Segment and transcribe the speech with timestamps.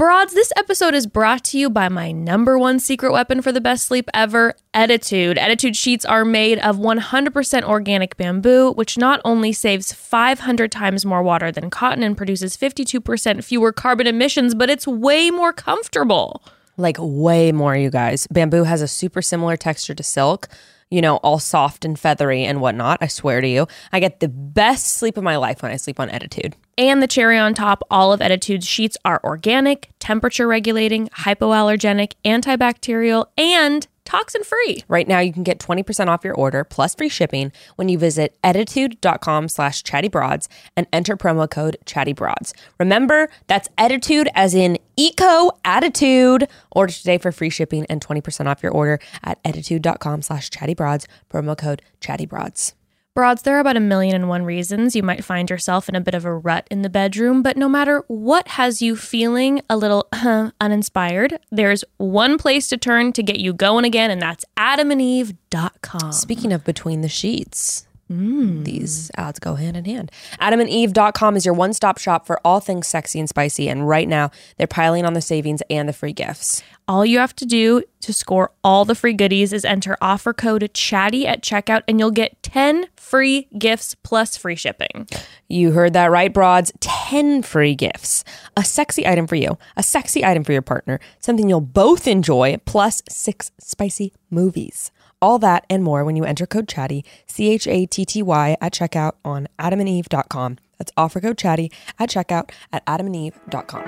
[0.00, 3.60] Broads, this episode is brought to you by my number one secret weapon for the
[3.60, 5.36] best sleep ever, Ettitude.
[5.36, 11.22] Ettitude sheets are made of 100% organic bamboo, which not only saves 500 times more
[11.22, 16.42] water than cotton and produces 52% fewer carbon emissions, but it's way more comfortable.
[16.78, 18.26] Like way more, you guys.
[18.28, 20.48] Bamboo has a super similar texture to silk,
[20.90, 22.98] you know, all soft and feathery and whatnot.
[23.00, 26.00] I swear to you, I get the best sleep of my life when I sleep
[26.00, 26.54] on Ettitude.
[26.76, 33.26] And the cherry on top, all of Ettitude's sheets are organic, temperature regulating, hypoallergenic, antibacterial,
[33.36, 34.82] and toxin free.
[34.88, 38.36] Right now, you can get 20% off your order plus free shipping when you visit
[38.42, 42.52] ettitude.com slash chattybroads and enter promo code chattybroads.
[42.78, 46.48] Remember, that's attitude as in eco attitude.
[46.72, 51.56] Order today for free shipping and 20% off your order at ettitude.com slash chattybroads, promo
[51.56, 52.74] code chattybroads.
[53.12, 56.00] Broads, there are about a million and one reasons you might find yourself in a
[56.00, 59.76] bit of a rut in the bedroom, but no matter what has you feeling a
[59.76, 64.44] little uh, uninspired, there's one place to turn to get you going again, and that's
[64.56, 66.12] adamandeve.com.
[66.12, 68.64] Speaking of between the sheets, Mm.
[68.64, 70.10] these ads go hand in hand.
[70.40, 73.68] Adamandeve.com is your one stop shop for all things sexy and spicy.
[73.68, 76.62] And right now, they're piling on the savings and the free gifts.
[76.88, 80.68] All you have to do to score all the free goodies is enter offer code
[80.74, 85.06] chatty at checkout, and you'll get 10 free gifts plus free shipping.
[85.48, 86.72] You heard that right, broads.
[86.80, 88.24] 10 free gifts.
[88.56, 92.56] A sexy item for you, a sexy item for your partner, something you'll both enjoy,
[92.64, 94.90] plus six spicy movies.
[95.22, 98.56] All that and more when you enter code chatty, C H A T T Y,
[98.60, 100.56] at checkout on adamandeve.com.
[100.78, 103.82] That's offer code chatty at checkout at adamandeve.com.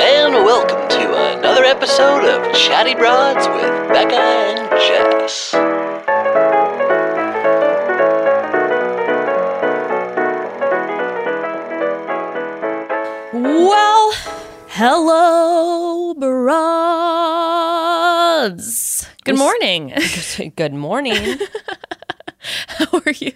[0.00, 5.52] And welcome to another episode of Chatty Broads with Bekah and Jess.
[13.32, 14.12] Well,
[14.68, 16.56] hello, broads.
[19.24, 19.92] Good morning.
[20.56, 21.38] Good morning.
[22.68, 23.32] How are you?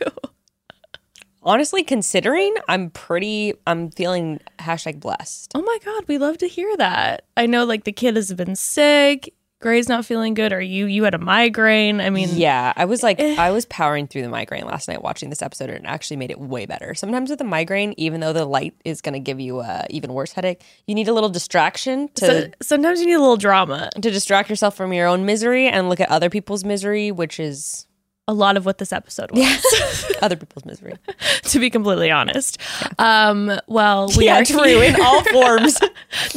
[1.42, 5.52] Honestly, considering I'm pretty, I'm feeling hashtag blessed.
[5.54, 7.24] Oh my God, we love to hear that.
[7.36, 9.32] I know, like, the kid has been sick.
[9.60, 10.54] Gray's not feeling good.
[10.54, 10.86] Are you?
[10.86, 12.00] You had a migraine.
[12.00, 13.36] I mean, Yeah, I was like, eh.
[13.38, 16.30] I was powering through the migraine last night watching this episode, and it actually made
[16.30, 16.94] it way better.
[16.94, 20.14] Sometimes with a migraine, even though the light is going to give you a even
[20.14, 23.90] worse headache, you need a little distraction to so, sometimes you need a little drama.
[23.96, 27.86] to distract yourself from your own misery and look at other people's misery, which is
[28.30, 30.94] A lot of what this episode was, other people's misery.
[31.42, 32.58] to be completely honest.
[32.98, 35.80] Um, well, we yeah, are true in all forms.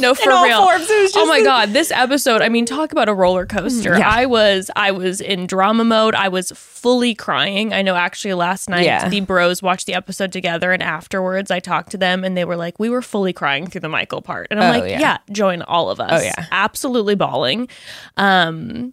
[0.00, 2.90] no for all real forms, it was oh my god this episode i mean talk
[2.92, 4.08] about a roller coaster Yeah.
[4.08, 8.68] i was i was in drama mode i was fully crying i know actually last
[8.68, 9.08] night Yeah.
[9.08, 12.56] the bros watched the episode together and afterwards i talked to them and they were
[12.56, 15.00] like we were fully crying through the michael part and i'm Oh, like yeah.
[15.00, 15.18] yeah.
[15.32, 16.46] join all of us Oh, yeah.
[16.52, 17.68] absolutely bawling
[18.16, 18.92] um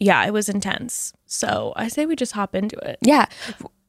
[0.00, 3.26] yeah it was intense so i say we just hop into it Yeah.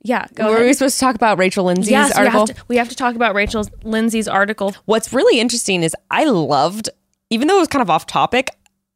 [0.04, 2.48] yeah go Were ahead we supposed to talk about Rachel Lindsay's Yes, we article?
[2.48, 4.76] have, to, we have to talk about Rachel Lindsay's article.
[4.86, 6.90] What's really interesting is I loved,
[7.30, 8.50] even though it was kind of off topic,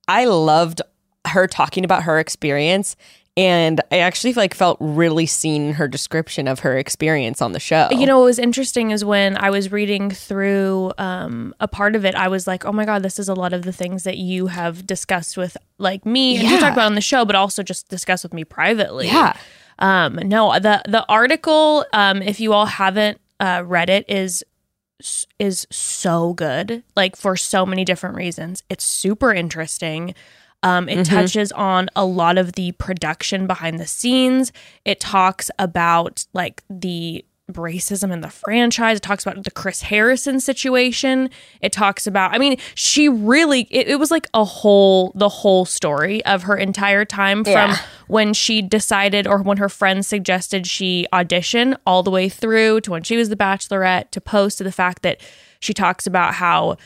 [0.08, 0.82] I loved
[1.28, 2.96] her talking about her experience.
[3.38, 7.60] And I actually like felt really seen in her description of her experience on the
[7.60, 7.90] show.
[7.92, 12.06] You know, what was interesting is when I was reading through um, a part of
[12.06, 14.18] it, I was like, oh my God, this is a lot of the things that
[14.18, 16.60] you have discussed with like me and you Yeah.
[16.62, 19.08] talk about on the show, but also just discuss with me privately.
[19.08, 19.36] Yeah.
[19.80, 24.46] Um, no, the the article, um, if you all haven't uh, read it, is
[25.40, 26.84] is so good.
[26.96, 28.64] Like for so many different reasons.
[28.70, 30.16] It's super interesting.
[30.66, 34.52] Um, it touches on a lot of the production behind the scenes.
[34.84, 38.98] It talks about like the racism in the franchise.
[38.98, 41.30] It talks about the Chris Harrison situation.
[41.62, 45.66] It talks about, I mean, she really, it, it was like a whole, the whole
[45.66, 47.78] story of her entire time from Yeah.
[48.08, 52.90] when she decided or when her friends suggested she audition all the way through to
[52.92, 55.22] when she was the bachelorette to post to the fact that
[55.60, 56.78] she talks about how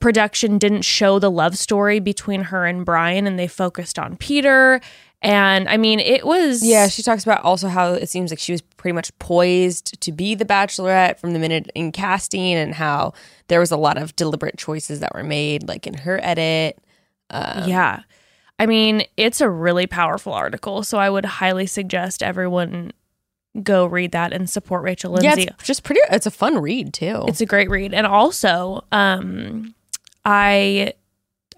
[0.00, 4.80] production didn't show the love story between her and Bryan and they focused on Peter.
[5.20, 8.52] And I mean, it was Yeah, she talks about also how it seems like she
[8.52, 13.14] was pretty much poised to be the bachelorette from the minute in casting and how
[13.48, 16.78] there was a lot of deliberate choices that were made, like in her edit.
[17.32, 18.02] yeah.
[18.60, 22.92] I mean, it's a really powerful article, so I would highly suggest everyone
[23.62, 25.42] go read that and support Rachel Lindsay.
[25.42, 27.24] Yeah, it's just pretty, it's a fun read too.
[27.28, 27.94] It's a great read.
[27.94, 29.74] And also, um,
[30.28, 30.92] I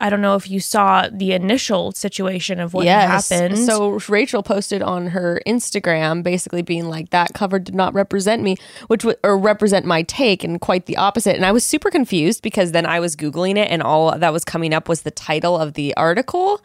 [0.01, 3.59] I don't know if you saw the initial situation of what happened.
[3.59, 8.57] So Rachel posted on her Instagram basically being like that cover did not represent me,
[8.87, 11.37] which would or represent my take and quite the opposite.
[11.37, 14.45] And I was super confused because then I was googling it and all that was
[14.45, 16.63] coming up was the title of the article.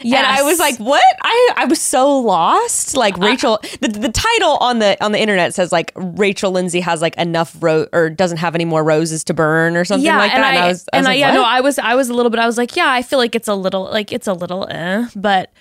[0.00, 0.18] Yeah.
[0.18, 2.96] And I was like, "What?" I I was so lost.
[2.96, 6.80] Like uh, Rachel the, the title on the on the internet says like Rachel Lindsay
[6.80, 10.32] has like enough ro- or doesn't have any more roses to burn or something like
[10.32, 10.36] that.
[10.36, 12.08] and I, I was, I was and I, like, yeah, no, I was, I was
[12.08, 12.40] a little bit.
[12.40, 15.08] I was like, yeah, I feel like it's a little, like it's a little, eh,
[15.16, 15.52] but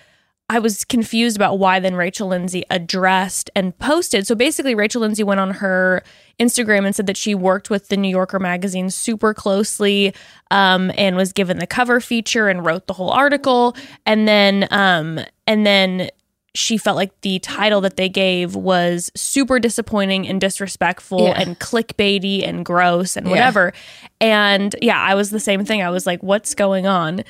[0.50, 4.28] I was confused about why then Rachel Lindsay addressed and posted.
[4.28, 6.04] So basically, Rachel Lindsay went on her
[6.40, 10.14] Instagram and said that she worked with the New Yorker magazine super closely,
[10.52, 13.76] um, and was given the cover feature and wrote the whole article,
[14.06, 16.12] and then, um, and then
[16.58, 21.40] she felt like the title that they gave was super disappointing and disrespectful Yeah.
[21.40, 23.32] and clickbaity and gross and Yeah.
[23.32, 23.74] whatever.
[24.20, 25.82] And yeah, I was the same thing.
[25.84, 27.24] I was like, what's going on?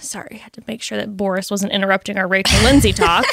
[0.00, 3.24] Sorry, I had to make sure that Boris wasn't interrupting our Rachel Lindsay talk.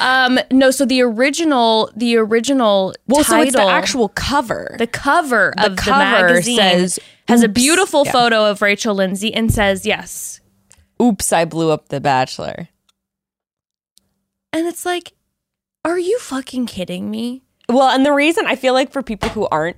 [0.00, 4.76] Um, no, so the original, the original Well, so it's the actual cover.
[4.78, 8.12] the cover The of the cover magazine says, has a beautiful Yeah.
[8.12, 10.40] photo of Rachel Lindsay and says yes.
[11.02, 12.68] Oops, I blew up the Bachelor.
[14.56, 15.12] And it's like,
[15.84, 17.42] are you fucking kidding me?
[17.68, 19.76] Well, and the reason I feel like for people who aren't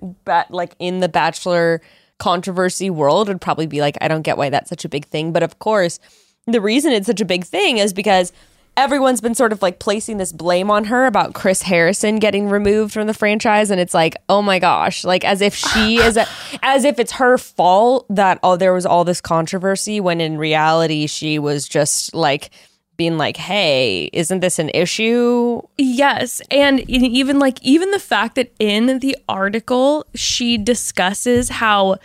[0.50, 1.80] like in the Bachelor
[2.18, 5.32] controversy world would probably be like, I don't get why that's such a big thing.
[5.32, 5.98] But of course,
[6.46, 8.32] the reason it's such a big thing is because
[8.76, 12.92] everyone's been sort of like placing this blame on her about Chris Harrison getting removed
[12.94, 16.24] from the franchise, and it's like, oh my gosh, like as if she is a,
[16.62, 21.08] as if it's her fault that oh there was all this controversy when in reality
[21.08, 22.50] she was just like
[22.98, 25.62] being like, hey, isn't this an issue?
[25.78, 31.96] Yes, and even like even the fact that in the article she discusses how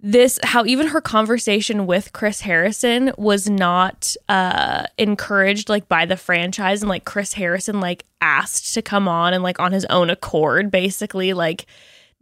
[0.00, 6.18] this how even her conversation with Chris Harrison was not uh encouraged like by the
[6.18, 10.10] franchise and like Chris Harrison like asked to come on and like on his own
[10.10, 11.66] accord basically like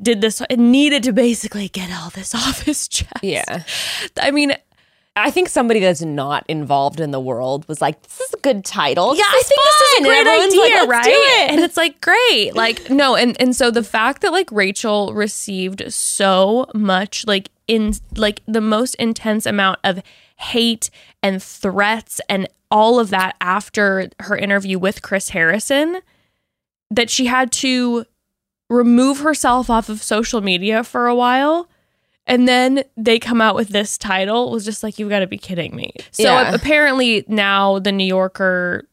[0.00, 3.22] did this needed to basically get all this off his chest.
[3.22, 3.64] Yeah.
[4.20, 4.54] I mean,
[5.16, 8.64] I think somebody that's not involved in the world was like, "This is a good
[8.64, 11.04] title." Yeah, I think this is a great idea, like, "Let's right?
[11.04, 14.50] do it." And it's like great, like no, and and so the fact that like
[14.50, 20.02] Rachel received so much, like in like the most intense amount of
[20.36, 20.90] hate
[21.22, 26.00] and threats and all of that after her interview with Chris Harrison,
[26.90, 28.04] that she had to
[28.68, 31.68] remove herself off of social media for a while.
[32.26, 35.36] And then they come out with this title was just like, you've got to be
[35.38, 35.92] kidding me.
[36.10, 36.54] So Yeah.
[36.54, 38.88] apparently now the New Yorker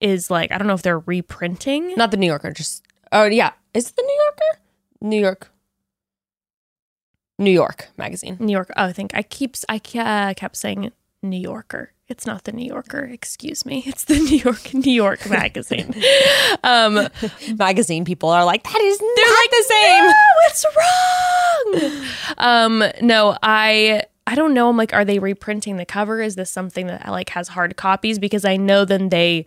[0.00, 1.94] is like, I don't know if they're reprinting.
[1.96, 4.60] not the New Yorker, just oh yeah, is it the New Yorker?
[5.02, 5.52] New York,
[7.38, 8.36] New York magazine.
[8.40, 8.70] New York.
[8.76, 10.90] Oh, I think I keep I uh, kept saying
[11.22, 11.92] New Yorker.
[12.10, 13.04] It's not the New Yorker.
[13.04, 13.84] Excuse me.
[13.90, 15.94] It's the New York New York magazine.
[16.64, 17.08] um,
[17.56, 20.04] magazine people are like, that is they're not like the same.
[20.04, 22.08] No, it's wrong.
[22.38, 24.68] um, no, I I don't know.
[24.68, 26.20] I'm like, are they reprinting the cover?
[26.20, 28.18] Is this something that like has hard copies?
[28.18, 29.46] Because I know then they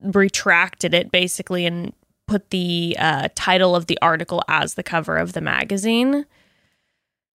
[0.00, 1.92] retracted it basically and
[2.26, 6.26] put the uh, title of the article as the cover of the magazine.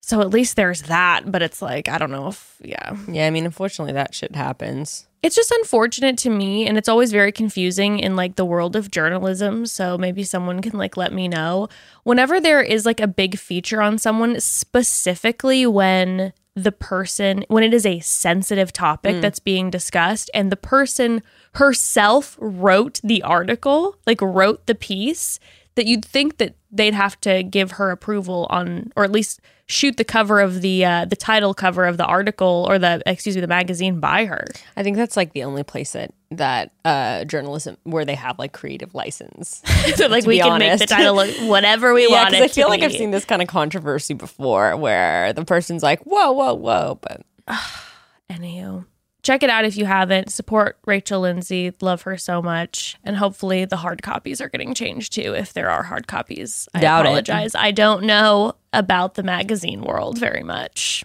[0.06, 2.94] So at least there's that, but it's like I don't know if yeah.
[3.08, 5.06] Yeah, I mean, unfortunately, that shit happens.
[5.22, 8.90] It's just unfortunate to me and it's always very confusing in like the world of
[8.90, 11.68] journalism, so maybe someone can like let me know.
[12.02, 17.72] Whenever there is like a big feature on someone specifically when the person when it
[17.72, 19.20] is a sensitive topic mm.
[19.22, 21.22] that's being discussed and the person
[21.54, 25.40] herself wrote the article, like wrote the piece,
[25.76, 29.96] that you'd think that they'd have to give her approval on or at least shoot
[29.96, 33.40] the cover of the uh, the title cover of the article or the excuse me
[33.40, 34.44] the magazine by her.
[34.76, 38.52] I think that's like the only place that that uh journalism where they have like
[38.52, 39.62] creative license.
[39.94, 40.88] so like we be can make the honest.
[40.88, 43.48] title look whatever we yeah, want because I feel like I've seen this kind of
[43.48, 47.22] controversy before, where the person's like, "Whoa, whoa, whoa," but
[49.24, 50.30] check it out if you haven't.
[50.30, 51.72] Support Rachel Lindsay.
[51.80, 52.96] Love her so much.
[53.02, 56.68] And hopefully the hard copies are getting changed too if there are hard copies.
[56.74, 57.08] I Doubt it.
[57.08, 57.54] apologize.
[57.56, 61.04] I don't know about the magazine world very much.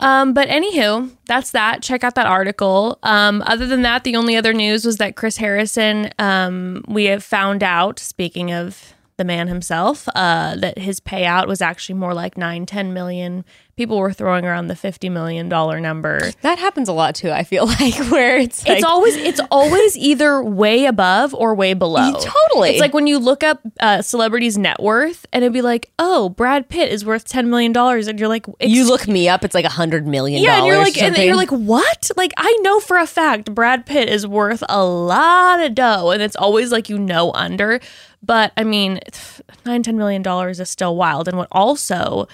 [0.00, 1.82] Um, but anywho, that's that.
[1.82, 2.98] Check out that article.
[3.02, 7.24] Um, other than that, the only other news was that Chris Harrison, um, we have
[7.24, 12.38] found out, speaking of the man himself, uh, that his payout was actually more like
[12.38, 13.44] nine, 10 million
[13.78, 16.32] people were throwing around the fifty million dollar number.
[16.42, 17.30] That happens a lot too.
[17.30, 21.72] I feel like where it's like, it's always it's always either way above or way
[21.72, 22.12] below.
[22.12, 22.70] Totally.
[22.70, 26.28] It's like when you look up uh, celebrities' net worth, and it'd be like, "Oh,
[26.28, 29.54] Brad Pitt is worth ten million dollars," and you're like, you look me up, it's
[29.54, 30.42] like a hundred million.
[30.42, 33.86] yeah," and you're like, and you're like, "What?" Like I know for a fact Brad
[33.86, 37.80] Pitt is worth a lot of dough, and it's always like you know under.
[38.22, 38.98] But I mean,
[39.64, 41.28] nine ten million dollars is still wild.
[41.28, 42.26] And what also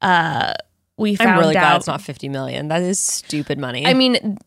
[0.00, 0.52] uh,
[0.96, 2.68] we found I'm really out, glad it's not fifty million.
[2.68, 3.86] That is stupid money.
[3.86, 4.38] I mean.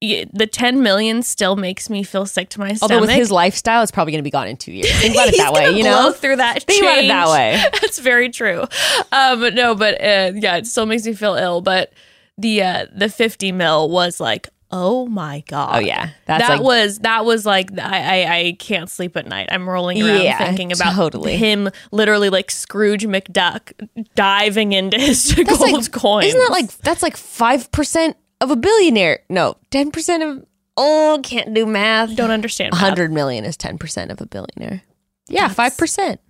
[0.00, 3.00] The ten million still makes me feel sick to my although stomach.
[3.02, 4.92] with his lifestyle, it's probably going to be gone in two years.
[5.00, 5.70] Think about it that way.
[5.70, 6.62] You know, through that.
[6.64, 7.64] Think about it that way.
[7.80, 8.64] That's very true.
[9.12, 11.62] Um, but no, but uh, yeah, it still makes me feel ill.
[11.62, 11.94] But
[12.36, 15.76] the uh, the fifty mil was like, oh my god.
[15.76, 19.26] Oh yeah, that's that like was that was like I, I I can't sleep at
[19.26, 19.48] night.
[19.52, 21.36] I'm rolling around Yeah, thinking about totally.
[21.36, 23.72] him, literally like Scrooge McDuck
[24.16, 26.26] diving into his That's gold like- coins.
[26.26, 29.20] Isn't that like that's like five percent of a billionaire?
[29.30, 30.44] No, ten percent of
[30.76, 32.16] oh, can't do math.
[32.16, 32.72] don't understand?
[32.72, 34.82] A hundred million is ten percent of a billionaire.
[35.28, 36.20] Yeah, five percent.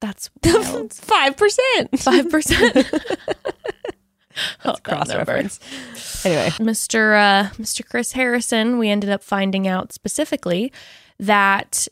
[0.00, 0.30] That's.
[0.94, 1.98] Five percent.
[1.98, 2.88] Five percent.
[4.82, 5.60] Cross reference.
[6.24, 7.16] Anyway, Mr.
[7.16, 7.86] Uh, Mr.
[7.88, 10.72] Chris Harrison, we ended up finding out specifically
[11.18, 11.88] that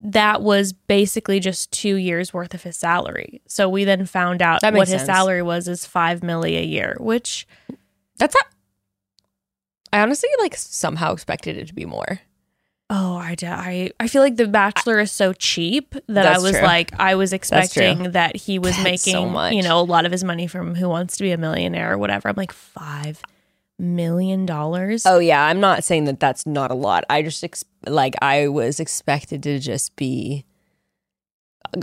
[0.00, 3.40] that was basically just two years worth of his salary.
[3.48, 5.06] So we then found out That what his sense.
[5.06, 7.46] salary was is five milli a year, which
[8.18, 8.46] that's not.
[9.92, 12.20] I honestly like somehow expected it to be more.
[12.96, 16.60] Oh, I, I, I feel like The Bachelor is so cheap that I was true.
[16.62, 19.52] like I was expecting that he was That's so making much.
[19.54, 21.98] you know a lot of his money from Who Wants to Be a Millionaire or
[21.98, 22.28] whatever.
[22.28, 23.20] I'm like five
[23.78, 25.04] million dollars.
[25.06, 27.02] Oh yeah, I'm not saying that that's not a lot.
[27.10, 30.44] I just ex- like I was expected to just be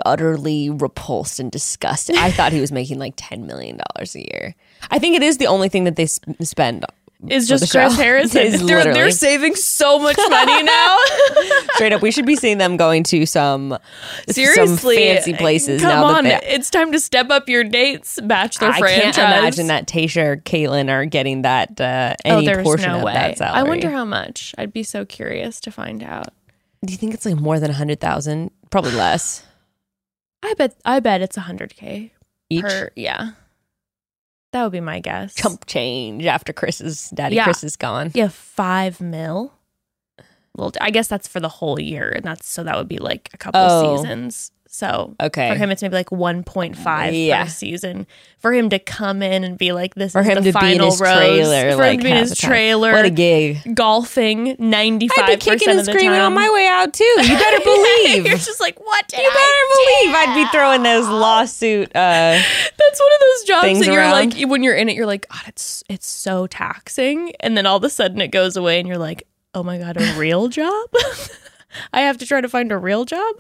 [0.06, 2.16] utterly repulsed and disgusted.
[2.16, 4.56] I thought he was making like 10 million dollars a year.
[4.90, 6.86] I think it is the only thing that they s- spend
[7.28, 8.02] Is just Chris show.
[8.02, 8.66] Harrison.
[8.66, 10.98] They're, they're saving so much money now.
[11.74, 12.02] straight up.
[12.02, 13.78] We should be seeing them going to some
[14.28, 18.70] Seriously, some fancy places Come on, they it's time to step up your dates, Bachelor
[18.70, 19.16] I franchise.
[19.16, 23.04] can't imagine that Tayshia or Kaitlyn are getting that uh, any oh, portion no of
[23.04, 23.14] way.
[23.14, 23.60] that salary.
[23.60, 24.56] I wonder how much.
[24.58, 26.30] I'd be so curious to find out.
[26.84, 28.50] Do you think it's like more than a hundred thousand?
[28.72, 29.46] Probably less
[30.44, 30.76] I bet.
[30.86, 32.12] I bet it's a hundred k
[32.50, 32.64] each.
[32.64, 32.90] per.
[32.96, 33.32] Yeah,
[34.52, 35.34] that would be my guess.
[35.34, 37.46] Chump change after Chris's daddy Yeah.
[37.46, 38.12] Chris is gone.
[38.14, 39.54] Yeah, five mil.
[40.56, 43.30] Well, I guess that's for the whole year, and that's so that would be like
[43.34, 43.98] a couple Oh.
[43.98, 44.52] seasons.
[44.74, 45.50] So Okay.
[45.50, 47.44] for him, it's maybe like one point five Yeah.
[47.44, 48.08] per season.
[48.40, 50.72] For him to come in and be like, "This For is him the to be
[50.72, 53.10] in final his rose," trailer, for like him to be in his trailer, What a
[53.10, 53.76] gig!
[53.76, 56.22] golfing ninety I'd be kicking and screaming time.
[56.28, 57.04] on my way out too.
[57.04, 58.26] You better believe.
[58.26, 59.12] You're just like, what?
[59.12, 61.90] You better I believe I'd be throwing those lawsuit.
[61.94, 62.40] Uh,
[62.78, 64.12] That's one of those jobs that you're around.
[64.40, 67.76] like, when you're in it, you're like, God, it's it's so taxing, and then all
[67.76, 70.90] of a sudden it goes away, and you're like, oh my God, a real job?
[71.92, 73.36] I have to try to find a real job.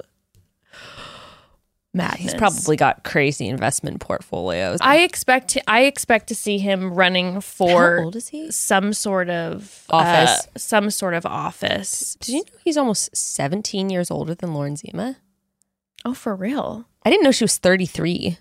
[1.94, 2.20] Madness.
[2.22, 4.80] he's probably got crazy investment portfolios.
[4.82, 5.58] I expect.
[5.68, 8.50] I expect to see him running for How old is he?
[8.52, 10.30] some sort of Office.
[10.56, 12.16] uh, some sort of office.
[12.22, 15.18] Did you know he's almost 17 years older than Lauren Zima?
[16.06, 16.88] Oh, for real?
[17.04, 18.38] I didn't know she was 33.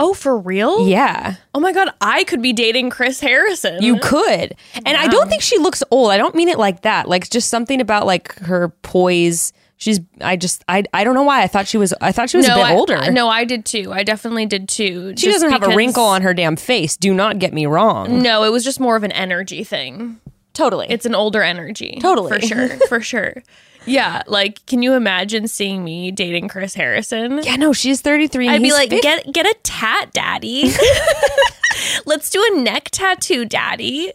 [0.00, 0.86] Oh, for real?
[0.86, 3.82] Yeah, Oh my God, I could be dating Chris Harrison.
[3.82, 4.54] you could.
[4.86, 6.12] And I don't think she looks old.
[6.12, 7.08] I don't mean it like that.
[7.08, 9.52] Like just something about like her poise.
[9.78, 11.42] She's I just I I don't know why.
[11.42, 13.10] I thought she was I thought she was a bit I- older.
[13.12, 13.92] No, I did too.
[13.92, 15.14] I definitely did too.
[15.16, 16.96] She doesn't have a wrinkle on her damn face.
[16.96, 18.20] Do not get me wrong.
[18.20, 20.20] No, it was just more of an energy thing.
[20.52, 20.86] Totally.
[20.90, 21.98] It's an older energy.
[22.02, 22.32] Totally.
[22.40, 22.68] For sure.
[22.88, 23.42] For sure.
[23.86, 24.22] Yeah.
[24.26, 27.40] Like, can you imagine seeing me dating Chris Harrison?
[27.44, 29.00] yeah, no, she's 33 and I'd be like, 50.
[29.00, 30.72] get get a tat, daddy.
[32.04, 34.12] Let's do a neck tattoo, daddy.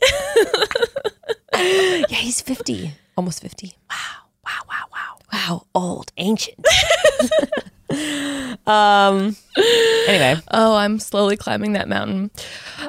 [1.56, 2.94] Yeah, he's 50.
[3.16, 3.74] Almost 50.
[3.90, 3.98] wow,
[4.46, 4.78] wow, wow.
[4.92, 5.13] Wow,
[5.76, 6.58] old, ancient.
[8.66, 9.36] um
[10.08, 12.32] anyway, Oh, I'm slowly climbing that mountain.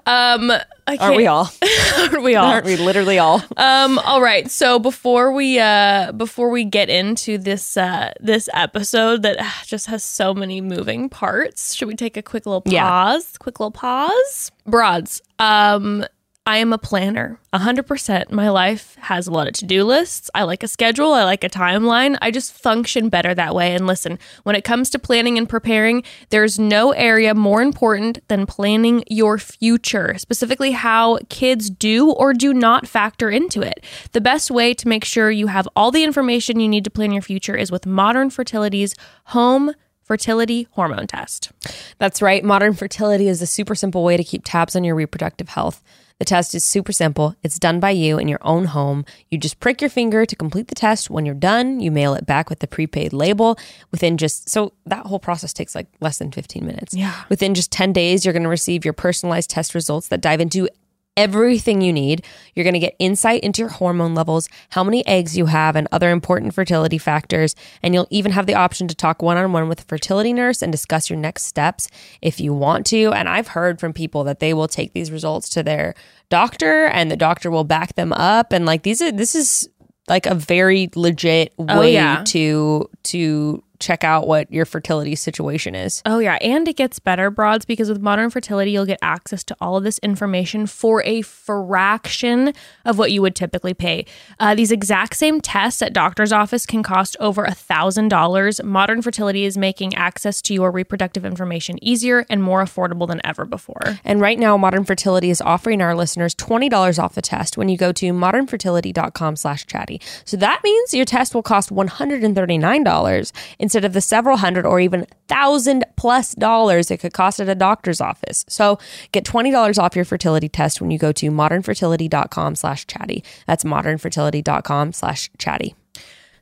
[0.06, 0.50] Um,
[0.86, 1.50] I aren't we all?
[1.98, 2.46] Aren't we all?
[2.46, 3.42] Aren't we literally all?
[3.56, 4.50] Um, all right.
[4.50, 9.86] So before we uh before we get into this uh this episode that uh, just
[9.86, 12.88] has so many moving parts, should we take a quick little Yeah.
[12.88, 13.36] pause?
[13.38, 14.52] Quick little pause.
[14.66, 15.22] Broads.
[15.38, 16.04] Um
[16.46, 17.40] I am a planner.
[17.54, 18.30] 100%.
[18.30, 20.30] My life has a lot of to-do lists.
[20.34, 22.18] I like a schedule, I like a timeline.
[22.20, 23.74] I just function better that way.
[23.74, 28.44] And listen, when it comes to planning and preparing, there's no area more important than
[28.44, 33.82] planning your future, specifically how kids do or do not factor into it.
[34.12, 37.12] The best way to make sure you have all the information you need to plan
[37.12, 38.94] your future is with Modern Fertility's
[39.28, 39.72] home
[40.02, 41.50] fertility hormone test.
[41.96, 42.44] That's right.
[42.44, 45.82] Modern fertility is a super simple way to keep tabs on your reproductive health.
[46.18, 47.34] The test is super simple.
[47.42, 49.04] It's done by you in your own home.
[49.30, 51.10] You just prick your finger to complete the test.
[51.10, 53.58] When you're done, you mail it back with the prepaid label
[53.90, 56.94] within just so that whole process takes like less than 15 minutes.
[56.94, 57.24] Yeah.
[57.28, 60.68] Within just 10 days, you're going to receive your personalized test results that dive into
[61.16, 62.24] everything you need.
[62.54, 65.88] You're going to get insight into your hormone levels, how many eggs you have, and
[65.92, 67.54] other important fertility factors.
[67.82, 70.62] And you'll even have the option to talk one on one with a fertility nurse
[70.62, 71.88] and discuss your next steps
[72.20, 73.12] if you want to.
[73.12, 75.94] And I've heard from people that they will take these results to their
[76.28, 78.52] doctor and the doctor will back them up.
[78.52, 79.68] And like these are, this is
[80.08, 82.22] like a very legit Oh, way yeah.
[82.26, 86.02] to, to, check out what your fertility situation is.
[86.06, 86.38] Oh, yeah.
[86.40, 89.84] And it gets better, broads, because with modern fertility, you'll get access to all of
[89.84, 92.52] this information for a fraction
[92.84, 94.06] of what you would typically pay.
[94.40, 98.64] Uh, these exact same tests at doctor's office can cost over a $1,000.
[98.64, 103.44] Modern fertility is making access to your reproductive information easier and more affordable than ever
[103.44, 103.98] before.
[104.04, 107.76] And right now, Modern Fertility is offering our listeners $20 off the test when you
[107.76, 110.00] go to modernfertility.com slash chatty.
[110.24, 115.06] So that means your test will cost $139 instead of the several hundred or even
[115.26, 118.44] thousand plus dollars it could cost at a doctor's office.
[118.46, 118.78] So
[119.12, 123.24] get $20 off your fertility test when you go to modernfertility.com slash chatty.
[123.46, 125.74] That's modernfertility.com slash chatty.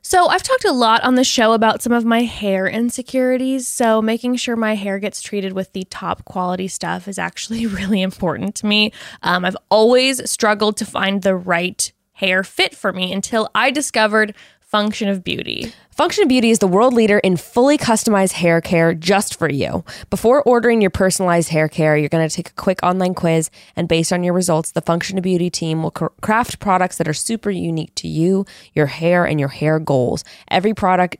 [0.05, 3.69] So, I've talked a lot on the show about some of my hair insecurities.
[3.69, 8.01] So, making sure my hair gets treated with the top quality stuff is actually really
[8.01, 8.91] important to me.
[9.21, 14.35] Um, I've always struggled to find the right hair fit for me until I discovered
[14.59, 15.71] Function of Beauty.
[15.95, 19.85] Function of Beauty is the world leader in fully customized hair care just for you.
[20.09, 23.87] Before ordering your personalized hair care, you're going to take a quick online quiz, and
[23.87, 27.51] based on your results, the Function of Beauty team will craft products that are super
[27.51, 30.23] unique to you, your hair, and your hair goals.
[30.47, 31.17] Every product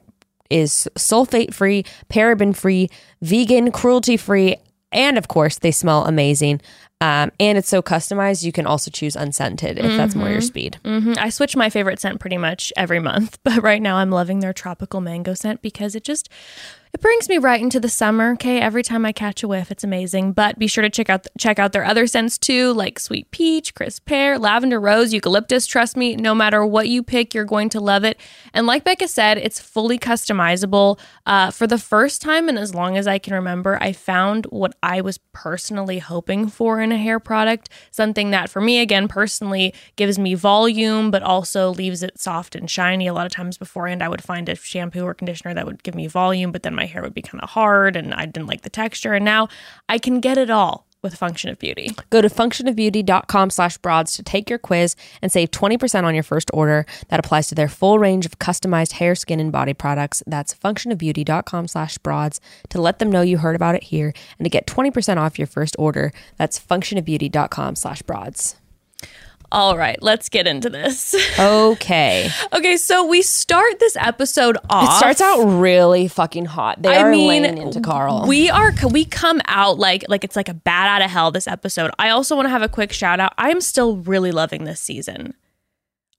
[0.50, 2.90] is sulfate free, paraben free,
[3.22, 4.56] vegan, cruelty free,
[4.92, 6.62] and of course, they smell amazing.
[7.04, 10.80] Um, and it's so customized, you can also choose unscented if that's more your speed.
[10.86, 14.40] hmm I switch my favorite scent pretty much every month, but right now I'm loving
[14.40, 16.30] their tropical mango scent because it just
[16.94, 18.34] it brings me right into the summer.
[18.34, 20.34] Okay, every time I catch a whiff, it's amazing.
[20.34, 23.74] But be sure to check out check out their other scents too, like sweet peach,
[23.74, 25.66] crisp pear, lavender rose, eucalyptus.
[25.66, 28.20] Trust me, no matter what you pick, you're going to love it.
[28.54, 31.00] And like Bekah said, it's fully customizable.
[31.26, 34.76] Uh, for the first time and as long as I can remember, I found what
[34.84, 37.70] I was personally hoping for in a hair product.
[37.90, 42.70] Something that for me, again, personally gives me volume, but also leaves it soft and
[42.70, 43.08] shiny.
[43.08, 45.96] A lot of times beforehand, I would find a shampoo or conditioner that would give
[45.96, 48.62] me volume, but then my hair would be kind of hard and I didn't like
[48.62, 49.14] the texture.
[49.14, 49.48] And now
[49.90, 51.92] I can get it all with Function of Beauty.
[52.10, 56.50] Go to functionofbeauty.com slash broads to take your quiz and save 20% on your first
[56.54, 56.86] order.
[57.10, 60.24] That applies to their full range of customized hair, skin, and body products.
[60.26, 64.50] That's functionofbeauty.com slash broads to let them know you heard about it here and to
[64.50, 66.14] get 20% off your first order.
[66.38, 68.56] That's functionofbeauty.com slash broads.
[69.54, 71.16] All right, let's get into this.
[71.44, 72.30] Okay.
[72.52, 74.90] okay, so we start this episode off.
[74.90, 76.82] It starts out really fucking hot.
[76.82, 78.26] They I are mean, laying into Karl.
[78.28, 81.48] We are we come out like like it's like a bat out of hell this
[81.48, 81.92] episode.
[82.00, 83.34] I also want to have a quick shout out.
[83.38, 85.34] I'm still really loving this season.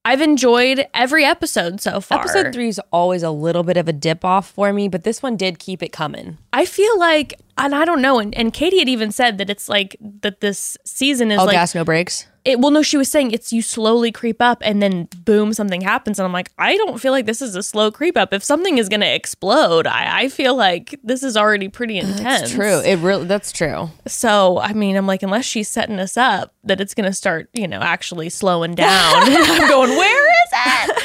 [0.05, 2.21] I've enjoyed every episode so far.
[2.21, 5.23] Episode three is always a little bit of a dip off for me, but this
[5.23, 6.37] one did keep it coming.
[6.55, 9.69] I feel like, and I don't know, and, and Katie had even said that it's
[9.69, 12.27] like that this season is All like gas, no breaks.
[12.45, 12.61] it.
[12.61, 16.19] Well, no, she was saying it's you slowly creep up, and then boom, something happens,
[16.21, 18.33] and I'm like, I don't feel like this is a slow creep up.
[18.33, 22.23] If something is going to explode, I, I feel like this is already pretty intense.
[22.23, 22.81] That's true.
[22.81, 23.91] It really that's true.
[24.07, 27.49] So, I mean, I'm like, unless she's setting us up that it's going to start,
[27.53, 28.89] you know, actually slowing down.
[29.17, 31.04] I'm going, where is it?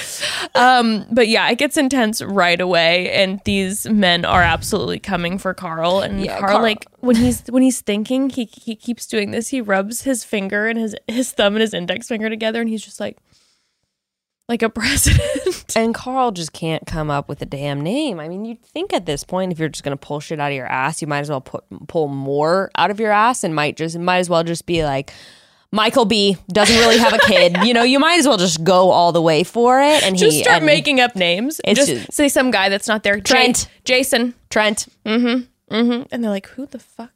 [0.56, 5.54] Um, but yeah, it gets intense right away, and these men are absolutely coming for
[5.54, 6.02] Karl.
[6.02, 9.50] And Yeah, Karl, Karl- like when he's when he's thinking, he he keeps doing this.
[9.50, 12.84] He rubs his finger and his his thumb and his index finger together, and he's
[12.84, 13.18] just like,
[14.48, 15.76] like a president.
[15.76, 18.20] And Karl just can't come up with a damn name.
[18.20, 20.56] I mean, you'd think at this point, if you're just gonna pull shit out of
[20.56, 23.78] your ass, you might as well put pull more out of your ass, and might
[23.78, 25.14] just might as well just be like.
[25.72, 27.58] Michael B doesn't really have a kid.
[27.64, 30.02] You know, you might as well just go all the way for it.
[30.04, 31.62] And just he start and making up names.
[31.66, 33.20] Just, just- say some guy that's not there.
[33.22, 33.70] Trent.
[33.86, 34.34] Jason.
[34.50, 34.88] Trent.
[35.06, 35.76] Mm-hmm.
[35.76, 36.04] Mm-hmm.
[36.12, 37.12] And they're like, who the fuck?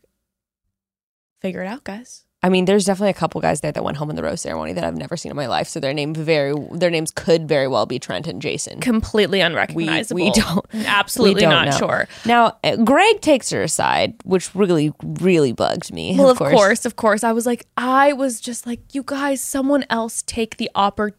[1.42, 2.26] Figure it out, guys.
[2.44, 4.74] I mean, there's definitely a couple guys there that went home in the rose ceremony
[4.74, 5.68] that I've never seen in my life.
[5.70, 8.82] So their name very their names could very well be Trent and Jason.
[8.82, 10.16] Completely unrecognizable.
[10.22, 11.78] we don't- Absolutely We don't not know.
[11.78, 12.08] sure.
[12.26, 16.16] Now, uh, Greg takes her aside, which really, really bugged me.
[16.18, 16.86] Well, of course.
[16.86, 17.24] of course.
[17.24, 20.70] I was like, I was just like, you guys, someone else take the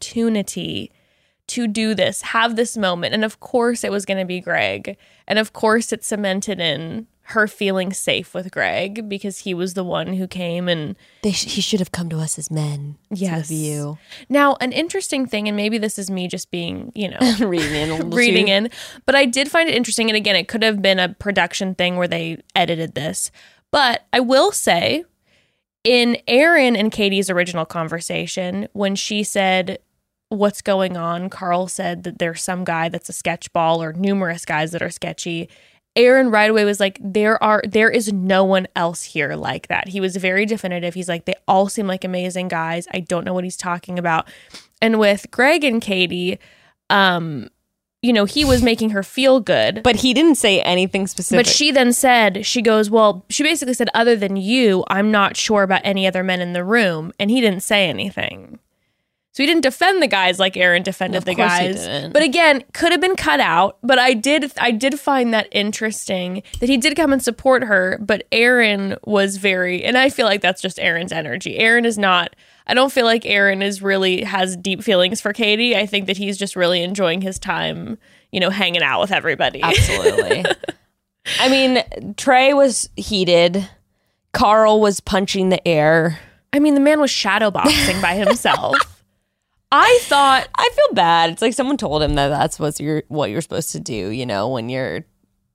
[0.05, 0.93] opportunity
[1.47, 3.15] to do this, have this moment.
[3.15, 4.97] And of course, it was going to be Greg.
[5.27, 9.85] And of course, it cemented in her feeling safe with Greg because he was the
[9.85, 12.97] one who came and They sh- he should have come to us as men.
[13.11, 13.51] Yes.
[13.51, 13.99] you.
[14.29, 18.11] now an interesting thing and maybe this is me just being, you know, reading in,
[18.11, 18.53] reading too.
[18.53, 18.71] in.
[19.07, 20.11] But I did find it interesting.
[20.11, 23.31] And again, it could have been a production thing where they edited this.
[23.71, 25.05] But I will say,
[25.83, 29.79] in Aaron and Katie's original conversation, when she said,
[30.31, 31.29] What's going on?
[31.31, 35.49] Karl said that there's some guy that's a sketchball or numerous guys that are sketchy.
[35.97, 39.89] Aaron right away was like, There are there is no one else here like that.
[39.89, 40.95] He was very definitive.
[40.95, 42.87] He's like, They all seem like amazing guys.
[42.93, 44.29] I don't know what he's talking about.
[44.83, 46.39] And with Greg and Katie,
[46.91, 47.49] um,
[48.03, 49.83] you know, he was making her feel good.
[49.83, 51.47] But he didn't say anything specific.
[51.47, 55.37] But she then said, she goes, Well, she basically said, other than you, I'm not
[55.39, 57.13] sure about any other men in the room.
[57.19, 58.59] And he didn't say anything.
[59.35, 62.09] So he didn't defend the guys like Aaron defended Of the guys.
[62.13, 63.79] But again, could have been cut out.
[63.83, 67.99] But I did I did find that interesting that he did come and support her,
[68.01, 71.59] but Aaron was very and I feel like that's just Aaron's energy.
[71.59, 72.37] Aaron is not
[72.69, 75.77] I don't feel like Aaron is really has deep feelings for Katie.
[75.77, 77.99] I think that he's just really enjoying his time,
[78.31, 79.63] you know, hanging out with everybody.
[79.63, 80.45] Absolutely.
[81.41, 83.69] I mean, Trey was heated.
[84.33, 86.21] Karl was punching the air.
[86.53, 88.77] I mean, the man was shadowboxing by himself.
[89.77, 91.31] I thought, I feel bad.
[91.31, 94.11] It's like someone told him that that's what you're what you're supposed to do.
[94.11, 95.05] You know, when you're.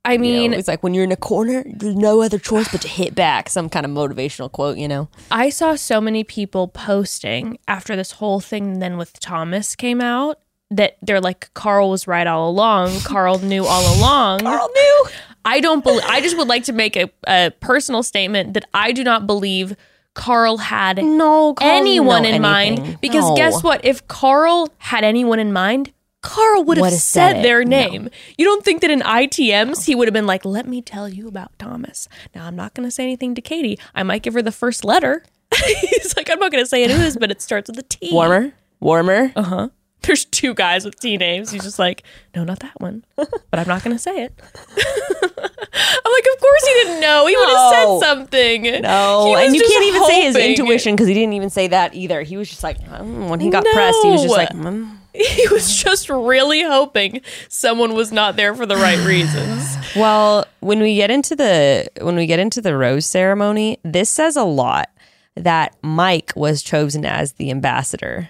[0.04, 2.70] I You mean, know, it's like when you're in a corner, there's no other choice
[2.70, 3.48] but to hit back.
[3.48, 4.76] Some kind of motivational quote.
[4.76, 5.08] You know.
[5.30, 10.38] I saw so many people posting after this whole thing then with Thomas came out
[10.70, 13.00] that they're like, Karl was right all along.
[13.04, 14.40] Karl knew all along.
[14.40, 15.06] Karl knew.
[15.46, 18.92] I don't believe, I just would like to make a, a personal statement that I
[18.92, 19.74] do not believe
[20.20, 22.98] Karl had No, Karl anyone in know mind.
[23.00, 23.36] Because No.
[23.36, 23.82] guess what?
[23.84, 27.70] If Karl had anyone in mind, Karl would have said, their No.
[27.70, 28.10] name.
[28.36, 31.26] You don't think that in ITMs he would have been like, "Let me tell you
[31.26, 33.78] about Thomas." Now I'm not going to say anything to Katie.
[33.94, 35.24] I might give her the first letter.
[35.56, 38.10] He's like, "I'm not going to say it is, but it starts with a T."
[38.12, 39.32] Warmer, warmer.
[39.34, 39.68] Uh huh.
[40.06, 41.50] There's two guys with T names.
[41.50, 42.02] He's just like,
[42.34, 44.32] "No, not that one," but I'm not going to say it.
[44.82, 47.26] I'm like, "Of course he didn't know.
[47.26, 48.00] He would have No.
[48.00, 51.68] said something." No, and you can't even say his intuition because he didn't even say
[51.68, 52.22] that either.
[52.22, 54.36] He was just like, mm, when he got pressed, he was just No.
[54.36, 54.96] like, mm.
[55.12, 59.76] He was just really hoping someone was not there for the right reasons.
[59.96, 64.36] Well, when we get into the when we get into the rose ceremony, this says
[64.36, 64.88] a lot
[65.34, 68.28] that Mike was chosen as the ambassador.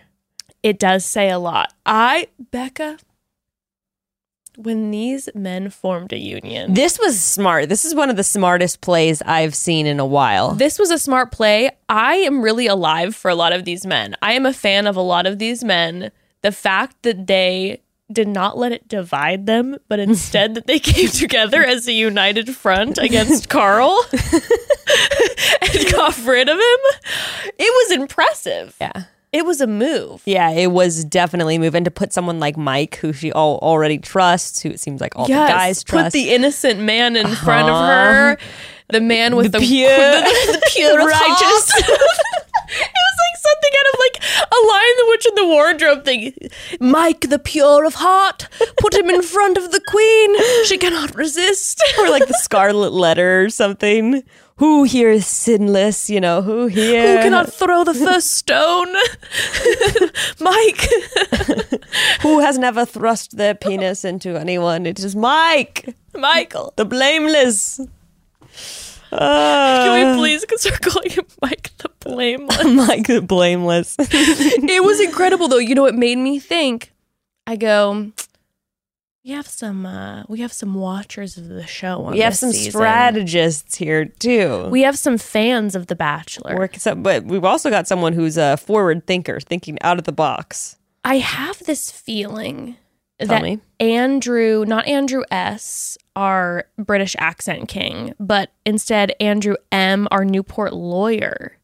[0.62, 1.72] It does say a lot.
[1.86, 2.98] I, Bekah,
[4.56, 7.68] when these men formed a union, This was smart.
[7.68, 10.52] This is one of the smartest plays I've seen in a while.
[10.52, 11.70] this was a smart play.
[11.88, 14.16] I am really alive for a lot of these men.
[14.20, 16.10] I am a fan of a lot of these men.
[16.42, 17.80] The fact that they
[18.12, 22.54] did not let it divide them, but instead that they came together as a united
[22.54, 26.80] front against Karl and got rid of him.
[27.56, 28.76] It was impressive.
[28.80, 29.04] Yeah.
[29.32, 30.22] It was a move.
[30.24, 34.60] Yeah, it was definitely moving to put someone like Mike, who she all, already trusts,
[34.60, 36.16] who it seems like all the guys trust.
[36.16, 36.24] Uh-huh.
[36.24, 38.38] the innocent man in front of her.
[38.88, 41.70] The man with the, pure- the, the pure the righteous.
[41.78, 46.34] it was like something out of like a Lion the Witch in the Wardrobe thing.
[46.80, 48.48] Mike, the pure of heart,
[48.80, 50.64] put him in front of the queen.
[50.64, 51.80] She cannot resist.
[52.00, 54.24] or like the Scarlet Letter or something.
[54.60, 56.10] Who here is sinless?
[56.10, 57.16] You know, who here?
[57.16, 58.92] Who cannot throw the first stone?
[60.40, 60.86] Mike.
[62.22, 64.84] Who has never thrust their penis into anyone?
[64.84, 66.74] It is Mike, Michael.
[66.76, 67.80] the blameless.
[69.10, 72.64] Can Uh, we please start calling him Mike the Blameless?
[72.86, 73.96] Mike the blameless.
[73.98, 75.58] it was incredible though.
[75.58, 76.92] You know, it made me think.
[77.46, 78.12] I go,
[79.24, 82.52] we have some uh we have some watchers of the show on we have some
[82.52, 82.72] season.
[82.72, 84.68] strategists here too.
[84.70, 86.70] We have some fans of The Bachelor.
[86.74, 90.76] Some, but we've also got someone who's a forward thinker, thinking out of the box.
[91.04, 92.76] I have this feeling
[93.18, 93.60] Tell that me.
[93.78, 101.58] Andrew, not Andrew S, our British accent king, but instead Andrew M, our Newport lawyer.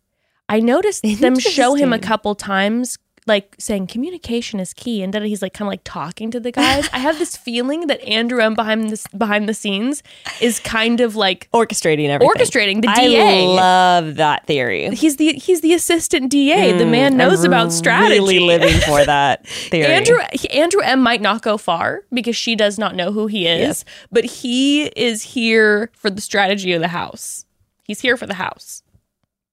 [0.48, 5.24] I noticed them show him a couple times like saying communication is key and then
[5.24, 6.88] he's like kind of like talking to the guys.
[6.92, 10.02] I have this feeling that Andrew M behind this behind the scenes
[10.40, 12.34] is kind of like Orchestrating everything.
[12.36, 13.42] orchestrating the I DA.
[13.42, 14.94] I love that theory.
[14.94, 16.76] he's the he's the assistant DA.
[16.78, 18.20] the man knows Mm, I'm about strategy.
[18.20, 19.86] Really living for that theory.
[19.92, 20.18] Andrew
[20.52, 23.84] Andrew M might not go far because she does not know who he is, Yes.
[24.12, 27.44] but he is here for the strategy of the house.
[27.82, 28.82] He's here for the house.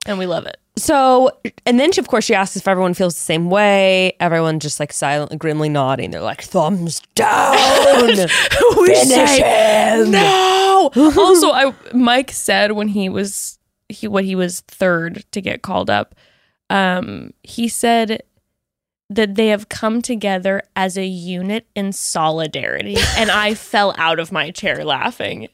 [0.06, 0.58] And we love it.
[0.76, 1.32] So,
[1.66, 4.14] and then she, of course, she asks if everyone feels the same way.
[4.20, 6.12] Everyone just like silently, grimly nodding.
[6.12, 7.58] They're like, thumbs down.
[8.08, 10.12] Finish him.
[10.12, 10.92] No.
[10.96, 15.90] also, I Mike said when he was he what he was third to get called
[15.90, 16.16] up.
[16.70, 18.24] Um, he said
[19.10, 24.32] that they have come together as a unit in solidarity, and I fell out of
[24.32, 25.50] my chair laughing.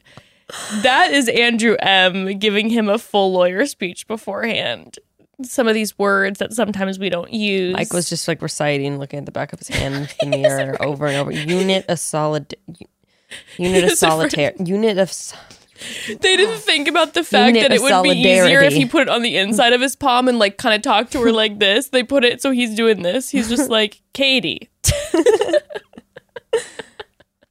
[0.82, 4.98] That is Andrew M giving him a full lawyer speech beforehand.
[5.42, 7.72] Some of these words that sometimes we don't use.
[7.72, 10.76] Mike was just like reciting, looking at the back of his hand in the mirror
[10.82, 11.30] over and over.
[11.30, 12.54] Unit of solid.
[13.56, 14.52] Unit of solitaire.
[14.62, 15.12] Unit of.
[16.08, 19.02] They didn't think about the fact Unit that it would be easier if he put
[19.02, 21.58] it on the inside of his palm and like kind of talk to her like
[21.58, 21.88] this.
[21.88, 23.30] They put it so he's doing this.
[23.30, 24.68] He's just like, Katie.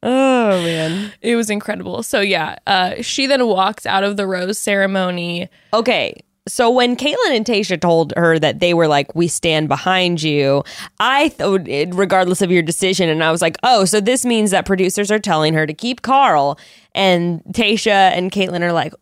[0.02, 1.12] Oh man.
[1.22, 2.04] It was incredible.
[2.04, 5.50] So yeah, uh, she then walks out of the rose ceremony.
[5.74, 6.24] Okay.
[6.48, 10.64] So when Kaitlyn and Tayshia told her that they were like, "We stand behind you,"
[11.00, 14.66] I thought, regardless of your decision, and I was like, "Oh, so this means that
[14.66, 16.58] producers are telling her to keep Karl."
[16.96, 18.94] And Tayshia and Kaitlyn are like,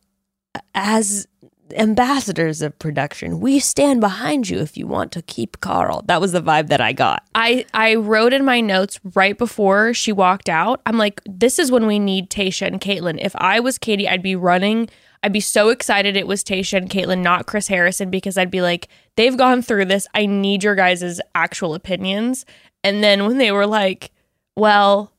[0.76, 1.26] "As
[1.74, 6.32] ambassadors of production, we stand behind you if you want to keep Karl." That was
[6.32, 7.24] the vibe that I got.
[7.36, 10.82] I I wrote in my notes right before she walked out.
[10.86, 13.20] I'm like, this is when we need Tayshia and Kaitlyn.
[13.22, 14.90] If I was Katie, I'd be running.
[15.24, 18.62] I'd be so excited it was Tayshia and Kaitlyn, not Chris Harrison, because I'd be
[18.62, 20.08] like, they've gone through this.
[20.14, 22.46] I need your guys' actual opinions.
[22.84, 24.12] And then when they were like,
[24.56, 25.12] well,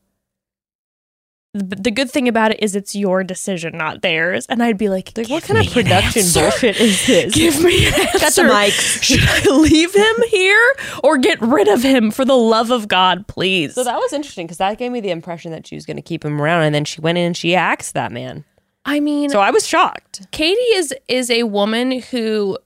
[1.53, 4.45] the, good thing about it is it's your decision, not theirs.
[4.47, 7.33] And I'd be like, Like, what kind of me an production bullshit is this?
[7.33, 8.43] Give me an answer.
[8.43, 9.01] The mics.
[9.01, 13.27] Should I leave him here or get rid of him for the love of God,
[13.27, 13.73] please?
[13.73, 16.03] So that was interesting because that gave me the impression that she was going to
[16.03, 18.45] keep him around, and then she went in and she axed that man.
[18.85, 20.27] I mean, So I was shocked.
[20.31, 22.57] Katie is is a woman who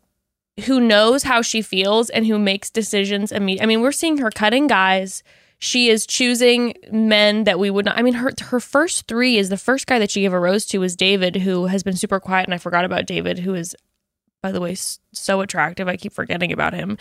[0.65, 3.63] who knows how she feels and who makes decisions immediately.
[3.63, 5.23] I mean, we're seeing her cutting guys.
[5.63, 7.97] She is choosing men that we would not.
[7.97, 10.65] I mean, her her first three is the first guy that she gave a rose
[10.65, 13.73] to was David, who has been super quiet, and I forgot about David, who is,
[14.41, 15.87] by the way, so attractive.
[15.87, 16.97] I keep forgetting about him.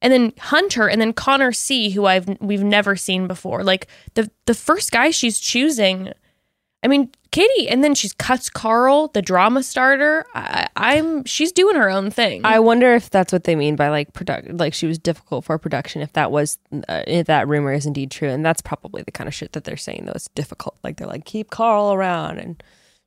[0.00, 3.62] And then Hunter, and then Connor C, who I've we've never seen before.
[3.62, 6.10] Like the the first guy she's choosing.
[6.82, 10.24] I mean, Katie, and then she's cuts Karl, the drama starter.
[10.34, 12.40] I, I'm she's doing her own thing.
[12.46, 15.58] I wonder if that's what they mean by like product, like she was difficult for
[15.58, 16.00] production.
[16.00, 16.56] If that was,
[16.88, 19.64] uh, if that rumor is indeed true, and that's probably the kind of shit that
[19.64, 20.06] they're saying.
[20.06, 20.78] Though it's difficult.
[20.82, 22.62] Like they're like keep Karl around, and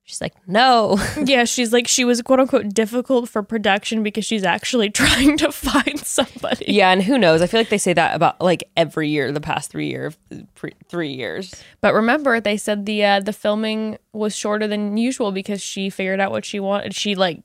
[0.10, 1.00] she's like no.
[1.24, 5.52] yeah, she's like she was quote unquote difficult for production because she's actually trying to
[5.52, 6.66] find somebody.
[6.68, 7.42] yeah, and who knows?
[7.42, 10.12] I feel like they say that about like every year, the past three year,
[10.56, 11.54] pre- three years.
[11.80, 16.20] But remember, they said the uh, the filming was shorter than usual because she figured
[16.20, 16.96] out what she wanted.
[16.96, 17.44] She like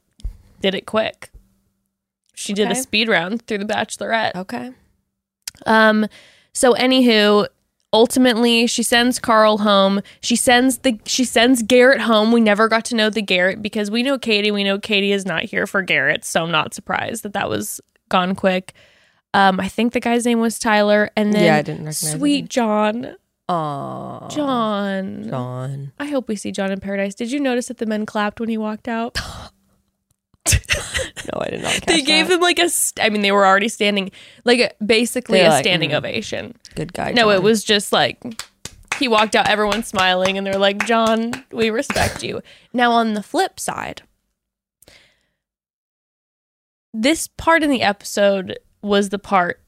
[0.61, 1.31] did it quick.
[2.35, 4.35] She did a speed round through the Bachelorette.
[4.35, 4.73] Okay.
[5.67, 6.09] Um,
[6.53, 7.47] so anywho,
[7.95, 10.03] ultimately she sends Karl home.
[10.21, 12.33] She sends the she sends Garrett home.
[12.33, 14.51] We never got to know the Garrett because we know Katie.
[14.51, 17.81] We know Katie is not here for Garrett, so I'm not surprised that that was
[18.11, 18.75] gone quick.
[19.33, 22.49] Um, I think the guy's name was Tyler, and then Yeah, I didn't Sweet.
[22.49, 23.17] John.
[23.49, 25.29] Aw, John.
[25.29, 25.93] John.
[25.99, 27.15] I hope we see John in paradise.
[27.15, 29.19] Did you notice that the men clapped when he walked out?
[31.33, 31.81] No, I did not.
[31.87, 32.35] They gave that.
[32.35, 32.69] him like a.
[32.69, 34.11] St- I mean, they were already standing,
[34.45, 35.95] like a, basically They're a like, standing mm.
[35.95, 36.55] ovation.
[36.75, 37.13] good guy.
[37.13, 38.23] No, it was just like
[38.99, 42.43] he walked out, everyone smiling, and they're like, John, we respect you.
[42.73, 44.03] Now, on the flip side,
[46.93, 49.61] this part in the episode was the part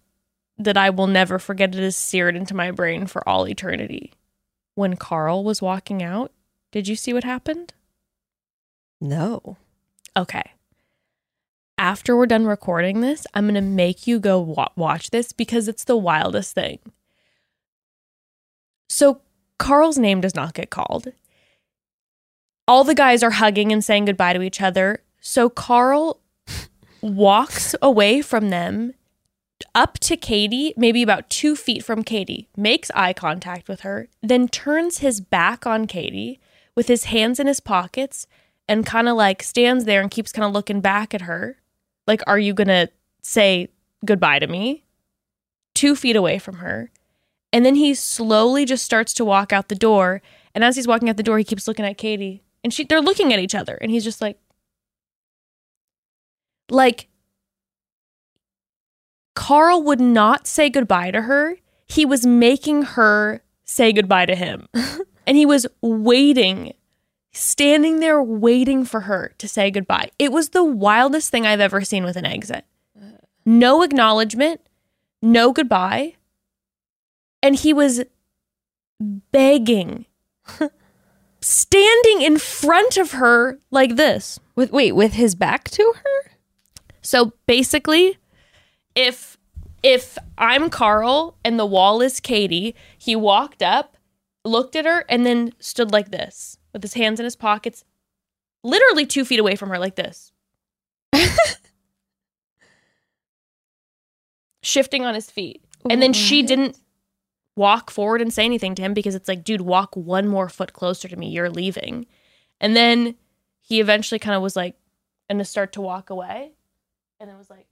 [0.59, 1.75] that I will never forget.
[1.75, 4.13] It is seared into my brain for all eternity.
[4.75, 6.33] When Karl was walking out,
[6.71, 7.73] did you see what happened?
[9.01, 9.57] no.
[10.17, 10.53] Okay.
[11.79, 15.69] After we're done recording this, I'm going to make you go wa- watch this because
[15.69, 16.79] it's the wildest thing.
[18.89, 19.21] So,
[19.59, 21.13] Karl's name does not get called.
[22.67, 25.03] All the guys are hugging and saying goodbye to each other.
[25.21, 26.21] So, Karl
[27.03, 28.95] walks away from them
[29.75, 34.49] up to Katie, maybe about two feet from Katie, makes eye contact with her, then
[34.49, 36.41] turns his back on Katie
[36.75, 38.27] with his hands in his pockets
[38.69, 41.59] and kind of like stands there and keeps kind of looking back at her.
[42.07, 42.89] Like, are you going to
[43.23, 43.69] say
[44.05, 44.85] goodbye to me?
[45.75, 46.91] Two feet away from her.
[47.53, 50.23] And then he slowly just starts to walk out the door.
[50.55, 52.43] And as he's walking out the door, he keeps looking at Katie.
[52.63, 53.75] And she they're looking at each other.
[53.81, 54.39] And he's just like,
[56.71, 57.09] like,
[59.35, 61.57] Karl would not say goodbye to her.
[61.87, 64.67] He was making her say goodbye to him.
[65.27, 66.73] and he was waiting
[67.37, 70.11] standing there waiting for her to say goodbye.
[70.19, 72.65] It was the wildest thing I've ever seen with an exit.
[73.45, 74.61] No acknowledgement,
[75.23, 76.15] no goodbye.
[77.43, 78.03] And he was
[79.01, 80.07] begging,
[81.41, 84.41] standing in front of her like this.
[84.57, 86.31] With wait, with his back to her?
[87.03, 88.19] So basically,
[88.95, 89.37] if
[89.83, 93.97] if I'm Karl and the wall is Katie, he walked up,
[94.45, 97.85] looked at her, and then stood like this with his hands in his pockets,
[98.63, 100.31] literally two feet away from her, like this.
[104.63, 105.65] Shifting on his feet.
[105.89, 106.79] And then she didn't
[107.57, 110.75] walk forward and say anything to him because it's like, dude, walk one more foot
[110.75, 111.31] closer to me.
[111.31, 112.05] You're leaving.
[112.61, 113.15] And then
[113.63, 114.77] he eventually kind of was like,
[115.31, 116.53] and to start to walk away.
[117.19, 117.67] And then was like,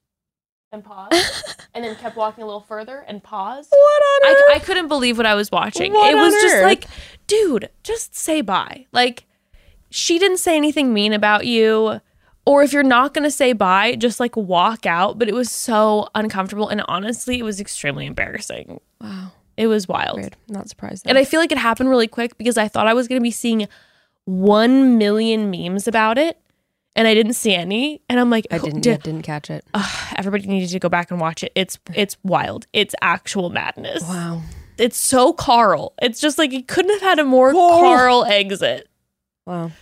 [0.75, 1.55] and pause.
[1.75, 3.71] and then kept walking a little further and paused.
[3.71, 4.57] What on I, earth?
[4.57, 5.93] I couldn't believe what I was watching.
[5.93, 6.63] What it was just earth?
[6.65, 6.85] like,
[7.27, 8.87] dude, just say bye.
[8.93, 9.25] Like,
[9.91, 12.01] she didn't say anything mean about you.
[12.47, 15.19] Or if you're not going to say bye, just like walk out.
[15.19, 16.69] But it was so uncomfortable.
[16.69, 18.81] And honestly, it was extremely embarrassing.
[19.01, 19.33] wow.
[19.57, 20.19] It was wild.
[20.19, 20.37] Weird.
[20.49, 21.07] Not surprised.
[21.09, 23.23] And I feel like it happened really quick because I thought I was going to
[23.23, 23.69] be seeing
[24.25, 26.39] 1 million memes about it.
[26.97, 28.03] And I didn't see any.
[28.09, 29.65] And I'm like, I didn't di- didn't catch it.
[29.75, 31.51] Ugh, everybody needed to go back and watch it.
[31.55, 32.67] It's it's wild.
[32.73, 34.03] It's actual madness.
[34.03, 34.43] Wow.
[34.79, 35.95] It's so Karl.
[36.03, 37.81] It's just like it couldn't have had a more Karl.
[37.81, 38.89] Karl exit.
[39.47, 39.73] Wow.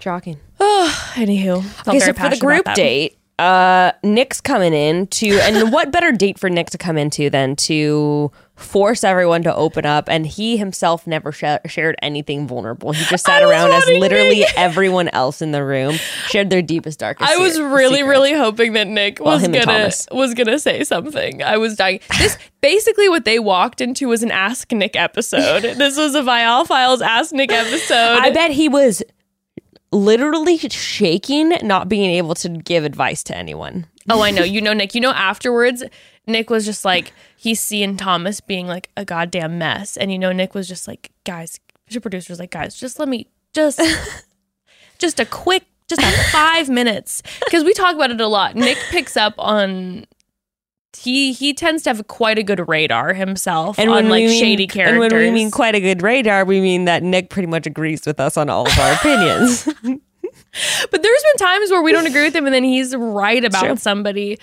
[0.00, 0.38] Shocking.
[0.60, 6.12] Anywho, Okay, so for the group date, uh, Nick's coming in to, and what better
[6.12, 10.08] date for Nick to come into than to force everyone to open up?
[10.08, 12.92] And he himself never sh- shared anything vulnerable.
[12.92, 15.94] He just sat I around as literally Nick- everyone else in the room
[16.28, 17.30] shared their deepest, darkest.
[17.30, 18.08] I was se- really, secrets.
[18.08, 21.42] really hoping that Nick Well, was gonna was gonna say something.
[21.42, 22.00] I was dying.
[22.18, 25.62] This basically what they walked into was an Ask Nick episode.
[25.76, 28.18] this was a Viall Files Ask Nick episode.
[28.20, 29.02] I bet he was
[29.90, 33.86] literally shaking, not being able to give advice to anyone.
[34.08, 34.42] Oh, I know.
[34.42, 34.94] You know, Nick.
[34.94, 35.84] You know, afterwards,
[36.26, 39.96] Nick was just like, he's seeing Thomas being like a goddamn mess.
[39.96, 41.58] And, you know, Nick was just like, guys,
[41.88, 43.80] your producer's like, guys, just let me, just,
[44.98, 47.22] just a quick, just a five minutes.
[47.44, 48.54] Because we talk about it a lot.
[48.54, 50.06] Nick picks up on,
[50.96, 55.02] he he tends to have quite a good radar himself on like mean- shady characters.
[55.02, 58.06] And when we mean quite a good radar, we mean that Nick pretty much agrees
[58.06, 59.68] with us on all of our opinions.
[60.90, 63.64] but there's been times where we don't agree with him and then he's right about
[63.64, 63.76] True.
[63.76, 64.38] somebody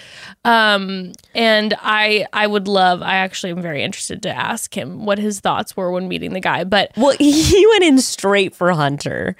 [0.45, 5.19] um and i i would love i actually am very interested to ask him what
[5.19, 9.36] his thoughts were when meeting the guy but well, he went in straight for Hunter.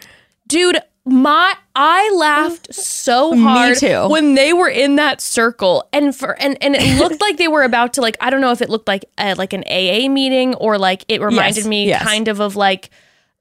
[0.48, 4.08] dude my i laughed so hard too.
[4.10, 7.64] when they were in that circle and for and and it looked like they were
[7.64, 10.54] about to like i don't know if it looked like a, like an aa meeting
[10.56, 12.04] or like it reminded Yes, me yes.
[12.04, 12.92] kind of of like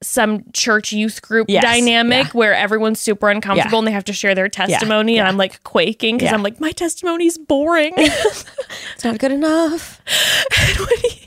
[0.02, 2.30] some church youth group Yes, dynamic yeah.
[2.32, 3.78] where everyone's super uncomfortable Yeah.
[3.78, 6.34] and they have to share their testimony and i'm like quaking because Yeah.
[6.34, 10.00] i'm like my testimony's boring It's not good enough.
[10.78, 11.26] when he,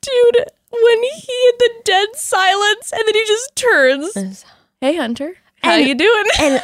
[0.00, 0.36] dude
[0.70, 4.44] when he had the dead silence and then he just turns
[4.80, 6.62] hey hunter how And- you doing And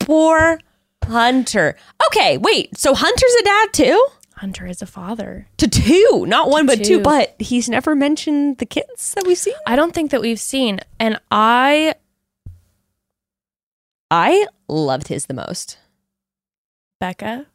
[0.00, 0.58] poor
[1.04, 1.76] Hunter.
[2.08, 2.76] Okay, wait.
[2.76, 4.06] So Hunter's a dad too?
[4.38, 6.84] Hunter is a father To two, not one, but two.
[6.84, 7.00] two.
[7.00, 9.54] But he's never mentioned the kids that we've seen.
[9.66, 10.80] I don't think that we've seen.
[11.00, 11.94] And I
[14.10, 15.78] I loved his the most.
[17.02, 17.46] Bekah,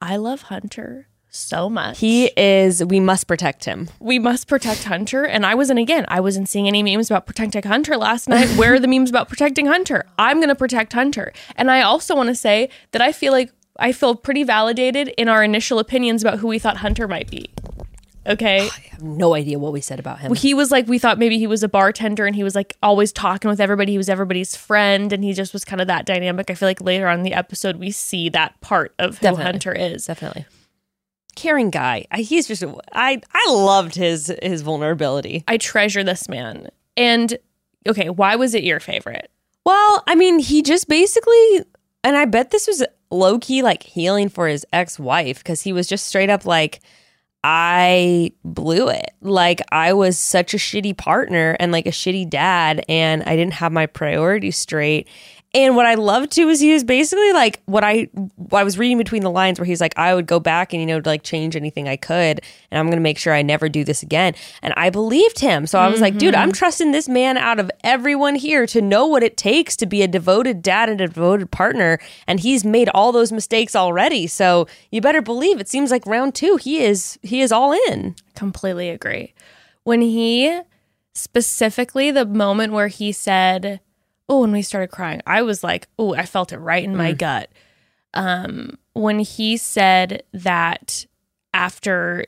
[0.00, 1.98] I love Hunter so much.
[2.00, 2.84] He is.
[2.84, 3.88] We must protect him.
[4.00, 5.24] we must protect Hunter.
[5.24, 8.48] And I wasn't again, I wasn't seeing any memes about protecting Hunter last night.
[8.56, 10.04] Where are the memes about protecting Hunter?
[10.18, 11.32] I'm gonna protect Hunter.
[11.56, 15.28] And I also want to say that I feel like I feel pretty validated in
[15.28, 17.50] our initial opinions about who we thought Hunter might be.
[18.24, 18.60] Okay.
[18.68, 20.32] I have no idea what we said about him.
[20.34, 23.12] he was like we thought maybe he was a bartender and he was like always
[23.12, 26.48] talking with everybody he was everybody's friend and he just was kind of that dynamic
[26.48, 29.44] i feel like later on in the episode we see that part of who Definitely.
[29.44, 30.46] hunter is Definitely.
[31.34, 32.04] Caring guy.
[32.12, 32.62] I, he's just.
[32.92, 33.20] I.
[33.32, 35.42] I loved his his vulnerability.
[35.48, 37.36] i treasure this man and
[37.88, 39.30] okay why was it your favorite
[39.64, 41.64] Well, I mean, he just basically,
[42.04, 45.72] and I bet this was low key like healing for his ex wife because he
[45.72, 46.80] was just straight up like,
[47.44, 49.10] I blew it.
[49.20, 53.54] Like, I was such a shitty partner and like a shitty dad, and I didn't
[53.54, 55.08] have my priorities straight.
[55.54, 58.08] And what I loved too is he was basically like what I
[58.52, 60.86] I was reading between the lines where he's like I would go back and you
[60.86, 64.02] know like change anything I could and I'm gonna make sure I never do this
[64.02, 64.34] again.
[64.62, 65.66] And I believed him.
[65.66, 66.56] So I was like dude I'm mm-hmm.
[66.56, 70.08] trusting this man out of everyone here to know what it takes to be a
[70.08, 74.26] devoted dad and a devoted partner and he's made all those mistakes already.
[74.26, 78.14] So you better believe it seems like round two he is he is all in.
[78.34, 79.34] Completely agree.
[79.84, 80.60] When he
[81.14, 83.80] specifically the moment where he said,
[84.32, 87.12] "Oh," when we started crying, I was like, "Oh," I felt it right in my
[87.12, 87.50] gut.
[88.14, 91.04] Um, when he said that
[91.54, 92.26] after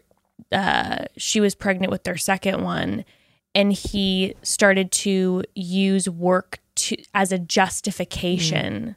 [0.52, 3.04] uh, she was pregnant with their second one,
[3.54, 8.96] and he started to use work to as a justification.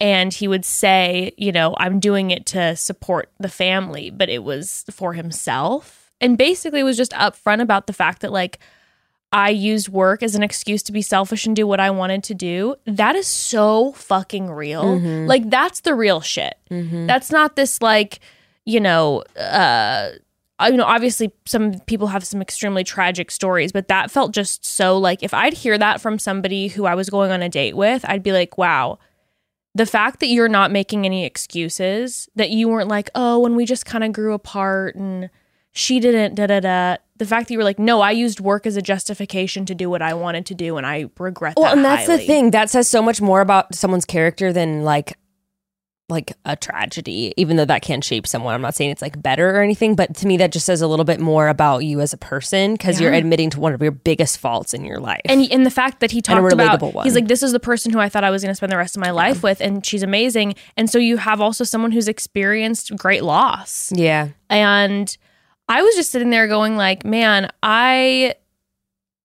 [0.00, 4.42] And he would say, you know, I'm doing it to support the family, but it
[4.42, 6.10] was for himself.
[6.22, 8.58] And basically was just upfront about the fact that like
[9.32, 12.34] I used work as an excuse to be selfish and do what I wanted to
[12.34, 12.74] do.
[12.86, 14.82] That is so fucking real.
[15.26, 16.54] Like that's the real shit.
[17.06, 18.20] That's not this like,
[18.64, 20.10] you know, uh
[20.68, 24.98] you know, obviously some people have some extremely tragic stories, but that felt just so
[24.98, 28.04] like if I'd hear that from somebody who I was going on a date with,
[28.06, 28.98] I'd be like, wow,
[29.74, 33.64] the fact that you're not making any excuses, that you weren't like, oh, when we
[33.64, 35.30] just kind of grew apart and
[35.72, 36.96] she didn't, da da da.
[37.20, 39.90] The fact that you were like, no, I used work as a justification to do
[39.90, 41.60] what I wanted to do, and I regret that.
[41.60, 41.76] Well, that.
[41.76, 42.52] and that's the thing.
[42.52, 45.18] That says so much more about someone's character than like
[46.08, 48.54] like a tragedy, even though that can shape someone.
[48.54, 50.86] I'm not saying it's like better or anything, but to me that just says a
[50.86, 53.92] little bit more about you as a person because you're admitting to one of your
[53.92, 55.20] biggest faults in your life.
[55.26, 57.04] and and the fact that he talked about one.
[57.04, 58.78] he's like this is the person who I thought I was going to spend the
[58.78, 62.08] rest of my life with and she's amazing and so you have also someone who's
[62.08, 64.30] experienced great loss yeah.
[64.48, 65.18] and
[65.70, 68.34] I was just sitting there going like man I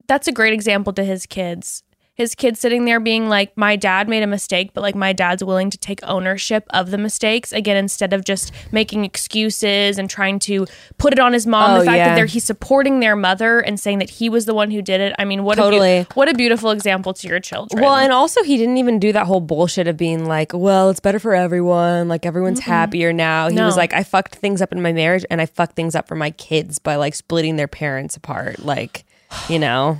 [0.07, 1.81] that's a great example to his kids
[2.15, 5.43] his kids sitting there being like my dad made a mistake but like my dad's
[5.43, 10.39] willing to take ownership of the mistakes again instead of just making excuses and trying
[10.39, 10.65] to
[10.97, 12.07] put it on his mom Oh, the fact yeah.
[12.09, 15.01] that they're he's supporting their mother and saying that he was the one who did
[15.01, 16.07] it i mean what a Totally.
[16.13, 19.25] what a beautiful example to your children Well, and also he didn't even do that
[19.25, 22.07] whole bullshit of being like, well, it's better for everyone.
[22.07, 23.49] Like everyone's happier now.
[23.49, 26.07] He was like, I fucked things up in my marriage and I fucked things up
[26.07, 28.59] for my kids by like splitting their parents apart.
[28.59, 29.03] Like,
[29.49, 29.99] you know,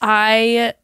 [0.00, 0.74] i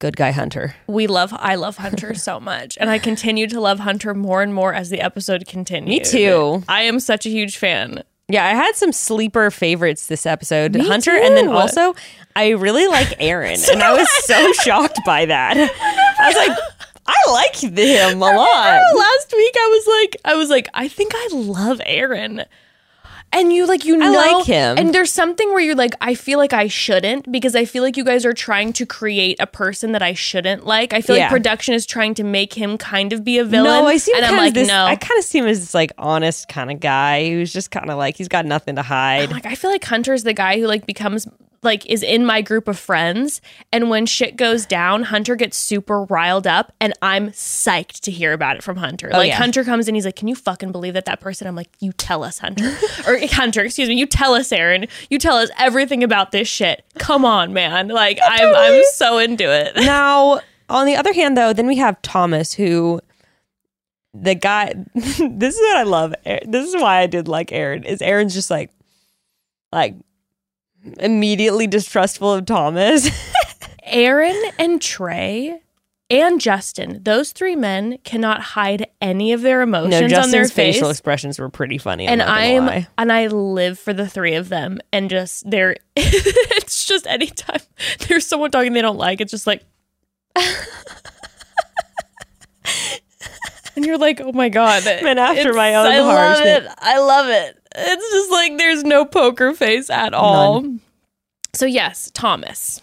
[0.00, 0.74] good guy Hunter.
[0.86, 4.52] we love i love hunter so much and i continue to love hunter more and
[4.54, 6.62] more as the episode continues Me too.
[6.68, 10.74] i am such a huge fan Yeah, I had some sleeper favorites this episode.
[10.74, 11.94] Me Hunter, and then also
[12.34, 15.56] I really like Aaron, and I was so shocked by that.
[15.58, 16.58] I was like,
[17.06, 18.80] I like him a lot.
[18.96, 22.44] last week I was like I was like I think I love Aaron.
[23.34, 24.78] And you like you know like him.
[24.78, 27.96] And there's something where you're like I feel like I shouldn't because I feel like
[27.96, 30.92] you guys are trying to create a person that I shouldn't like.
[30.92, 31.22] I feel Yeah.
[31.24, 33.64] like production is trying to make him kind of be a villain.
[33.82, 34.68] No, I see him and kind I'm like this.
[34.68, 34.84] no.
[34.86, 37.90] I kind of see him as this like honest kind of guy who's just kind
[37.90, 39.28] of like he's got nothing to hide.
[39.30, 41.26] Oh, like I feel like Hunter's the guy who like becomes
[41.64, 43.40] like is in my group of friends
[43.72, 48.32] and when shit goes down Hunter gets super riled up and I'm psyched to hear
[48.32, 49.10] about it from Hunter.
[49.12, 49.36] Oh, like Oh, yeah.
[49.36, 51.92] Hunter comes in he's like can you fucking believe that that person I'm like you
[51.92, 56.04] tell us Hunter or Hunter excuse me you tell us Aaron you tell us everything
[56.04, 56.84] about this shit.
[56.98, 57.88] Come on man.
[57.88, 59.74] Like I'm I'm so into it.
[59.76, 63.00] now, on the other hand, though, then we have Thomas, who
[64.12, 64.72] the guy.
[64.94, 66.14] this is what I love.
[66.24, 67.84] This is why I did like Aaron.
[67.84, 68.70] Is Aaron's just like,
[69.72, 69.94] like,
[70.98, 73.08] immediately distrustful of Thomas.
[73.84, 75.60] Aaron and Trey
[76.10, 80.52] and Justin, those three men cannot hide any of their emotions no, on their Justin's
[80.52, 80.74] face.
[80.76, 82.06] facial expressions were pretty funny.
[82.06, 86.84] I'm and I'm and I live for the three of them and just they're it's
[86.86, 87.60] just anytime
[88.08, 89.64] there's someone talking they don't like it's just like
[93.76, 96.38] and you're like oh my god And after my own I heart.
[96.38, 100.64] love it I love it it's just like there's no poker face at all
[101.52, 102.80] so yes Thomas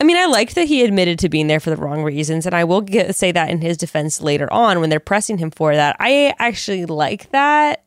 [0.00, 2.54] I mean, I liked that he admitted to being there for the wrong reasons, and
[2.54, 5.74] I will get, say that in his defense later on when they're pressing him for
[5.74, 5.96] that.
[5.98, 7.84] I actually like that.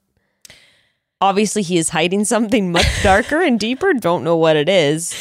[1.19, 3.93] Obviously, he is hiding something much darker and deeper.
[3.93, 5.13] Don't know what it is.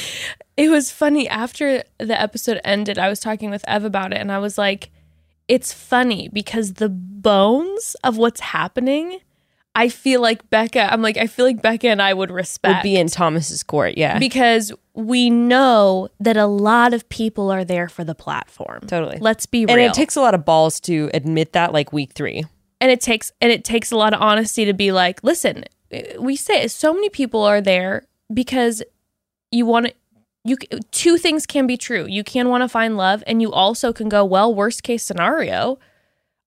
[0.57, 2.99] It was funny after the episode ended.
[2.99, 4.91] I was talking with Ev about it, and I was like,
[5.49, 9.19] it's funny because the bones of what's happening,
[9.77, 12.77] I feel like Bekah, I'm like, I feel like Bekah and I would respect.
[12.77, 17.65] Would be in Thomas's court, yeah, because we know that a lot of people are
[17.65, 18.81] there for the platform.
[18.87, 19.19] totally.
[19.21, 19.77] Let's be real.
[19.77, 22.45] And it takes a lot of balls to admit that, like week three.
[22.81, 25.65] and it takes and it takes a lot of honesty to be like listen
[26.19, 28.83] we say so many people are there because
[29.51, 29.95] you want to
[30.45, 30.57] you
[30.91, 34.09] two things can be true you can want to find love and you also can
[34.09, 35.79] go well worst case scenario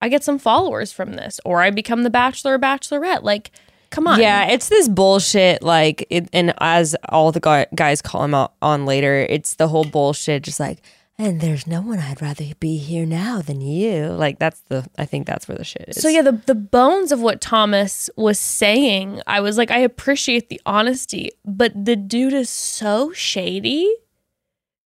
[0.02, 3.52] i get some followers from this or i become the bachelor or bachelorette like
[3.91, 5.64] come on Yeah, it's this bullshit.
[5.64, 9.68] Like, it, and as all the gu- guys call him out on later, it's the
[9.68, 10.43] whole bullshit.
[10.43, 10.78] Just like
[11.18, 14.10] and there's no one I'd rather be here now than you.
[14.10, 16.02] Like that's the I think that's where the shit is.
[16.04, 20.50] So yeah, the the bones of what Thomas was saying, I was like, I appreciate
[20.50, 23.91] the honesty, but the dude is so shady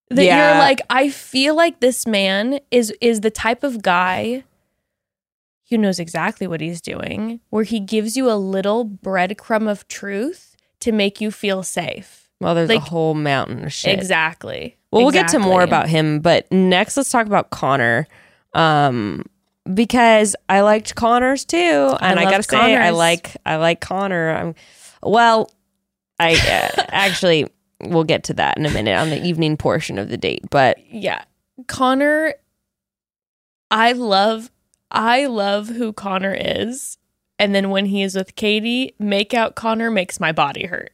[0.09, 0.51] that Yeah.
[0.53, 4.45] you're like, I feel like this man is is the type of guy
[5.69, 10.55] who knows exactly what he's doing, where he gives you a little breadcrumb of truth
[10.81, 12.29] to make you feel safe.
[12.41, 13.97] well, there's like- a whole mountain of shit.
[13.97, 14.77] Exactly.
[14.91, 18.07] Well, we'll get to more about him, but next let's talk about Connor.
[18.53, 19.25] Um
[19.73, 21.57] because I liked Connor's too,
[22.01, 24.29] and I, loved gotta say I like I like Connor.
[24.31, 24.55] I'm
[25.01, 25.49] well,
[26.19, 27.47] I uh, actually
[27.79, 30.77] we'll get to that in a minute on the evening portion of the date, but
[30.91, 31.23] yeah
[31.67, 32.33] connor
[33.69, 34.49] i love
[34.93, 36.97] i love who connor is.
[37.39, 40.91] And then when he is with katie make out connor makes my body hurt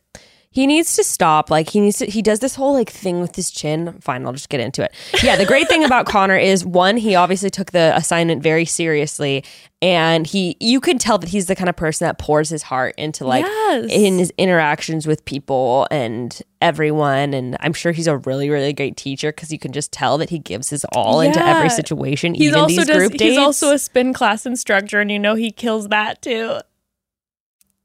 [0.59, 1.49] he needs to stop.
[1.49, 2.05] Like he needs to.
[2.05, 3.97] He does this whole like thing with his chin.
[4.01, 4.93] Fine, I'll just get into it.
[5.23, 9.45] Yeah, the great thing about Connor is one, he obviously took the assignment very seriously,
[9.81, 12.93] and he you can tell that he's the kind of person that pours his heart
[12.97, 13.85] into like Yes.
[13.89, 17.33] in his interactions with people and everyone.
[17.33, 20.29] And I'm sure he's a really really great teacher because you can just tell that
[20.29, 23.23] he gives his all into every situation, he's even also these does, group dates.
[23.23, 26.59] he's also a spin class instructor and you know he kills that too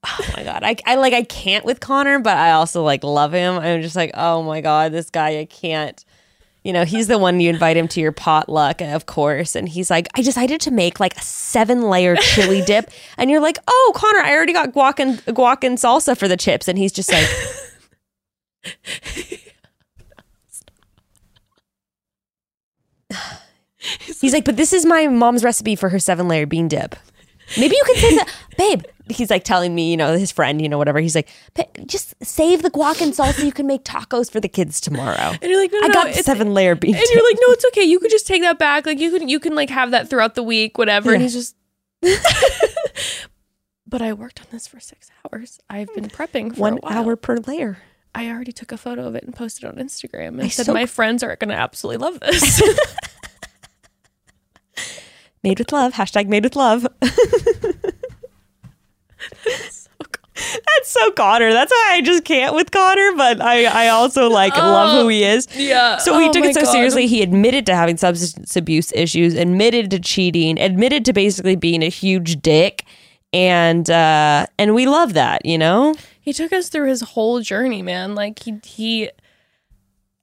[0.05, 0.62] oh my god.
[0.62, 3.59] I, I like i can't with connor but i also like love him.
[3.59, 6.02] I'm just like oh my god this guy i can't.
[6.62, 9.55] You know he's the one you invite him to your potluck of course.
[9.55, 12.90] And he's like i decided to make like a seven layer chili dip.
[13.18, 16.36] And you're like oh connor i already got guac and guac and salsa for the
[16.36, 16.68] chips.
[16.68, 17.28] And he's just like
[24.20, 26.96] he's like but this is my mom's recipe for her seven layer bean dip.
[27.59, 28.82] Maybe you can say that, babe.
[29.11, 30.98] He's like telling me, you know, his friend, you know, whatever.
[30.98, 31.28] He's like,
[31.86, 33.44] just save the guac and salsa.
[33.44, 35.32] You can make tacos for the kids tomorrow.
[35.40, 36.96] and you're like no, no, I got it's- seven layer beef.
[36.96, 39.28] and you're like no it's okay you could just take that back like you can
[39.28, 41.55] you can like have that throughout the week whatever and he's just
[43.86, 46.92] but i worked on this for six hours i've been prepping for one a while.
[46.92, 47.78] hour per layer.
[48.14, 50.66] I already took a photo of it and posted it on Instagram and I said
[50.66, 52.62] so- my friends are going to absolutely love this.
[55.42, 55.92] Made with love.
[55.94, 56.86] Hashtag made with love.
[60.36, 61.53] That's so Connor.
[61.53, 65.22] That's why I just can't with Connor, but I, I also like love who he
[65.22, 65.47] is.
[65.57, 65.99] yeah.
[65.99, 66.72] So he Oh took my it so God.
[66.72, 67.07] seriously.
[67.07, 71.88] He admitted to having substance abuse issues, admitted to cheating, admitted to basically being a
[71.88, 72.84] huge dick,
[73.32, 75.95] and uh, and we love that, you know.
[76.20, 78.16] He took us through his whole journey, man.
[78.16, 79.11] Like he he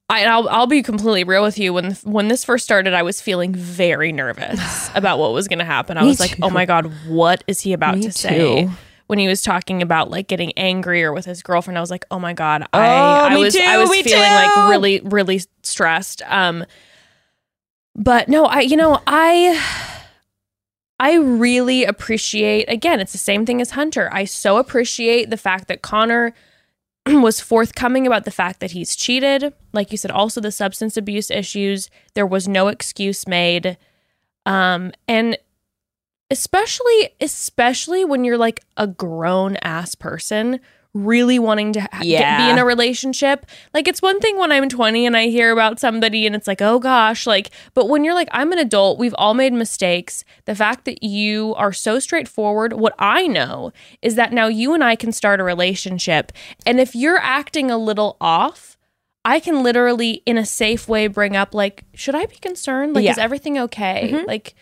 [0.09, 1.71] I, I'll, I'll be completely real with you.
[1.71, 5.65] When when this first started, I was feeling very nervous about what was going to
[5.65, 5.97] happen.
[5.97, 6.37] I Me was like.
[6.41, 8.71] "Oh my god, what is he about to say?" too.
[9.11, 12.17] When he was talking about like getting angrier with his girlfriend, I was like, "Oh
[12.17, 14.15] my god, Oh, I, I me was too, I was feeling too.
[14.15, 16.65] like really really stressed." Um,
[17.93, 19.61] but no, I you know I
[20.97, 24.07] I really appreciate again, it's the same thing as Hunter.
[24.13, 26.33] I so appreciate the fact that Connor
[27.05, 29.53] was forthcoming about the fact that he's cheated.
[29.73, 31.89] Like you said, also the substance abuse issues.
[32.13, 33.77] There was no excuse made.
[34.45, 35.37] Um, and
[36.31, 40.59] especially, especially when you're like a grown ass person
[40.93, 43.45] really wanting to ha- get- be in a relationship.
[43.73, 46.61] Like it's one thing when I'm 20 and I hear about somebody and it's like,
[46.61, 50.25] oh gosh, like, but when you're like, I'm an adult, we've all made mistakes.
[50.45, 53.71] The fact that you are so straightforward, what I know
[54.01, 56.33] is that now you and I can start a relationship.
[56.65, 58.77] And if you're acting a little off,
[59.23, 62.95] I can literally, in a safe way, bring up, like, should I be concerned?
[62.95, 63.11] Like, Yeah.
[63.11, 64.09] is everything okay?
[64.11, 64.27] Mm-hmm.
[64.27, 64.55] Like,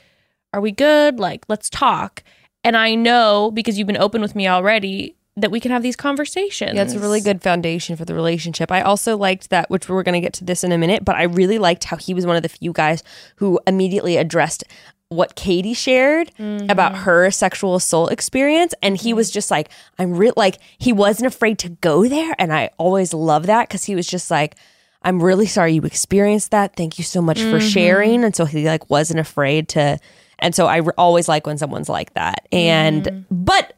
[0.54, 1.20] are we good?
[1.20, 2.24] Like, let's talk.
[2.64, 5.96] And I know because you've been open with me already that we can have these
[5.96, 6.76] conversations.
[6.76, 8.72] Yeah, it's a really good foundation for the relationship.
[8.72, 11.16] I also liked that, which we're going to get to this in a minute, but
[11.16, 13.04] I really liked how he was one of the few guys
[13.38, 14.64] who immediately addressed
[15.08, 16.70] what Katie shared mm-hmm.
[16.70, 18.74] about her sexual assault experience.
[18.84, 19.36] And he was mm-hmm.
[19.36, 22.36] just like, I'm real, like, he wasn't afraid to go there.
[22.38, 24.56] And I always love that because he was just like,
[25.02, 26.76] I'm really sorry you experienced that.
[26.76, 27.68] Thank you so much for mm-hmm.
[27.68, 28.24] sharing.
[28.26, 30.00] And so he like wasn't afraid to.
[30.42, 32.48] And so I re- always like when someone's like that.
[32.52, 33.26] And, mm.
[33.30, 33.74] but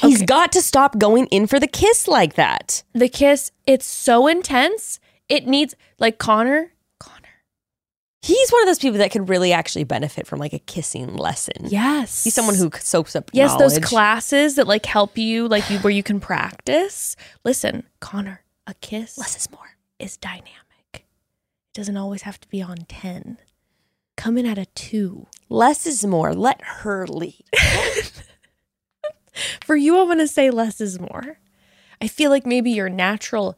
[0.00, 0.26] he's okay.
[0.26, 2.82] got to stop going in for the kiss like that.
[2.92, 5.00] The kiss, it's so intense.
[5.28, 10.38] It needs, like, Connor, Connor—he's one of those people that could really actually benefit from
[10.38, 11.66] like a kissing lesson.
[11.68, 12.24] Yes.
[12.24, 13.74] He's someone who soaks up Yes, knowledge.
[13.74, 17.14] those classes that like help you like you where you can practice.
[17.44, 20.54] Listen, Connor, a kiss less is more is dynamic.
[20.94, 21.02] It
[21.74, 23.38] doesn't always have to be on 10
[24.18, 25.26] coming at a two.
[25.48, 26.34] Less is more.
[26.34, 27.44] Let her lead.
[29.64, 31.38] For you, I want to say less is more.
[32.02, 33.56] I feel like maybe your natural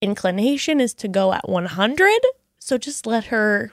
[0.00, 2.20] inclination is to go at 100.
[2.58, 3.72] So just let her.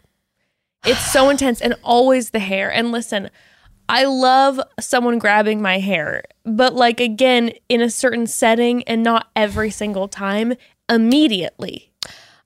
[0.86, 2.72] It's so intense and always the hair.
[2.72, 3.30] And listen,
[3.90, 9.28] I love someone grabbing my hair, but like again, in a certain setting and not
[9.36, 10.54] every single time
[10.90, 11.92] immediately.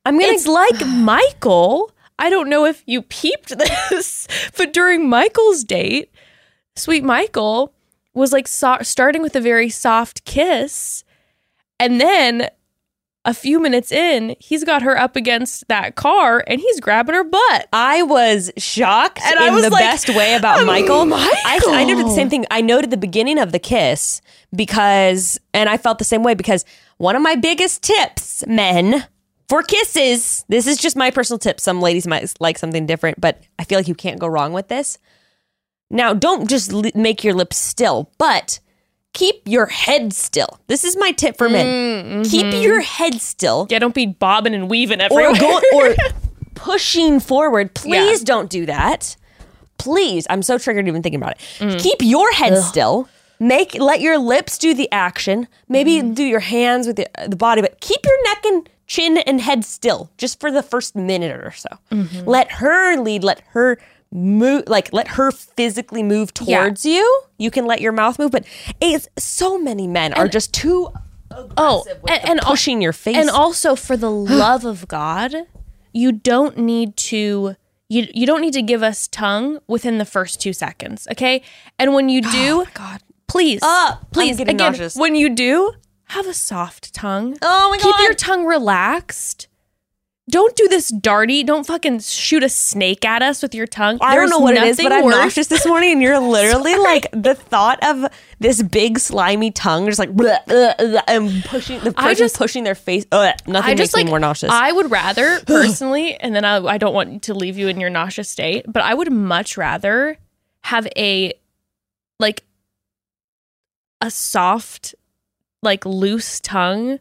[0.05, 0.34] I'm gonna.
[0.34, 6.11] It's like Michael I don't know if you peeped this, but during Michael's date,
[6.76, 7.74] sweet Michael
[8.13, 11.03] was like so- starting with a very soft kiss.
[11.80, 12.49] And then
[13.26, 17.24] a few minutes in, he's got her up against that car and he's grabbing her
[17.24, 17.67] butt.
[17.72, 21.13] I was shocked And in I was the like, best way about Michael.
[21.13, 22.45] I, I noted the same thing.
[22.51, 24.22] I noted the beginning of the kiss
[24.55, 26.65] because, and I felt the same way because
[26.97, 29.05] one of my biggest tips, men,
[29.49, 31.59] for kisses, this is just my personal tip.
[31.59, 34.67] Some ladies might like something different, but I feel like you can't go wrong with
[34.67, 34.99] this.
[35.89, 38.59] Now, don't just li- make your lips still, but
[39.13, 40.59] keep your head still.
[40.67, 42.23] This is my tip for men.
[42.23, 42.61] Mm, keep mm-hmm.
[42.61, 45.33] your head still Yeah, don't be bobbing and weaving or everywhere.
[45.33, 45.95] go or
[46.53, 47.73] pushing forward.
[47.73, 49.15] Please don't do that.
[49.79, 51.39] Please, I'm so triggered even thinking about it.
[51.57, 51.81] Mm.
[51.81, 53.09] Keep your head still.
[53.39, 55.47] Make let your lips do the action.
[55.67, 56.13] Maybe mm-hmm.
[56.13, 59.63] do your hands with the, the body, but keep your neck and chin and head
[59.63, 61.69] still just for the first minute or so.
[61.91, 62.27] Mm-hmm.
[62.27, 63.23] Let her lead.
[63.23, 63.77] Let her
[64.11, 64.63] move.
[64.67, 66.63] Like let her physically move Yeah.
[66.63, 67.21] towards you.
[67.37, 68.45] You can let your mouth move, but
[68.81, 70.89] it's so many men are just too
[71.31, 73.15] oh, aggressive with and, and pushing your face.
[73.15, 75.33] And also for the love of God,
[75.93, 77.55] you don't need to
[77.87, 81.41] you you don't need to give us tongue within the first 2 seconds, okay?
[81.77, 82.31] And when you oh
[82.65, 83.01] do, God.
[83.30, 84.95] Please uh, I'm please again, nauseous.
[84.95, 85.73] when you do,
[86.05, 87.38] have a soft tongue.
[87.41, 87.84] Oh my god.
[87.84, 89.47] Keep your tongue relaxed.
[90.30, 91.43] Don't do this darty.
[91.43, 93.97] Don't fucking shoot a snake at us with your tongue.
[93.99, 95.15] I don't know what it is, but I'm worse.
[95.15, 98.05] nauseous this morning, and you're literally like the thought of
[98.39, 102.63] this big slimy tongue, just like bleh, bleh, bleh, and pushing the person just- pushing
[102.63, 103.07] their face.
[103.11, 104.51] Ugh, nothing I makes just like me more nauseous.
[104.51, 107.89] I would rather personally, and then I, I don't want to leave you in your
[107.89, 110.19] nauseous state, but I would much rather
[110.61, 111.34] have a
[112.19, 112.43] like
[114.01, 114.95] a soft,
[115.61, 116.99] like loose tongue,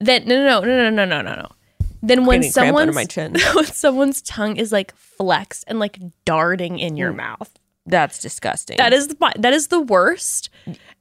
[0.00, 1.48] that no, no, no, no, no, no, no, no.
[2.02, 3.36] Then when someone's my chin.
[3.54, 7.16] when someone's tongue is like flexed and like darting in your mm.
[7.16, 7.58] mouth.
[7.86, 8.76] That's disgusting.
[8.78, 10.50] That is the that is the worst.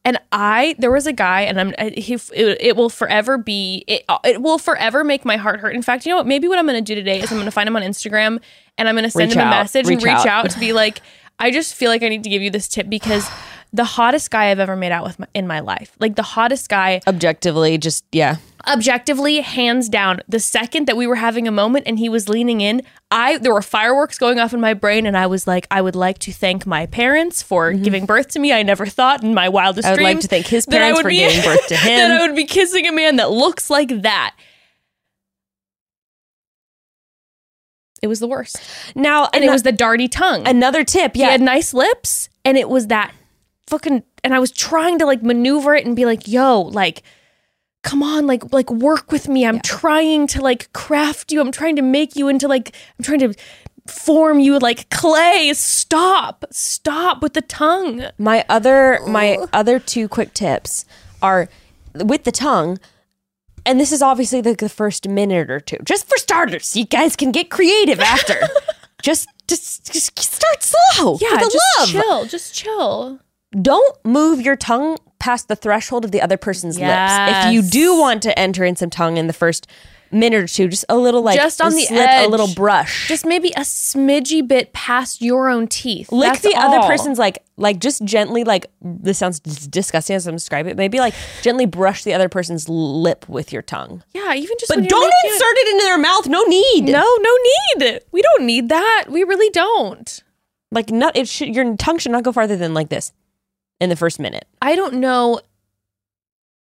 [0.03, 4.05] And I there was a guy and I'm he it, it, will forever be it
[4.24, 5.76] it will forever make my heart hurt.
[5.76, 6.28] In fact, you know what?
[6.28, 8.39] Maybe what I'm going to do today is I'm going to find him on Instagram
[8.78, 10.45] and I'm going to send reach him out, a message reach and reach out.
[10.45, 11.01] out to be like
[11.39, 13.28] I just feel like I need to give you this tip because
[13.74, 15.95] the hottest guy I've ever made out with my, in my life.
[15.99, 18.38] Like the hottest guy objectively just yeah.
[18.68, 22.61] objectively hands down the second that we were having a moment and he was leaning
[22.61, 25.80] in i there were fireworks going off in my brain and i was like i
[25.80, 29.36] would like to thank my parents for giving birth to me i never thought in
[29.36, 29.91] my wildest Mm-hmm.
[29.91, 32.09] I would like dreams to thank his parents for be- giving birth to him.
[32.09, 34.36] that i would be kissing a man that looks like that
[38.01, 38.57] it was the worst
[38.95, 41.11] Now, and it was the darty tongue another tip.
[41.16, 41.26] yeah.
[41.26, 43.13] he had nice lips and it was that
[43.68, 47.03] fucking and I was trying to like maneuver it and be like, yo, like
[47.84, 49.45] come on, like like work with me.
[49.45, 51.39] I'm trying to like craft you.
[51.39, 53.34] I'm trying to make you into like I'm trying to
[53.88, 55.51] form you like clay.
[55.53, 56.45] Stop.
[56.51, 58.05] Stop with the tongue.
[58.18, 60.86] My other my other two quick tips
[61.22, 61.47] are
[61.93, 62.78] with the tongue,
[63.66, 65.78] and this is obviously the, the first minute or two.
[65.84, 68.36] Just for starters, you guys can get creative after.
[69.01, 71.18] just, just just start slow.
[71.22, 71.89] Yeah, just love.
[71.89, 72.26] chill.
[72.26, 73.20] Just chill.
[73.62, 77.12] Don't move your tongue past the threshold of the other person's lips.
[77.47, 79.68] If you do want to enter in some tongue in the first
[80.12, 82.28] minute or two, just a little like Just on the slip, edge.
[82.28, 83.08] a little brush.
[83.08, 86.12] Just maybe a smidgy bit past your own teeth.
[86.12, 90.36] lick That's the other person's like like just gently like this sounds disgusting as I'm
[90.36, 90.78] describing it.
[90.78, 94.03] Maybe like gently brush the other person's lip with your tongue.
[94.14, 96.28] Yeah, even just But don't insert it into their mouth.
[96.28, 96.86] No need.
[96.86, 97.38] No, no
[97.80, 98.01] need.
[98.12, 99.06] We don't need that.
[99.10, 100.24] We really don't.
[100.72, 103.14] Like not it should your tongue should not go farther than like this
[103.80, 104.48] in the first minute.
[104.62, 105.42] I don't know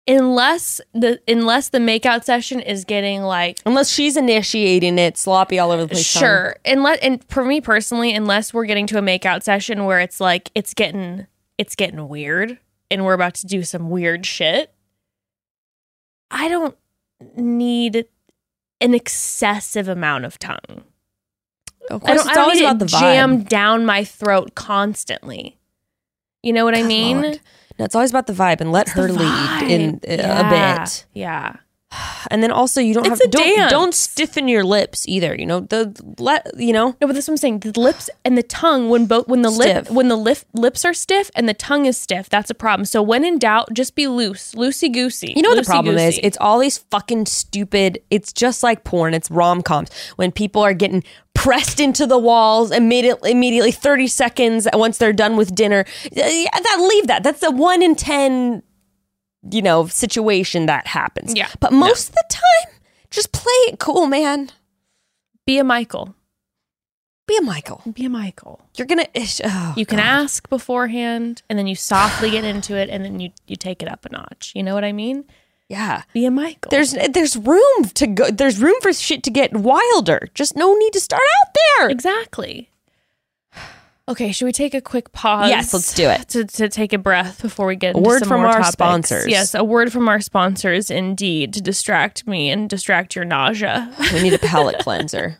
[0.07, 5.71] unless the unless the makeout session is getting like Unless she's initiating it, sloppy all
[5.71, 6.05] over the place.
[6.05, 6.57] sure.
[6.65, 10.49] Unless and for me personally, unless we're getting to a makeout session where it's like
[10.55, 12.57] it's getting it's getting weird
[12.91, 14.73] and we're about to do some weird shit.
[16.29, 16.75] I don't
[17.37, 18.05] need
[18.81, 20.83] an excessive amount of tongue.
[21.89, 22.99] Of I don't, it's I don't always need about the it vibe.
[22.99, 25.57] jammed down my throat constantly.
[26.43, 27.21] You know what I mean?
[27.79, 30.77] No, it's always about the vibe and let her lead in Yeah.
[30.77, 31.05] a bit.
[31.13, 31.55] Yeah.
[32.31, 33.71] And then also you don't It's have don't, dance.
[33.71, 35.35] don't stiffen your lips either.
[35.35, 37.59] You know the let you know No, but that's what I'm saying.
[37.59, 40.93] The lips and the tongue, when both when the lip when the lip lips are
[40.93, 42.85] stiff and the tongue is stiff, that's a problem.
[42.85, 45.33] So when in doubt, just be loose, loosey goosey.
[45.35, 46.19] You know what the problem is?
[46.23, 47.99] It's all these fucking stupid.
[48.09, 49.13] It's just like porn.
[49.13, 53.31] It's rom coms when people are getting pressed into the walls immediately.
[53.31, 55.85] Immediately, thirty seconds once they're done with dinner.
[56.11, 57.23] Yeah, That leave that.
[57.23, 58.63] That's a one in ten,
[59.51, 61.33] you know, situation that happens.
[61.35, 61.49] Yeah.
[61.59, 62.79] but most of the time,
[63.09, 64.49] just play it cool, man.
[65.45, 66.15] be a Michael.
[67.25, 67.81] Be a Michael.
[67.93, 68.59] Be a Michael.
[68.75, 69.07] You're gonna.
[69.45, 70.05] Oh, You can God.
[70.05, 73.87] ask beforehand, and then you softly get into it, and then you you take it
[73.89, 74.51] up a notch.
[74.55, 75.23] You know what I mean?
[75.69, 76.03] Yeah.
[76.13, 76.69] Be a Michael.
[76.69, 78.29] There's there's room to go.
[78.29, 80.27] There's room for shit to get wilder.
[80.33, 81.89] Just no need to start out there.
[81.89, 82.69] exactly.
[84.09, 85.49] Okay, should we take a quick pause?
[85.49, 86.27] Yes, let's do it.
[86.29, 88.57] To, to take a breath before we get A into word some from more our
[88.57, 88.73] topics.
[88.73, 89.27] sponsors.
[89.27, 93.93] Yes, a word from our sponsors, indeed, to distract me and distract your nausea.
[94.11, 95.39] We need a palate cleanser.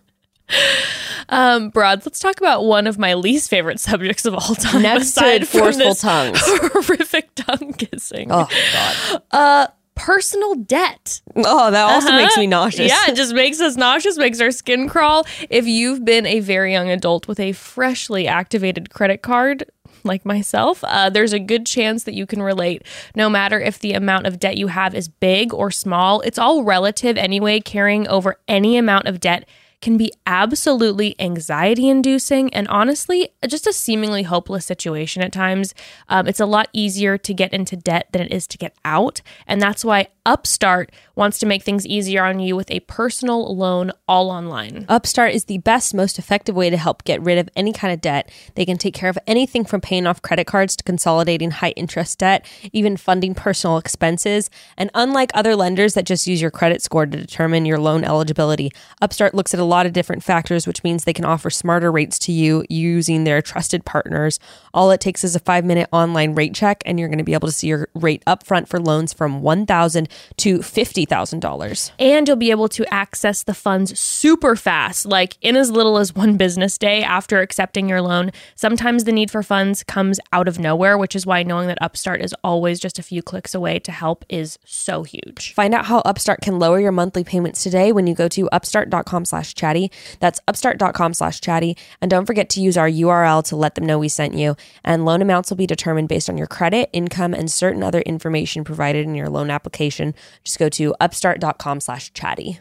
[1.28, 4.82] Um, Broads, let's talk about one of my least favorite subjects of all time.
[4.82, 6.40] Next to aside from forceful tongues.
[6.44, 8.28] horrific tongue kissing.
[8.32, 9.22] Oh God.
[9.32, 11.22] Uh, personal debt.
[11.36, 12.18] Oh, that also Uh-huh.
[12.18, 12.88] makes me nauseous.
[12.90, 15.26] Yeah, it just makes us nauseous, makes our skin crawl.
[15.50, 19.66] If you've been a very young adult with a freshly activated credit card,
[20.06, 22.84] like myself, uh, there's a good chance that you can relate.
[23.16, 26.64] No matter if the amount of debt you have is big or small, it's all
[26.64, 27.60] relative anyway.
[27.62, 29.48] Carrying over any amount of debt
[29.84, 35.76] can be absolutely anxiety inducing and honestly just a seemingly hopeless situation at times.
[36.08, 39.22] Um, it's a lot easier to get into debt than it is to get out.
[39.46, 43.92] And that's why Upstart wants to make things easier on you with a personal loan
[44.08, 44.86] all online.
[44.88, 48.00] Upstart is the best, most effective way to help get rid of any kind of
[48.00, 48.32] debt.
[48.56, 52.20] They can take care of anything from paying off credit cards to consolidating high interest
[52.20, 54.50] debt, even funding personal expenses.
[54.78, 58.72] And unlike other lenders that just use your credit score to determine your loan eligibility,
[59.02, 62.18] Upstart looks at a lot of different factors, which means they can offer smarter rates
[62.20, 64.40] to you using their trusted partners.
[64.74, 67.34] All it takes is a five minute online rate check, and you're going to be
[67.34, 71.92] able to see your rate upfront for loans from $1,000 to $50,000.
[72.00, 76.16] And you'll be able to access the funds super fast, like in as little as
[76.16, 78.32] one business day after accepting your loan.
[78.56, 82.22] Sometimes the need for funds comes out of nowhere, which is why knowing that Upstart
[82.22, 85.54] is always just a few clicks away to help is so huge.
[85.54, 89.26] Find out how Upstart can lower your monthly payments today when you go to upstart.com
[89.26, 89.92] slash chatty.
[90.20, 91.78] That's upstart.com slash chatty.
[92.02, 94.56] And don't forget to use our URL to let them know we sent you.
[94.84, 98.64] And loan amounts will be determined based on your credit, income, and certain other information
[98.64, 100.03] provided in your loan application.
[100.44, 102.60] Just go to upstart.com slash chatty.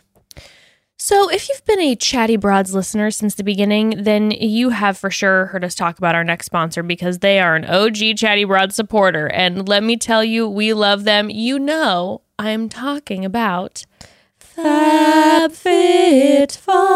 [1.04, 5.10] So, if you've been a Chatty Broads listener since the beginning, then you have for
[5.10, 8.72] sure heard us talk about our next sponsor because they are an OG Chatty Broad
[8.72, 9.26] supporter.
[9.26, 11.28] And let me tell you, we love them.
[11.28, 13.84] You know, I'm talking about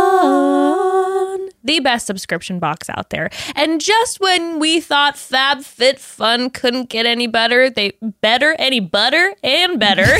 [0.06, 3.30] FabFitFun, the best subscription box out there.
[3.54, 9.78] And just when we thought FabFitFun couldn't get any better, they better, any butter and
[9.78, 10.06] better,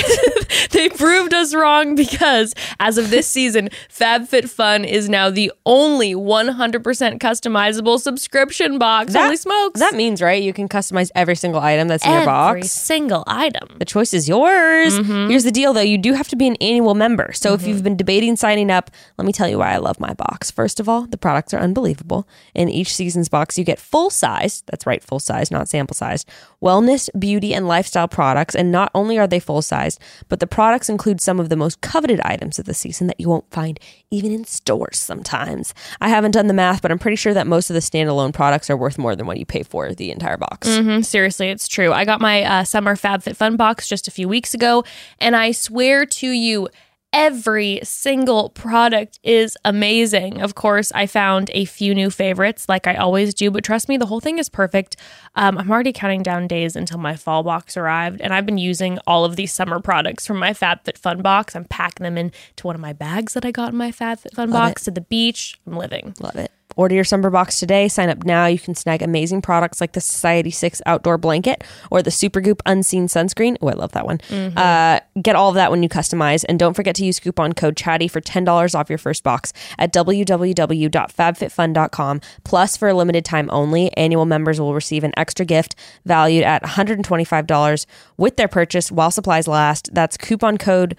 [0.71, 7.19] they proved us wrong because as of this season, FabFitFun is now the only 100%
[7.19, 9.15] customizable subscription box.
[9.15, 9.81] Holy smokes!
[9.81, 10.43] That means, right?
[10.43, 12.51] You can customize every single item that's in your box.
[12.51, 13.69] Every single item.
[13.79, 14.99] The choice is yours.
[14.99, 15.31] Mm-hmm.
[15.31, 17.33] Here's the deal though you do have to be an annual member.
[17.33, 17.71] So if mm-hmm.
[17.71, 20.51] you've been debating signing up, let me tell you why I love my box.
[20.51, 22.27] First of all, the products are unbelievable.
[22.55, 26.27] In each season's box, you get full size, that's right, full size, not sample sized,
[26.63, 28.55] wellness, beauty, and lifestyle products.
[28.55, 31.83] And not only are they full sized, but the products include some of the most
[31.83, 33.79] coveted items of the season that you won't find
[34.11, 35.75] even in stores sometimes.
[36.01, 38.71] I haven't done the math, but I'm pretty sure that most of the standalone products
[38.71, 40.69] are worth more than what you pay for the entire box.
[40.69, 41.93] Mhm, seriously, it's true.
[41.93, 44.85] I got my uh, summer FabFitFun box just a few weeks ago,
[45.19, 46.69] and I swear to you,
[47.17, 50.43] every single product is amazing.
[50.43, 53.97] Of course, I found a few new favorites, like I always do, but trust me,
[53.97, 54.97] the whole thing is perfect.
[55.35, 58.99] Um, I'm already counting down days until my fall box arrived, and I've been using
[59.07, 61.57] all of these summer products from my FabFitFun box.
[61.57, 64.85] I'm packing them into one of my bags that I got in my FabFitFun box
[64.85, 65.59] to the beach.
[65.67, 66.15] I'm living.
[66.21, 66.53] Love it.
[66.77, 67.89] Order your summer box today.
[67.89, 68.47] Sign up now.
[68.47, 73.09] You can snag amazing products like the Society 6 outdoor blanket or the Supergoop unseen
[73.09, 73.57] sunscreen.
[73.61, 74.21] Oh, I love that one.
[74.57, 76.45] Uh, get all of that when you customize.
[76.49, 79.93] And don't forget to use coupon code chatty for $10 off your first box at
[79.93, 82.21] www.fabfitfun.com.
[82.45, 85.75] Plus, for a limited time only, annual members will receive an extra gift
[86.05, 89.95] valued at $125 with their purchase while supplies last.
[89.95, 90.97] That's coupon code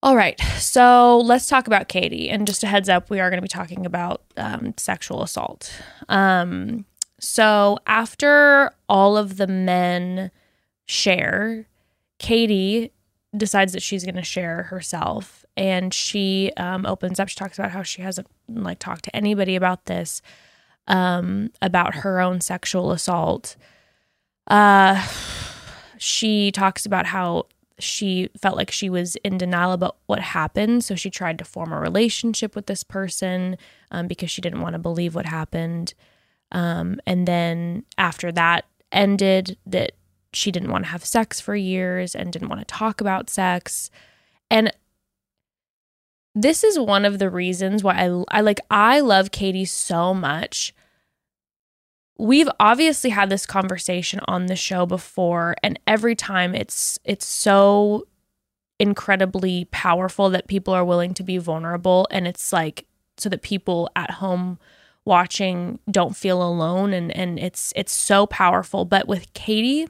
[0.00, 2.30] All right, so let's talk about Katie.
[2.30, 5.72] And just a heads up, we are going to be talking about um, sexual assault.
[6.08, 6.84] Um,
[7.18, 10.30] So after all of the men
[10.86, 11.66] share,
[12.20, 12.92] Katie
[13.36, 17.72] decides that she's going to share herself and she um, opens up she talks about
[17.72, 20.22] how she hasn't like talked to anybody about this
[20.88, 23.56] um, about her own sexual assault
[24.48, 25.06] uh,
[25.98, 27.46] she talks about how
[27.78, 31.72] she felt like she was in denial about what happened so she tried to form
[31.72, 33.56] a relationship with this person
[33.92, 35.94] um, because she didn't want to believe what happened
[36.50, 39.92] um, and then after that ended that
[40.32, 43.90] she didn't want to have sex for years and didn't want to talk about sex.
[44.50, 44.72] And
[46.34, 50.74] this is one of the reasons why I, I like I love Katie so much.
[52.18, 58.06] We've obviously had this conversation on the show before and every time it's it's so
[58.80, 63.90] incredibly powerful that people are willing to be vulnerable and it's like so that people
[63.96, 64.58] at home
[65.04, 69.88] watching don't feel alone and and it's it's so powerful but with Katie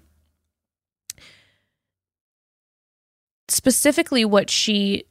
[3.49, 5.05] specifically what she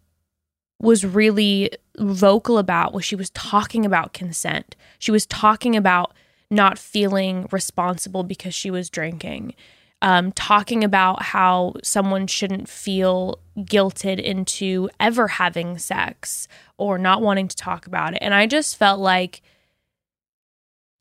[0.79, 4.75] was really vocal about was she was talking about consent.
[4.99, 6.13] She was talking about
[6.49, 9.53] not feeling responsible because she was drinking.
[10.01, 17.47] Um, talking about how someone shouldn't feel guilted into ever having sex or not wanting
[17.47, 18.19] to talk about it.
[18.21, 19.41] And I just felt like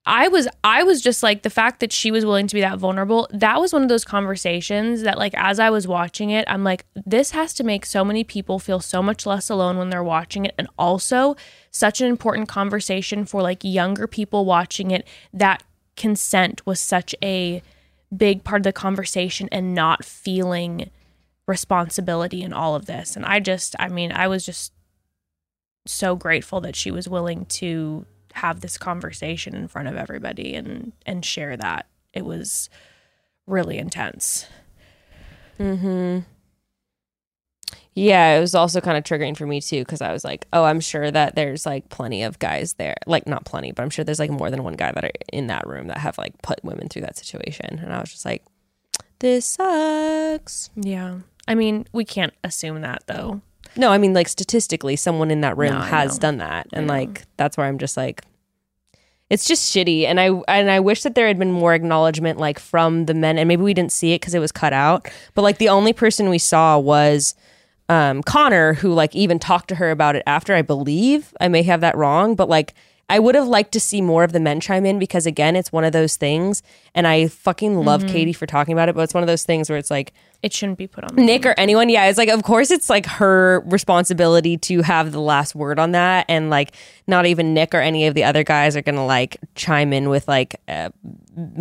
[0.06, 2.78] I was I was just like the fact that she was willing to be that
[2.78, 3.28] vulnerable.
[3.32, 6.86] That was one of those conversations that like as I was watching it, I'm like
[6.94, 10.44] this has to make so many people feel so much less alone when they're watching
[10.44, 11.34] it and also
[11.72, 15.64] such an important conversation for like younger people watching it that
[15.96, 17.60] consent was such a
[18.16, 20.88] big part of the conversation and not feeling
[21.48, 23.16] responsibility in all of this.
[23.16, 24.72] And I just I mean, I was just
[25.84, 30.92] so grateful that she was willing to have this conversation in front of everybody and
[31.04, 31.86] and share that.
[32.12, 32.68] It was
[33.46, 34.46] really intense.
[35.58, 36.20] Mm-hmm.
[37.94, 40.64] Yeah, it was also kind of triggering for me too because I was like, oh,
[40.64, 44.04] I'm sure that there's like plenty of guys there, like not plenty, but I'm sure
[44.04, 46.62] there's like more than one guy that are in that room that have like put
[46.62, 48.44] women through that situation, and I was just like,
[49.20, 50.68] this sucks.
[50.76, 53.40] Yeah, I mean, we can't assume that though.
[53.76, 57.24] No, I mean like statistically, someone in that room No, has done that, and like
[57.36, 58.22] that's where I'm just like,
[59.30, 60.04] it's just shitty.
[60.04, 63.38] And I and I wish that there had been more acknowledgement like from the men,
[63.38, 65.08] and maybe we didn't see it because it was cut out.
[65.34, 67.34] But like the only person we saw was
[67.88, 70.54] um, Connor, who like even talked to her about it after.
[70.54, 72.74] I believe I may have that wrong, but like.
[73.08, 75.70] I would have liked to see more of the men chime in because again, it's
[75.70, 76.62] one of those things,
[76.94, 78.12] and I fucking love Mm-hmm.
[78.12, 78.96] Katie for talking about it.
[78.96, 81.46] But it's one of those things where it's like, It shouldn't be put on Nick
[81.46, 85.54] or anyone, yeah, it's like of course it's like her responsibility to have the last
[85.54, 86.74] word on that, and like
[87.06, 90.26] not even Nick or any of the other guys are gonna like chime in with
[90.26, 90.90] like uh,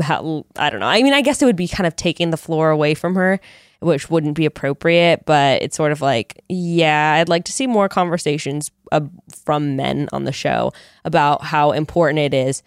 [0.01, 0.87] how, I don't know.
[0.87, 3.39] I mean, I guess it would be kind of taking the floor away from her,
[3.85, 5.25] which wouldn't be appropriate.
[5.25, 9.01] But it's sort of like, yeah, I'd like to see more conversations uh,
[9.43, 10.73] from men on the show
[11.03, 12.63] about how important it is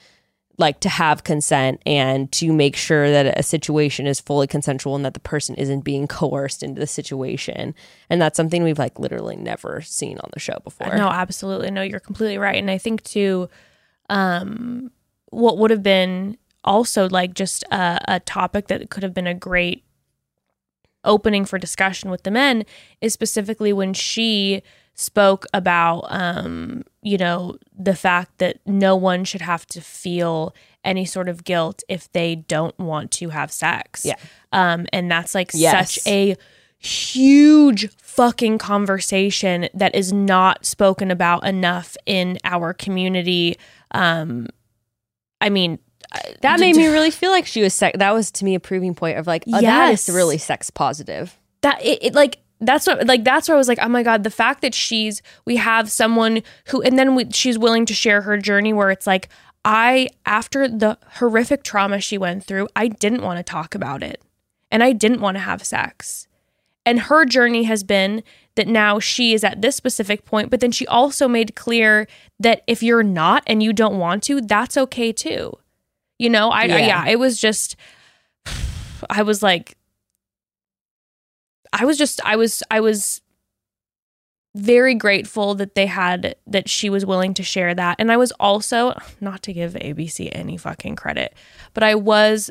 [0.58, 5.04] like to have consent and to make sure that a situation is fully consensual and
[5.04, 7.74] that the person isn't being coerced into the situation.
[8.10, 10.96] And that's something we've like literally never seen on the show before.
[10.96, 11.70] No, absolutely.
[11.70, 12.56] No, you're completely right.
[12.56, 13.48] And I think too,
[14.10, 14.90] um,
[15.26, 19.34] what would have been also like just a, a topic that could have been a
[19.34, 19.84] great
[21.04, 22.64] opening for discussion with the men
[23.00, 24.62] is specifically when she
[24.94, 30.52] spoke about um you know the fact that no one should have to feel
[30.84, 34.16] any sort of guilt if they don't want to have sex Yeah.
[34.52, 35.94] um and that's like Yes.
[35.94, 36.36] such a
[36.78, 43.56] huge fucking conversation that is not spoken about enough in our community
[43.92, 44.46] um
[45.40, 45.78] i mean
[46.40, 47.98] that made me really feel like she was sex.
[47.98, 50.14] That was to me a proving point of like, oh, that is Yes.
[50.14, 51.38] really sex positive.
[51.62, 54.24] that it, it like that's what like that's where I was like, oh my god,
[54.24, 58.22] the fact that she's we have someone who and then we, she's willing to share
[58.22, 59.28] her journey where it's like
[59.64, 64.22] I after the horrific trauma she went through, I didn't want to talk about it.
[64.70, 66.26] And I didn't want to have sex.
[66.84, 68.22] And her journey has been
[68.54, 72.06] that now she is at this specific point, but then she also made clear
[72.40, 75.52] that if you're not and you don't want to, that's okay too.
[76.18, 76.78] You know, I, I Yeah.
[76.78, 77.76] yeah, it was just
[79.08, 79.76] I was like
[81.72, 83.20] I was just I was I was
[84.54, 87.96] very grateful that they had that she was willing to share that.
[87.98, 91.34] And I was also not to give ABC any fucking credit,
[91.74, 92.50] but I was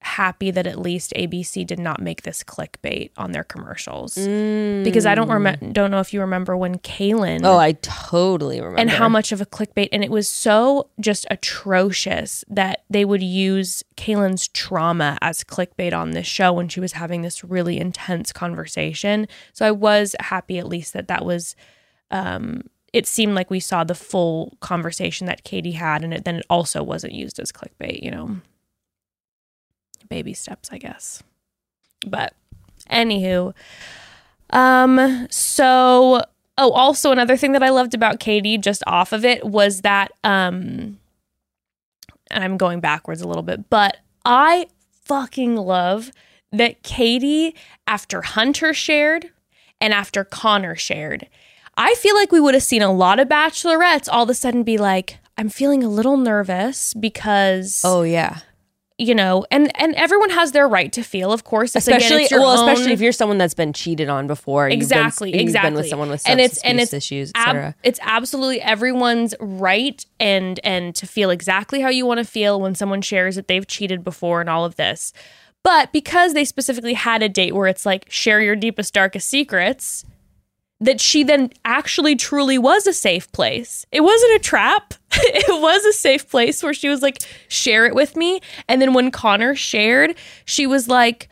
[0.00, 5.14] happy that at least ABC did not make this clickbait on their commercials because I
[5.16, 8.78] don't remember don't know if you remember when Caelynn Oh, I totally remember.
[8.78, 13.22] and how much of a clickbait and it was so just atrocious that they would
[13.22, 18.32] use Caelynn's trauma as clickbait on this show when she was having this really intense
[18.32, 19.26] conversation.
[19.52, 21.56] So I was happy at least that that was
[22.12, 26.36] um it seemed like we saw the full conversation that Katie had and it then
[26.36, 28.36] it also wasn't used as clickbait, you know.
[30.08, 31.22] Baby steps, I guess.
[32.06, 32.34] But
[32.90, 33.54] anywho,
[34.50, 36.22] um so
[36.56, 40.10] oh also another thing that I loved about Katie just off of it was that
[40.24, 40.98] um
[42.30, 44.66] and I'm going backwards a little bit, but I
[45.04, 46.10] fucking love
[46.52, 47.54] that Katie
[47.86, 49.30] after Hunter shared
[49.80, 51.26] and after Connor shared.
[51.76, 54.62] I feel like we would have seen a lot of bachelorettes all of a sudden
[54.64, 58.40] be like, I'm feeling a little nervous because Oh yeah.
[59.00, 61.76] You know, and and everyone has their right to feel, of course.
[61.76, 64.64] It's, again, Especially it's well, own- especially if you're someone that's been cheated on before.
[64.68, 67.74] you've been- exactly you've exactly been with someone with and it's and it's issues, ab-
[67.84, 72.74] it's absolutely everyone's right and and to feel exactly how you want to feel when
[72.74, 75.12] someone shares that they've cheated before and all of this
[75.62, 80.04] but because they specifically had a date where it's like share your deepest darkest secrets
[80.80, 83.84] that she then actually truly was a safe place.
[83.90, 84.94] It wasn't a trap.
[85.12, 87.18] it was a safe place where she was like,
[87.48, 88.40] share it with me.
[88.68, 90.14] And then when Connor shared,
[90.44, 91.28] she was like,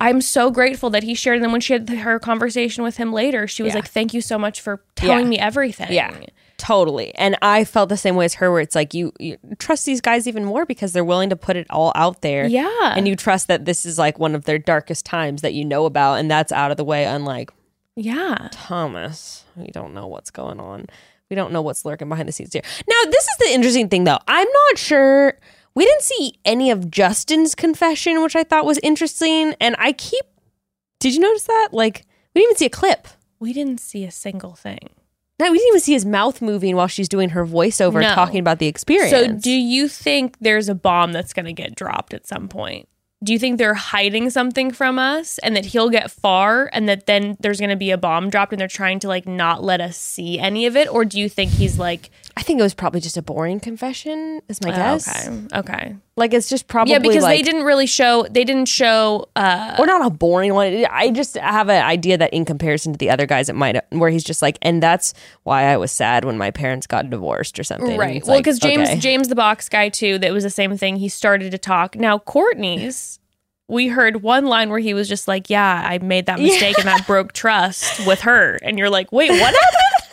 [0.00, 1.36] I'm so grateful that he shared.
[1.36, 3.80] And then when she had her conversation with him later, she was Yeah.
[3.80, 5.30] like, thank you so much for telling Yeah.
[5.30, 5.92] me everything.
[5.92, 6.14] Yeah,
[6.56, 7.12] totally.
[7.16, 10.00] And I felt the same way as her, where it's like you, you trust these
[10.00, 12.46] guys even more because they're willing to put it all out there.
[12.46, 12.94] Yeah.
[12.96, 15.84] and you trust that this is like one of their darkest times that you know
[15.84, 17.04] about, and that's out of the way.
[17.04, 17.50] Unlike
[17.98, 18.48] Yeah.
[18.52, 20.86] Thomas, we don't know what's going on.
[21.30, 22.62] We don't know what's lurking behind the scenes here.
[22.88, 24.18] Now, this is the interesting thing, though.
[24.28, 25.36] I'm not sure.
[25.74, 29.54] We didn't see any of Justin's confession, which I thought was interesting.
[29.60, 30.24] And I keep.
[31.00, 31.68] Did you notice that?
[31.72, 33.08] Like, we didn't even see a clip.
[33.40, 34.90] We didn't see a single thing.
[35.40, 38.14] No, we didn't even see his mouth moving while she's doing her voiceover No.
[38.14, 39.10] talking about the experience.
[39.10, 42.88] So, do you think there's a bomb that's going to get dropped at some point?
[43.22, 47.06] Do you think they're hiding something from us and that he'll get far and that
[47.06, 49.80] then there's going to be a bomb dropped and they're trying to like not let
[49.80, 50.88] us see any of it?
[50.88, 54.40] Or do you think he's like, I think it was probably just a boring confession,
[54.46, 55.08] is my guess.
[55.28, 55.96] Oh, okay, okay.
[56.14, 59.74] Like, it's just probably Yeah, because like, they didn't really show, they didn't show, uh,
[59.76, 60.86] or not a boring one.
[60.88, 64.08] I just have an idea that in comparison to the other guys, it might where
[64.08, 67.64] he's just like, and that's why I was sad when my parents got divorced or
[67.64, 67.98] something.
[67.98, 68.22] Right.
[68.22, 69.00] Well, like, because James, okay.
[69.00, 70.94] James the box guy too, that was the same thing.
[70.94, 71.96] He started to talk.
[71.96, 73.18] Now, Courtney's,
[73.66, 76.86] we heard one line where he was just like, yeah, I made that mistake and
[76.86, 78.60] that broke trust with her.
[78.62, 80.04] And you're like, wait, what happened?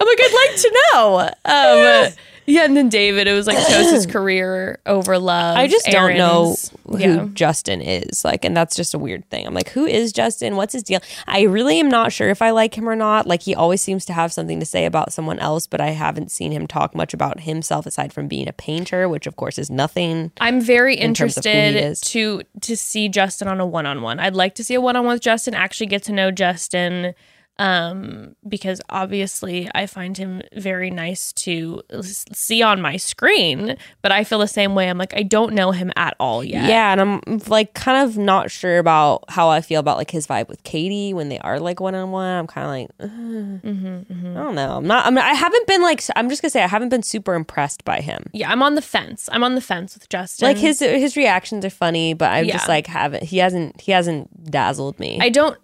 [0.00, 1.30] I'm like, I'd like to know.
[1.44, 2.12] Um,
[2.48, 5.56] yeah, and then David, it was like chose his career over love.
[5.56, 6.54] I just don't know
[6.86, 7.26] who Yeah.
[7.34, 8.24] Justin is.
[8.24, 9.44] Like, and that's just a weird thing.
[9.48, 10.54] I'm like, who is Justin?
[10.54, 11.00] What's his deal?
[11.26, 13.26] I really am not sure if I like him or not.
[13.26, 16.30] Like, he always seems to have something to say about someone else, but I haven't
[16.30, 19.68] seen him talk much about himself aside from being a painter, which of course is
[19.68, 20.30] nothing.
[20.40, 23.86] I'm very in terms of who he interested to to see Justin on a one
[23.86, 24.20] on one.
[24.20, 25.54] I'd like to see a one on one with Justin.
[25.54, 27.12] Actually, get to know Justin,
[27.58, 33.76] um, because obviously I find him very nice to see on my screen.
[34.02, 34.88] But I feel the same way.
[34.90, 36.68] I'm like I don't know him at all yet.
[36.68, 40.26] Yeah, and I'm like kind of not sure about how I feel about like his
[40.26, 42.38] vibe with Katie when they are like one on one.
[42.38, 43.12] I'm kind of like, uh,
[43.66, 44.76] Mm-hmm, I don't know.
[44.76, 45.06] I'm not.
[45.06, 46.02] I'm, I haven't been like.
[46.14, 48.24] I'm just gonna say I haven't been super impressed by him.
[48.32, 48.50] yeah.
[48.50, 49.28] I'm on the fence.
[49.32, 50.48] I'm on the fence with Justin.
[50.48, 53.24] Like his his reactions are funny, but I'm just like haven't.
[53.24, 53.80] He hasn't.
[53.80, 55.18] He hasn't dazzled me.
[55.20, 55.58] I don't.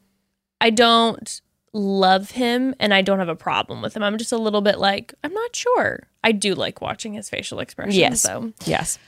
[0.61, 1.41] I don't
[1.73, 4.03] love him, and I don't have a problem with him.
[4.03, 6.09] I'm just a little bit like I'm not sure.
[6.25, 7.97] I do like watching his facial expressions.
[7.97, 8.23] Yes.
[8.23, 8.53] though.
[8.65, 8.99] yes.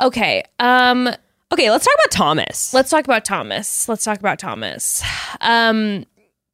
[0.00, 0.44] Okay.
[0.58, 1.08] Um.
[1.52, 2.74] Okay, let's talk about Thomas.
[2.74, 3.88] Let's talk about Thomas.
[3.88, 5.04] Let's talk about Thomas.
[5.40, 6.04] Um,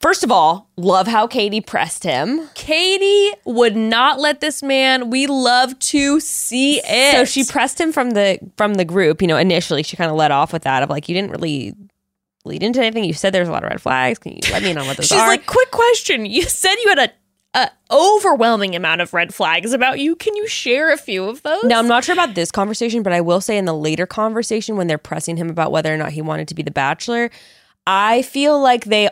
[0.00, 2.48] First of all, love how Katie pressed him.
[2.54, 5.11] Katie would not let this man.
[5.11, 7.12] We love to see it.
[7.12, 9.20] So she pressed him from the from the group.
[9.20, 11.74] You know, initially she kind of let off with that of like you didn't really
[12.45, 13.05] lead into anything.
[13.05, 14.18] You said there's a lot of red flags.
[14.18, 15.30] Can you let me know what those She's are?
[15.30, 16.26] She's like, quick question.
[16.26, 17.11] You said you had a,
[17.55, 20.16] a overwhelming amount of red flags about you.
[20.16, 21.64] Can you share a few of those?
[21.64, 24.76] Now, I'm not sure about this conversation, but I will say in the later conversation
[24.76, 27.30] when they're pressing him about whether or not he wanted to be the bachelor,
[27.86, 29.11] I feel like they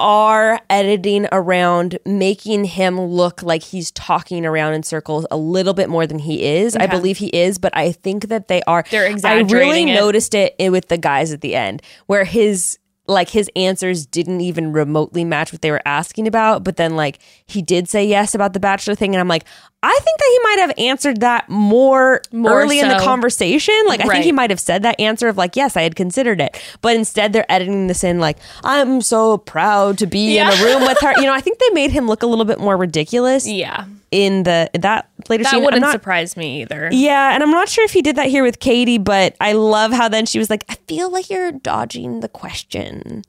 [0.00, 5.88] are editing around making him look like he's talking around in circles a little bit
[5.88, 6.74] more than he is.
[6.74, 9.94] I believe he is, but I think that they are They're exactly I really it.
[9.94, 12.78] noticed it with the guys at the end where his
[13.10, 16.64] like his answers didn't even remotely match what they were asking about.
[16.64, 19.44] But then like he did say yes about the bachelor thing, and I'm like,
[19.82, 23.74] I think that he might have answered that more, More early in the conversation.
[23.86, 26.40] Like I think he might have said that answer of like, yes, I had considered
[26.40, 26.60] it.
[26.82, 30.82] But instead they're editing this in like, I'm so proud to be in a room
[30.82, 31.14] with her.
[31.20, 33.84] You know, I think they made him look a little bit more ridiculous Yeah.
[34.10, 35.64] In the that later That scene.
[35.64, 36.88] Wouldn't not- surprise me either.
[36.92, 39.92] yeah, and I'm not sure if he did that here with Katie, but I love
[39.92, 43.22] how then she was like, I feel like you're dodging the question.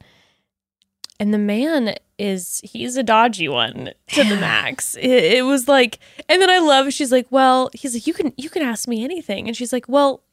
[1.19, 4.95] And the man is he's a dodgy one to the max.
[4.95, 8.33] It, it was like and then I love she's like, "Well, he's like you can
[8.37, 10.23] you can ask me anything." And she's like, "Well,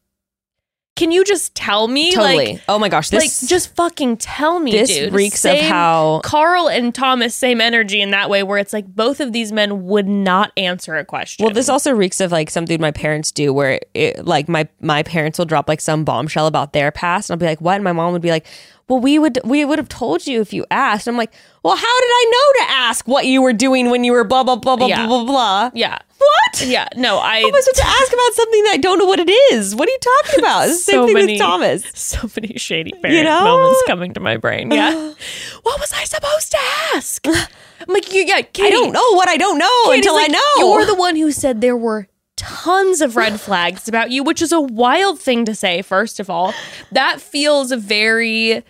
[0.99, 2.53] can you just tell me Totally.
[2.55, 6.21] like oh my gosh, this like just fucking tell me, this dude." reeks of how-
[6.25, 9.85] Karl and Thomas same energy in that way where it's like both of these men
[9.87, 11.45] would not answer a question.
[11.45, 15.03] Well, this also reeks of like something my parents do, where it, like my my
[15.03, 17.85] parents will drop like some bombshell about their past, and I'll be like, "What?" And
[17.85, 18.47] my mom would be like,
[18.89, 21.33] "Well, we would we would have told you if you asked." I'm like,
[21.63, 24.43] "Well, how did I know to ask what you were doing when you were blah
[24.45, 25.07] blah blah blah Yeah.
[25.07, 25.99] blah blah blah?" yeah.
[26.19, 26.67] What?
[26.67, 29.05] Yeah, no, I How am I supposed to ask about something that I don't know
[29.05, 29.77] what it is?
[29.77, 30.69] What are you talking about?
[30.69, 31.85] It's the same So thing many- with Thomas.
[31.95, 33.45] so many shady parent know?
[33.45, 34.71] moments coming to my brain.
[34.73, 34.91] Yeah.
[35.63, 36.59] what was I supposed to
[36.95, 37.25] ask?
[37.81, 40.31] I'm like, you, yeah, Katie, I don't know what I don't know Katie's until like,
[40.31, 40.73] I know.
[40.75, 44.51] You're the one who said there were tons of red flags about you, which is
[44.51, 46.53] a wild thing to say, first of all.
[46.91, 48.65] That feels very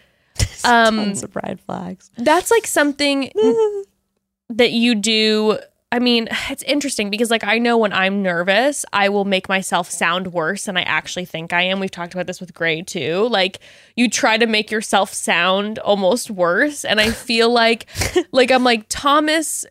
[0.65, 2.11] um Tons of red flags.
[2.19, 3.31] that's like something
[4.51, 5.59] that you do
[5.91, 9.91] I mean, it's interesting because like I know when I'm nervous, I will make myself
[9.91, 11.81] sound worse than I actually think I am.
[11.81, 13.27] We've talked about this with Gray too.
[13.31, 13.61] Like
[13.97, 17.87] you try to make yourself sound almost worse and I feel like
[18.33, 19.65] like I'm like Thomas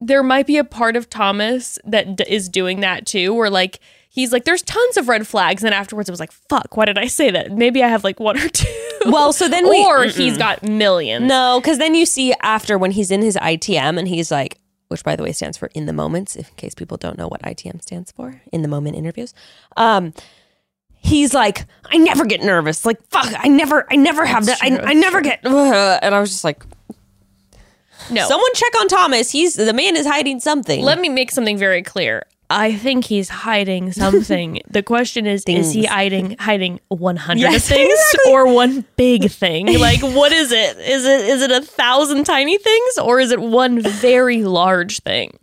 [0.00, 3.78] there might be a part of Thomas that d- is doing that too where like
[4.14, 6.96] he's like there's tons of red flags and afterwards it was like fuck, why did
[6.96, 7.52] I say that?
[7.52, 8.68] Maybe I have like one or two.
[9.06, 11.26] Well, so then we or he's got millions.
[11.28, 14.58] No, because then you see after when he's in his ITM and he's like,
[14.88, 17.42] which by the way stands for in the moments, in case people don't know what
[17.42, 19.34] ITM stands for, in the moment interviews.
[19.76, 20.14] Um,
[20.96, 22.86] he's like, I never get nervous.
[22.86, 24.58] Like, fuck, I never, I never have that.
[24.62, 25.40] I, I never get.
[25.44, 25.98] Ugh.
[26.02, 26.64] And I was just like,
[28.10, 28.26] No.
[28.28, 29.30] someone check on Thomas.
[29.30, 30.82] He's the man is hiding something.
[30.82, 32.24] Let me make something very clear.
[32.50, 34.60] I think he's hiding something.
[34.68, 38.32] the question is, is he hiding hiding one hundred Yes, things exactly.
[38.32, 39.66] or one big thing?
[39.78, 40.78] Like, what is it?
[40.78, 45.38] Is it is it a thousand tiny things or is it one very large thing?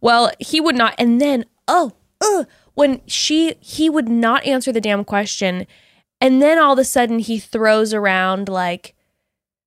[0.00, 0.94] Well, he would not.
[0.98, 2.44] And then, oh, uh,
[2.74, 5.66] when she he would not answer the damn question,
[6.20, 8.94] and then all of a sudden he throws around like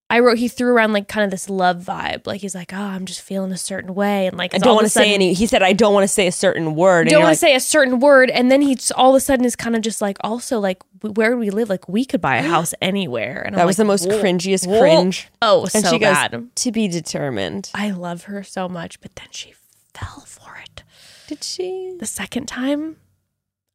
[0.10, 2.26] I wrote he threw around like kind of this love vibe.
[2.26, 4.86] Like he's like, oh, I'm just feeling a certain way, and like I don't want
[4.86, 5.34] to say any.
[5.34, 7.10] He said, I don't want to say a certain word.
[7.10, 9.43] Don't want like, to say a certain word, and then he all of a sudden
[9.43, 11.68] is kind of just like, also like, where do we live?
[11.70, 13.41] Like we could buy a house anywhere.
[13.45, 15.28] And I'm that was like, the most "Whoa, cringiest whoa." cringe.
[15.41, 16.55] Oh, And so she goes, bad.
[16.55, 17.70] to be determined.
[17.76, 19.53] I love her so much, but then she
[19.93, 20.84] fell for it.
[21.28, 21.97] Did she?
[21.99, 22.95] the second time,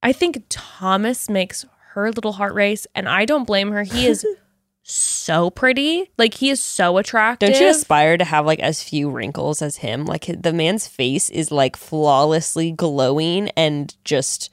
[0.02, 3.82] I think Thomas makes her little heart race, and I don't blame her.
[3.82, 4.24] He is
[4.82, 6.10] so pretty.
[6.18, 7.50] Like he is so attractive.
[7.50, 10.04] Don't you aspire to have like as few wrinkles as him?
[10.04, 14.50] Like the man's face is like flawlessly glowing and just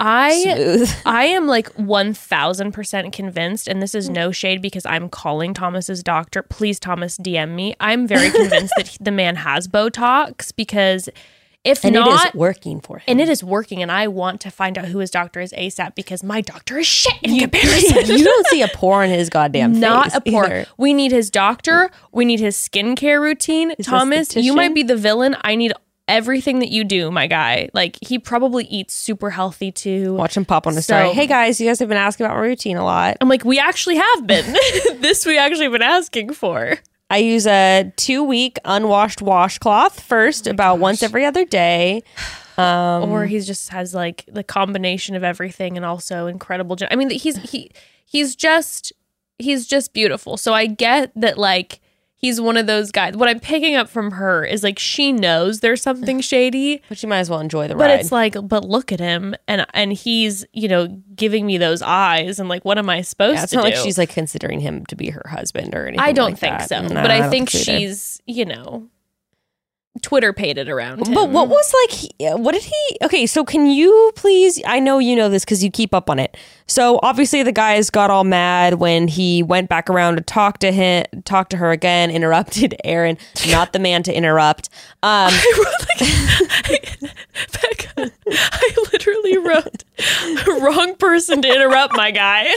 [0.00, 0.90] I smooth.
[1.06, 6.42] I am like 1000% convinced, and this is no shade because I'm calling Thomas's doctor.
[6.42, 7.74] Please, Thomas, DM me.
[7.80, 11.10] I'm very convinced that the man has Botox because
[11.64, 13.04] if and not, it is working for him.
[13.06, 15.94] and it is working, and I want to find out who his doctor is ASAP
[15.94, 18.16] because my doctor is shit in comparison.
[18.16, 20.44] you don't see a pore in his goddamn Not face a pore.
[20.46, 20.66] either.
[20.78, 21.90] We need his doctor.
[22.12, 23.74] We need his skincare routine.
[23.82, 25.36] Thomas, you might be the villain.
[25.42, 25.72] I need
[26.08, 27.68] everything that you do, my guy.
[27.72, 30.14] Like he probably eats super healthy too.
[30.14, 31.12] Watch him pop on the So- story.
[31.14, 33.16] Hey guys, you guys have been asking about my routine a lot.
[33.20, 34.44] I'm like, we actually have been.
[35.00, 36.78] this we actually been asking for.
[37.10, 42.02] I use a two week unwashed washcloth first, about once every other day.
[42.56, 46.76] Um, or he just has like the combination of everything and also incredible.
[46.76, 47.70] Gen- I mean, he's he
[48.04, 48.92] he's just
[49.38, 50.36] he's just beautiful.
[50.36, 51.80] So I get that like
[52.20, 53.16] he's one of those guys.
[53.16, 57.06] What I'm picking up from her is like she knows there's something shady, But she
[57.06, 57.88] might as well enjoy the but ride.
[57.96, 61.82] But it's like, but look at him and and he's you know giving me those
[61.82, 63.70] eyes and like what am I supposed yeah, it's to not do?
[63.70, 66.00] like she's like considering him to be her husband or anything.
[66.06, 66.68] I don't like think that.
[66.68, 67.64] so, No, but I, don't think so either.
[67.80, 68.88] she's you know
[70.02, 71.14] Twitter paid it around him.
[71.14, 71.90] But what was like?
[71.90, 72.96] he- What did he?
[73.02, 74.62] Okay, so can you please?
[74.66, 76.36] I know you know this because you keep up on it.
[76.66, 80.70] So obviously the guys got all mad when he went back around to talk to
[80.70, 83.18] him, talk to her again, interrupted Aaron,
[83.48, 84.68] not the man to interrupt.
[85.02, 85.32] Um,
[87.50, 89.84] Bekah, I literally wrote
[90.62, 92.48] wrong person to interrupt my guy.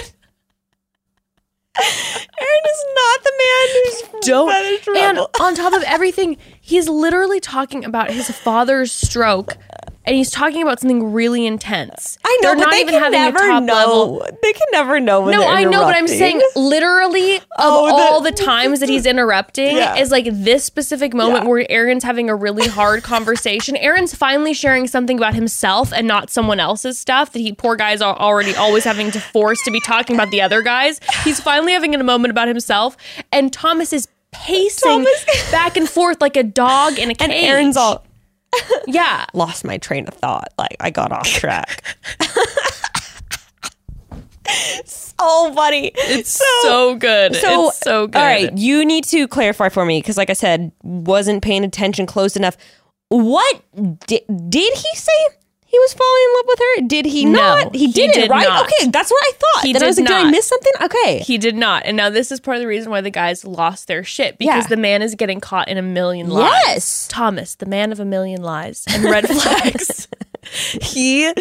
[1.77, 4.97] Aaron is not the man who's don't.
[4.97, 9.57] and on top of everything he's literally talking about his father's stroke
[10.05, 13.03] and he's talking about something really intense I know, they're but not they even can
[13.03, 13.73] having never a top know.
[13.73, 17.87] level They can never know when no i know but i'm saying literally of Oh,
[17.87, 19.95] the- all the times that he's interrupting Yeah.
[19.97, 21.49] is like this specific moment Yeah.
[21.49, 26.29] where aaron's having a really hard conversation aaron's finally sharing something about himself and not
[26.29, 29.79] someone else's stuff that he poor guys are already always having to force to be
[29.81, 32.97] talking about the other guys he's finally having a moment about himself
[33.31, 37.21] and thomas is pacing Thomas- back and forth like a dog in a cage.
[37.29, 38.03] and Aaron's all
[38.87, 39.25] yeah.
[39.33, 40.53] lost my train of thought.
[40.57, 41.83] Like I got off track.
[44.85, 45.91] so funny.
[45.95, 47.35] It's so, good.
[47.35, 48.17] So, it's so good.
[48.17, 52.05] All right, you need to clarify for me because, like I said, wasn't paying attention
[52.05, 52.57] close enough.
[53.09, 53.61] What
[54.07, 55.11] did did he say?
[55.73, 56.87] He was falling in love with her.
[56.87, 57.31] Did he No,
[57.63, 57.75] not?
[57.75, 58.47] He, he didn't, did right?
[58.47, 58.65] not.
[58.71, 59.65] Okay, that's what I thought.
[59.65, 60.31] He then I was did like, did I not.
[60.31, 60.71] miss something?
[60.83, 61.19] Okay.
[61.19, 61.81] He did not.
[61.87, 64.65] And now this is part of the reason why the guys lost their shit because
[64.65, 64.67] Yeah.
[64.69, 66.51] the man is getting caught in a million lies.
[66.67, 67.07] Yes.
[67.07, 70.07] Thomas, the man of a million lies and red flags.
[70.81, 71.33] he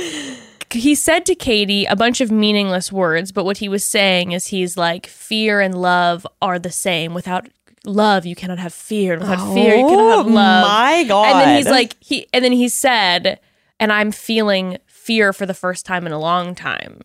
[0.70, 4.46] he said to Katie a bunch of meaningless words, but what he was saying is
[4.46, 7.12] he's like fear and love are the same.
[7.12, 7.46] Without
[7.84, 9.12] love, you cannot have fear.
[9.12, 10.66] And without fear, you cannot have Oh love.
[10.66, 11.26] my God.
[11.26, 13.38] And then he's like he and then he said,
[13.82, 17.00] and I'm feeling fear for the first time in a long time.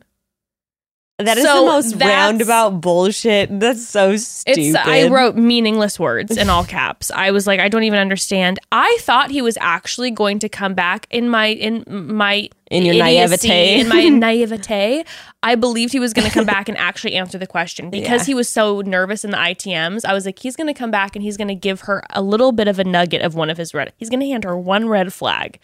[1.20, 3.60] that is so the most roundabout bullshit.
[3.60, 4.60] That's so stupid.
[4.62, 7.10] It's I wrote meaningless words in all caps.
[7.10, 8.60] I was like, I don't even understand.
[8.72, 12.94] I thought he was actually going to come back in my in my In your
[12.94, 13.80] idiocy, naivete.
[13.82, 15.04] in my naivete.
[15.42, 18.26] I believed he was going to come back and actually answer the question because Yeah.
[18.26, 20.06] he was so nervous in the ITMs.
[20.06, 22.22] I was like, he's going to come back and he's going to give her a
[22.22, 23.92] little bit of a nugget of one of his red.
[23.98, 25.58] He's going to hand her one red flag.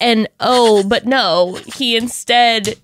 [0.00, 2.76] And oh, but no, he instead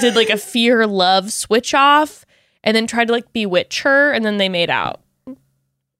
[0.00, 2.24] did like a fear love switch off
[2.62, 5.00] and then tried to like bewitch her and then they made out.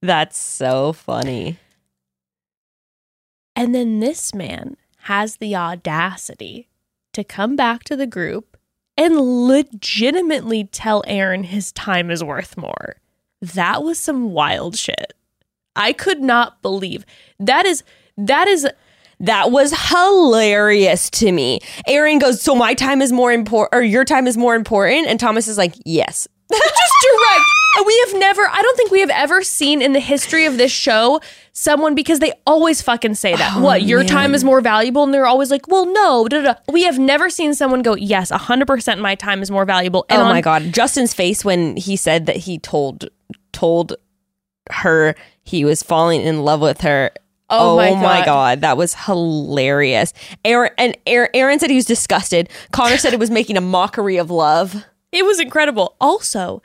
[0.02, 1.58] That's so funny.
[3.56, 6.68] And then this man has the audacity
[7.12, 8.56] to come back to the group
[8.96, 12.96] and legitimately tell Aaron his time is worth more.
[13.40, 15.14] That was some wild shit.
[15.74, 17.06] I could not believe
[17.38, 17.82] that is
[18.16, 18.68] that is
[19.20, 21.60] That was hilarious to me.
[21.86, 25.18] Aaron goes, "So my time is more important, or your time is more important?" And
[25.18, 27.44] Thomas is like, "Yes." just direct.
[27.76, 30.56] And we have never, I don't think we have ever seen in the history of
[30.56, 31.20] this show
[31.52, 33.56] someone because they always fucking say that.
[33.56, 35.02] Oh, what, your time is more valuable?
[35.04, 36.26] And they're always like, well, no.
[36.26, 36.72] Da, da, da.
[36.72, 40.06] We have never seen someone go, yes, 100% my time is more valuable.
[40.08, 43.10] And oh on- my god, Justin's face when he said that he told
[43.52, 43.94] told
[44.70, 47.10] her he was falling in love with her.
[47.50, 48.24] Oh, oh my my God.
[48.26, 50.12] god, that was hilarious.
[50.44, 52.48] Aaron and Aaron said he was disgusted.
[52.72, 54.84] Connor said it was making a mockery of love.
[55.12, 55.96] It was incredible.
[56.00, 56.62] Also,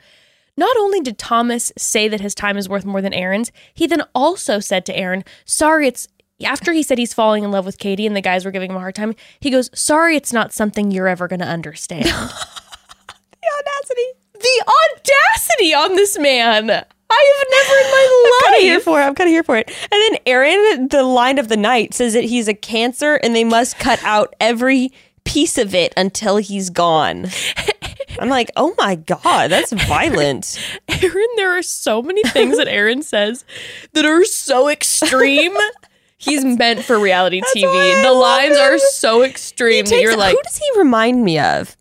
[0.56, 4.02] not only did Thomas say that his time is worth more than Aaron's, he then
[4.14, 6.06] also said to Aaron, sorry, it's
[6.44, 8.76] after he said he's falling in love with Katie and the guys were giving him
[8.76, 12.06] a hard time, he goes, sorry, it's not something you're ever going to understand.
[13.44, 14.06] The audacity.
[14.40, 14.64] the
[14.96, 16.84] audacity on this man.
[17.14, 18.84] I have never in my kind of here life.
[18.84, 19.04] for it.
[19.04, 19.68] I'm kind of here for it.
[19.68, 23.44] And then Aaron, the line of the night, says that he's a cancer and they
[23.44, 24.90] must cut out every
[25.24, 27.26] piece of it until he's gone.
[28.18, 30.58] I'm like, oh my god, that's violent.
[30.88, 33.44] Aaron, there are so many things that Aaron says
[33.92, 35.56] that are so extreme.
[36.18, 38.02] He's meant for reality TV.
[38.02, 41.76] The lines are so extreme that you're like, who does he remind me of?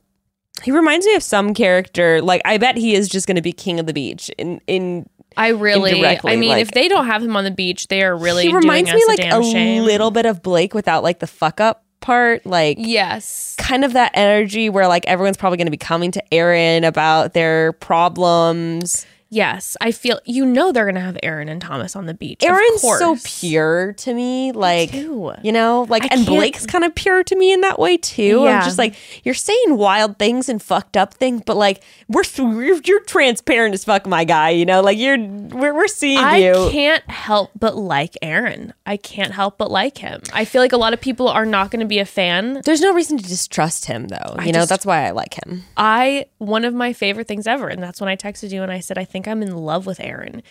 [0.64, 2.22] He reminds me of some character.
[2.22, 4.30] Like, I bet he is just going to be king of the beach.
[4.38, 5.08] In in
[5.38, 8.16] I really, I mean, like- if they don't have him on the beach, they are
[8.16, 11.60] really he reminds me like a a little bit of Blake without like the fuck
[11.60, 12.46] up part.
[12.46, 13.56] Like, yes.
[13.58, 17.34] kind of that energy where like everyone's probably going to be coming to Aaron about
[17.34, 19.06] their problems.
[19.34, 19.76] Yes.
[19.82, 22.44] I feel, you know, they're going to have Aaron and Thomas on the beach.
[22.44, 25.34] Aaron's so pure to me, like too.
[25.44, 27.98] you know, like I and can't- Blake's kind of pure to me in that way
[27.98, 28.44] too.
[28.44, 28.60] Yeah.
[28.60, 28.96] I'm just like
[29.26, 33.84] you're saying wild things and fucked up things, but like we're you're, you're transparent as
[33.84, 34.52] fuck, my guy.
[34.52, 36.70] You know, like you're we're, we're seeing I you.
[36.72, 38.74] can't help but like Aaron.
[38.86, 40.22] I can't help but like him.
[40.34, 42.62] I feel like a lot of people are not going to be a fan.
[42.66, 44.36] There's no reason to distrust him, though.
[44.40, 45.64] You know, just- that's why I like him.
[45.78, 48.80] I one of my favorite things ever, and that's when I texted you and I
[48.80, 50.42] said I think I'm in love with Aaron,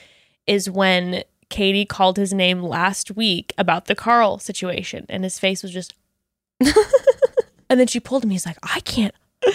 [0.46, 5.62] is when Katie called his name last week about the Karl situation, and his face
[5.62, 5.94] was just.
[6.60, 8.30] and then she pulled him.
[8.30, 9.50] He's like, I can't, I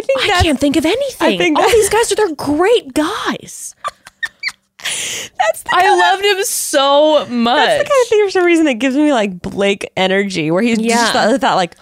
[0.00, 1.38] think I can't think of anything.
[1.38, 3.74] think All these guys are they're great guys.
[4.78, 7.56] that's the I kind of- loved him so much.
[7.56, 10.62] That's the kind of thing for some reason that gives me like Blake energy, where
[10.62, 10.94] he's Yeah.
[10.96, 11.76] just that, that like,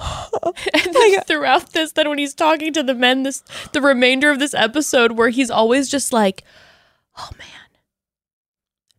[0.74, 4.38] and then throughout this, then when he's talking to the men, this the remainder of
[4.38, 6.42] this episode, where he's always just like,
[7.18, 7.78] "Oh man,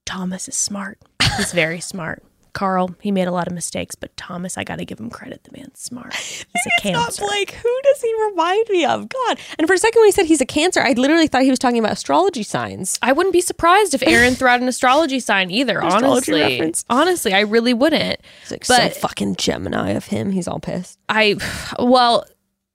[0.06, 1.00] Thomas is smart.
[1.38, 2.24] He's very smart.
[2.54, 5.44] Karl, he made a lot of mistakes, but Thomas, I got to give him credit.
[5.44, 6.14] The man's smart.
[6.14, 7.24] He's a It's not cancer.
[7.26, 7.52] Blake.
[7.52, 9.08] Who does he remind me of?
[9.10, 9.40] God.
[9.58, 11.60] And for a second when he said he's a cancer, I literally thought he was
[11.60, 13.00] talking about astrology signs.
[13.02, 15.80] I wouldn't be surprised if Aaron threw out an astrology sign either.
[15.80, 16.86] Astrology honestly, reference.
[16.90, 18.20] honestly, I really wouldn't.
[18.44, 20.32] It's like But- so fucking Gemini of him.
[20.32, 21.00] He's all pissed.
[21.10, 21.38] I
[21.80, 22.26] well,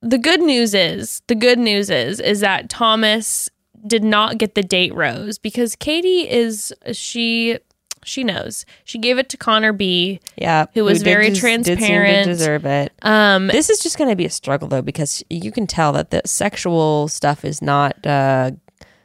[0.02, 3.48] the good news is the good news is is that Thomas
[3.86, 7.58] did not get the date rose because Katie is she
[8.06, 8.64] she knows.
[8.84, 10.20] She gave it to Connor B.
[10.36, 10.66] Yeah.
[10.74, 12.26] Who was did very des- Did seem to transparent.
[12.26, 12.92] deserve it.
[13.02, 16.10] Um This is just going to be a struggle though because you can tell that
[16.10, 18.52] the sexual stuff is not uh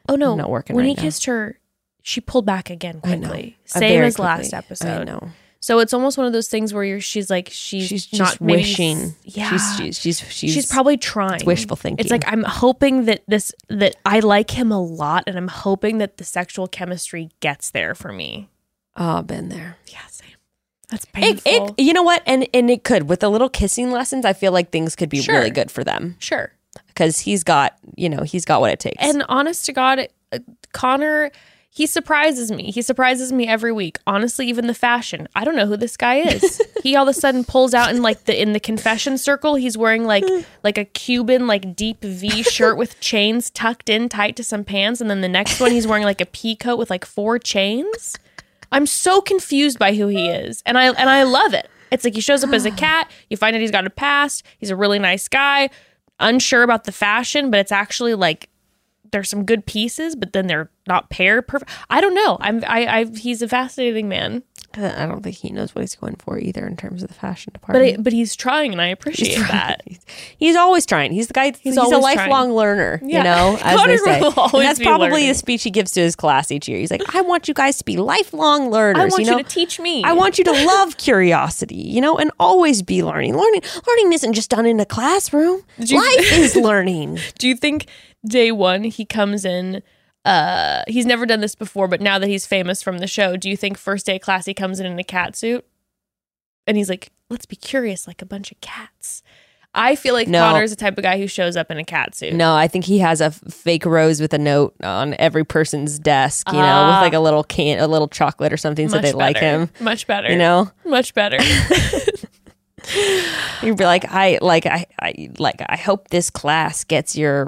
[0.07, 1.02] oh no, not working when right he now.
[1.02, 1.57] kissed her
[2.03, 3.57] she pulled back again quickly.
[3.76, 5.02] uh, Same very as last episode.
[5.02, 5.30] I know.
[5.64, 8.41] So it's almost one of those things where you're she's like she's, She's just not
[8.41, 9.14] wishing.
[9.23, 9.52] Yeah.
[9.52, 11.45] She's she's she's she's, she's probably trying.
[11.45, 12.03] wishful thinking.
[12.03, 15.99] It's like I'm hoping that this that I like him a lot, and I'm hoping
[15.99, 18.49] that the sexual chemistry gets there for me.
[18.95, 19.77] Oh, been there.
[19.88, 20.27] Yeah, same.
[20.89, 21.11] That's It,
[21.43, 21.76] painful.
[21.77, 22.22] it, you know what?
[22.26, 24.26] And and it could with the little kissing lessons.
[24.26, 25.35] I feel like things could be Sure.
[25.35, 26.51] really good for them sure.
[26.88, 28.97] because he's got you know he's got what it takes.
[29.03, 30.39] And honest to God, uh,
[30.73, 31.31] Connor,
[31.69, 32.72] he surprises me.
[32.72, 33.99] He surprises me every week.
[34.05, 35.30] Honestly, even the fashion.
[35.34, 36.61] I don't know who this guy is.
[36.84, 39.55] he all of a sudden pulls out in like the in the confession circle.
[39.55, 40.26] He's wearing like
[40.63, 44.99] like a Cuban like deep V shirt with chains tucked in tight to some pants,
[44.99, 48.18] and then the next one he's wearing like a pea coat with like four chains.
[48.72, 51.69] I'm so confused by who he is, and I and I love it.
[51.91, 53.11] It's like he shows up as a cat.
[53.30, 54.45] You find out he's got a past.
[54.57, 55.69] He's a really nice guy.
[56.19, 58.49] Unsure about the fashion, but it's actually like
[59.11, 61.71] there's some good pieces, but then they're not pair perfect.
[61.89, 62.38] I don't know.
[62.39, 64.43] I'm I I he's a fascinating man,
[64.77, 67.51] I don't think he knows what he's going for either in terms of the fashion
[67.53, 67.99] but department.
[67.99, 69.81] I, but he's trying, and I appreciate that.
[69.85, 69.99] He's,
[70.38, 71.11] he's always trying.
[71.11, 71.51] He's the guy.
[71.59, 72.51] He's, a lifelong trying.
[72.51, 73.01] learner.
[73.03, 73.17] Yeah.
[73.17, 74.21] You know, as Connor they say.
[74.21, 75.27] and that's probably learning.
[75.27, 76.79] the speech he gives to his class each year.
[76.79, 79.01] He's like, "I want you guys to be lifelong learners.
[79.01, 79.38] I want you, know?
[79.39, 80.03] to teach me.
[80.03, 83.35] I want you to love curiosity, you know, and always be learning.
[83.35, 85.63] Learning, learning isn't just done in a classroom.
[85.77, 87.19] you- Life is learning.
[87.38, 87.88] Do you think
[88.26, 89.81] day one he comes in?
[90.23, 93.49] Uh, he's never done this before, but now that he's famous from the show, do
[93.49, 95.65] you think first day class he comes in in a cat suit?
[96.68, 99.23] And he's like, "Let's be curious, like a bunch of cats."
[99.73, 100.41] I feel like No.
[100.41, 102.34] Connor's the type of guy who shows up in a cat suit.
[102.34, 106.45] No, I think he has a fake rose with a note on every person's desk,
[106.52, 106.89] you know, Ah.
[106.99, 109.69] with like a little can, a little chocolate or something, so they like him.
[109.80, 110.30] Much better.
[110.30, 111.38] You know, much better.
[113.62, 117.45] You'd be like, I like, I, I like, I hope this class gets your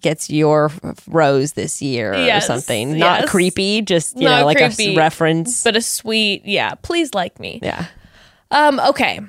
[0.00, 0.70] gets your
[1.08, 2.98] rose this year or Yes, something.
[2.98, 3.30] Not yes.
[3.30, 4.92] creepy, just you Not know, like a creepy.
[4.92, 5.64] s- reference.
[5.64, 6.74] but a sweet, yeah.
[6.76, 7.58] Please like me.
[7.62, 7.86] yeah,
[8.50, 8.78] Um.
[8.80, 9.20] Okay.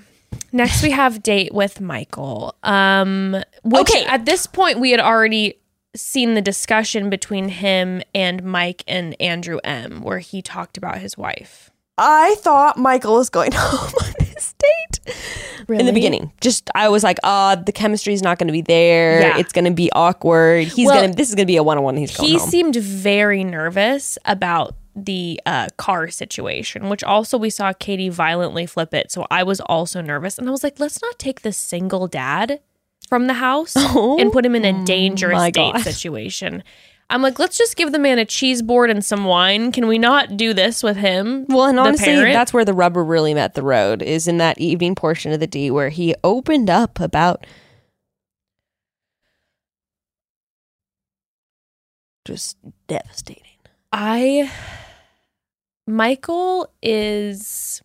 [0.52, 2.56] Next, we have date with Michael.
[2.64, 3.36] Um.
[3.64, 4.06] Which Okay.
[4.06, 5.56] At this point, we had already
[5.96, 11.18] seen the discussion between him and Mike and Andrew M, where he talked about his
[11.18, 11.72] wife.
[11.98, 14.14] I thought Michael was going home
[14.68, 15.16] date
[15.70, 16.32] in the beginning.
[16.42, 19.22] Just I was like, oh, the chemistry is not going to be there.
[19.22, 19.38] Yeah.
[19.38, 20.68] It's going to be awkward.
[20.68, 21.14] He's Well, gonna.
[21.14, 21.98] This is going to be a one on one.
[21.98, 22.50] He's going He home.
[22.50, 28.94] seemed very nervous about the uh, car situation, which also we saw Katie violently flip
[28.94, 29.12] it.
[29.12, 32.60] So I was also nervous, and I was like, let's not take this single dad
[33.08, 35.82] from the house and put him in a dangerous Oh date God.
[35.82, 36.64] situation.
[37.10, 39.72] I'm like, let's just give the man a cheese board and some wine.
[39.72, 41.46] Can we not do this with him?
[41.48, 42.34] Well, and honestly, parent?
[42.34, 44.02] that's where the rubber really met the road.
[44.02, 47.46] Is in that evening portion of the D where he opened up about
[52.26, 52.58] just
[52.88, 53.44] devastating.
[53.94, 54.52] I
[55.88, 57.82] Michael is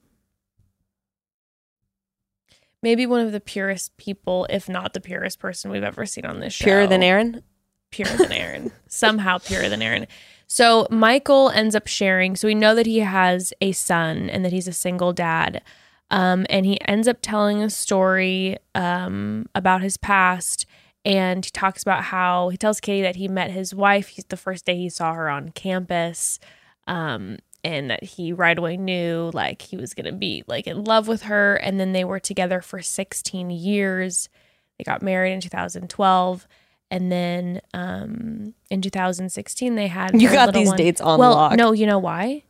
[2.82, 6.40] maybe one of the purest people, if not the purest person we've ever seen on
[6.40, 6.64] this show.
[6.64, 7.44] Purer than Aaron.
[7.92, 8.72] Purer than Aaron.
[8.88, 10.08] Somehow purer than Aaron.
[10.48, 12.36] So Michael ends up sharing.
[12.36, 15.62] So we know that he has a son and that he's a single dad.
[16.10, 20.66] Um, and he ends up telling a story um, about his past.
[21.06, 24.08] And he talks about how he tells Katie that he met his wife.
[24.08, 26.38] He's the first day he saw her on campus.
[26.86, 31.08] Um, and that he right away knew like he was gonna be like in love
[31.08, 31.54] with her.
[31.54, 34.28] And then they were together for 16 years.
[34.76, 36.46] They got married in 2012.
[36.92, 40.76] And then um, in 2016, they had You got these one.
[40.76, 41.56] dates on well, lock.
[41.56, 42.42] no, you know why?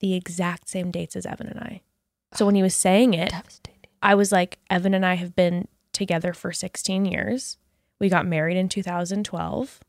[0.00, 1.80] The exact same dates as Evan and I.
[2.34, 3.32] So when he was saying it,
[4.02, 7.56] I was like, Evan and I have been together for 16 years.
[7.98, 9.80] We got married in 2012.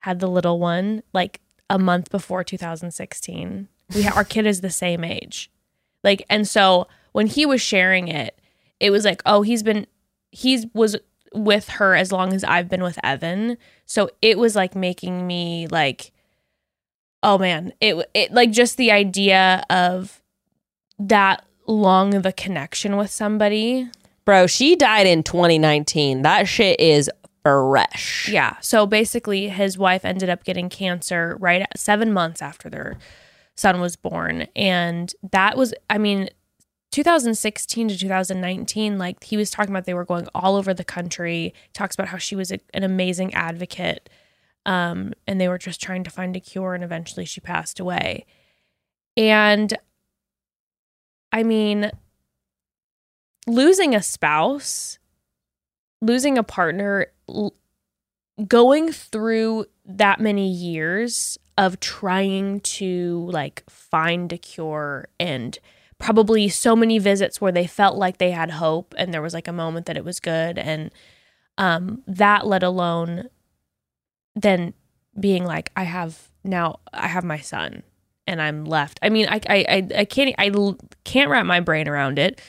[0.00, 1.40] Had the little one like
[1.70, 3.68] a month before 2016.
[3.94, 5.50] We ha- our kid is the same age.
[6.04, 8.38] Like and so when he was sharing it,
[8.78, 9.86] it was like, oh, he's been
[10.30, 10.96] he's was
[11.32, 13.56] with her as long as I've been with Evan.
[13.86, 16.12] So it was like making me like
[17.22, 20.22] oh man, it it like just the idea of
[20.98, 23.88] that long of a connection with somebody.
[24.24, 26.22] Bro, she died in 2019.
[26.22, 27.10] That shit is
[27.42, 28.28] fresh.
[28.28, 28.56] Yeah.
[28.60, 32.98] So basically his wife ended up getting cancer right at 7 months after their
[33.56, 36.28] son was born and that was I mean
[36.98, 41.54] 2016 to 2019 like he was talking about they were going all over the country
[41.72, 44.10] talks about how she was a, an amazing advocate
[44.66, 48.26] um, and they were just trying to find a cure and eventually she passed away.
[49.16, 49.78] And
[51.30, 51.92] i mean
[53.46, 54.98] losing a spouse
[56.02, 57.54] losing a partner l-
[58.48, 65.60] going through that many years of trying to like find a cure and
[65.98, 69.48] probably so many visits where they felt like they had hope and there was like
[69.48, 70.58] a moment that it was good.
[70.58, 70.90] And
[71.58, 73.28] um that let alone
[74.36, 74.72] then
[75.18, 77.82] being like i have now i have my son
[78.26, 78.98] and i'm left.
[79.02, 80.50] I mean i i i, can't i
[81.04, 82.40] can't wrap my brain around it.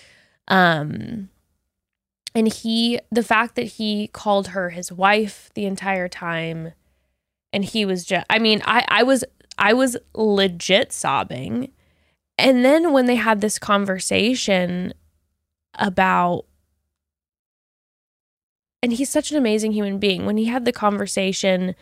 [0.47, 1.29] Um
[2.35, 6.73] and he the fact that he called her his wife the entire time
[7.51, 9.23] and he was just i mean i i was
[9.57, 11.71] i was legit sobbing
[12.39, 14.93] and then when they had this conversation
[15.75, 16.45] about
[18.81, 21.75] and he's such an amazing human being when he had the conversation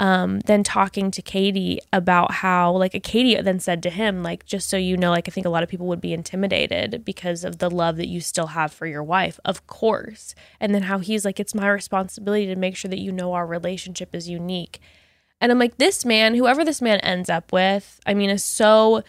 [0.00, 4.68] um then talking to Katie about how like Katie then said to him like just
[4.68, 7.58] so you know like I think a lot of people would be intimidated because of
[7.58, 9.38] the love that you still have for your wife.
[9.44, 10.34] Of course.
[10.60, 13.46] And then how he's like it's my responsibility to make sure that you know our
[13.46, 14.80] relationship is unique.
[15.40, 19.02] And I'm like this man whoever this man ends up with I mean is so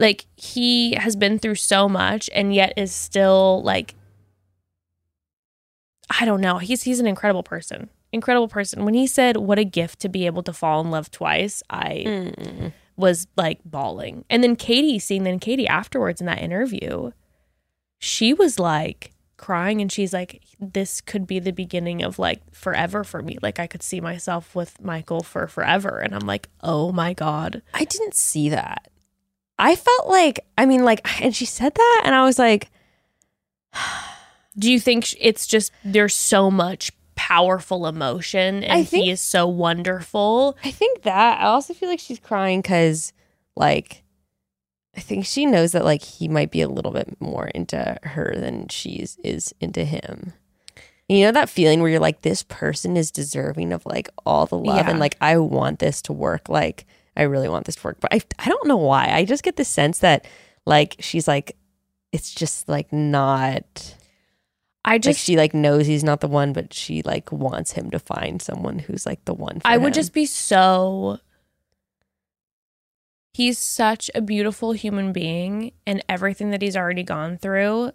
[0.00, 3.94] like he has been through so much and yet is still like
[6.18, 6.58] I don't know.
[6.58, 7.88] He's he's an incredible person.
[8.12, 8.84] Incredible person.
[8.84, 12.02] When he said what a gift to be able to fall in love twice, I
[12.06, 12.72] Mm.
[12.96, 14.24] was like bawling.
[14.28, 17.12] And then Katie, seeing then Katie afterwards in that interview,
[17.98, 23.04] she was like crying and she's like, This could be the beginning of like forever
[23.04, 23.38] for me.
[23.40, 25.98] Like I could see myself with Michael for forever.
[25.98, 27.62] And I'm like, oh my God.
[27.72, 28.88] I didn't see that.
[29.60, 32.70] I felt like, I mean, like, and she said that, and I was like,
[34.58, 39.46] Do you think it's just there's so much powerful emotion and think- he is so
[39.46, 40.56] wonderful?
[40.64, 41.40] I think that.
[41.40, 43.12] I also feel like she's crying because,
[43.56, 44.02] like,
[44.96, 48.34] I think she knows that, like, he might be a little bit more into her
[48.36, 50.32] than she's is into him.
[51.08, 54.56] You know that feeling where you're like, this person is deserving of like all the
[54.56, 54.90] love, Yeah.
[54.90, 56.48] and like I want this to work.
[56.48, 56.86] Like
[57.20, 59.10] I really want this to work, but I I don't know why.
[59.12, 60.26] I just get the sense that
[60.64, 61.54] like she's like,
[62.12, 63.94] it's just like not.
[64.86, 67.90] I just Like she like knows he's not the one, but she like wants him
[67.90, 69.60] to find someone who's like the one.
[69.60, 71.20] For I would just be so.
[73.34, 77.92] He's such a beautiful human being, and everything that he's already gone through.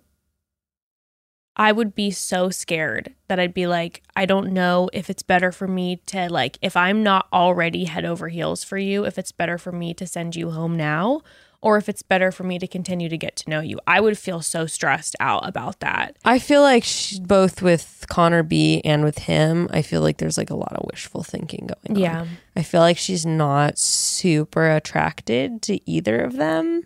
[1.57, 5.51] I would be so scared that I'd be like, I don't know if it's better
[5.51, 9.31] for me to, like, if I'm not already head over heels for you, if it's
[9.31, 11.21] better for me to send you home now,
[11.61, 13.79] or if it's better for me to continue to get to know you.
[13.87, 16.15] I would feel so stressed out about that.
[16.23, 20.37] I feel like she, both with Connor B and with him, I feel like there's
[20.37, 22.03] like a lot of wishful thinking going on.
[22.03, 22.25] Yeah.
[22.55, 26.83] I feel like she's not super attracted to either of them.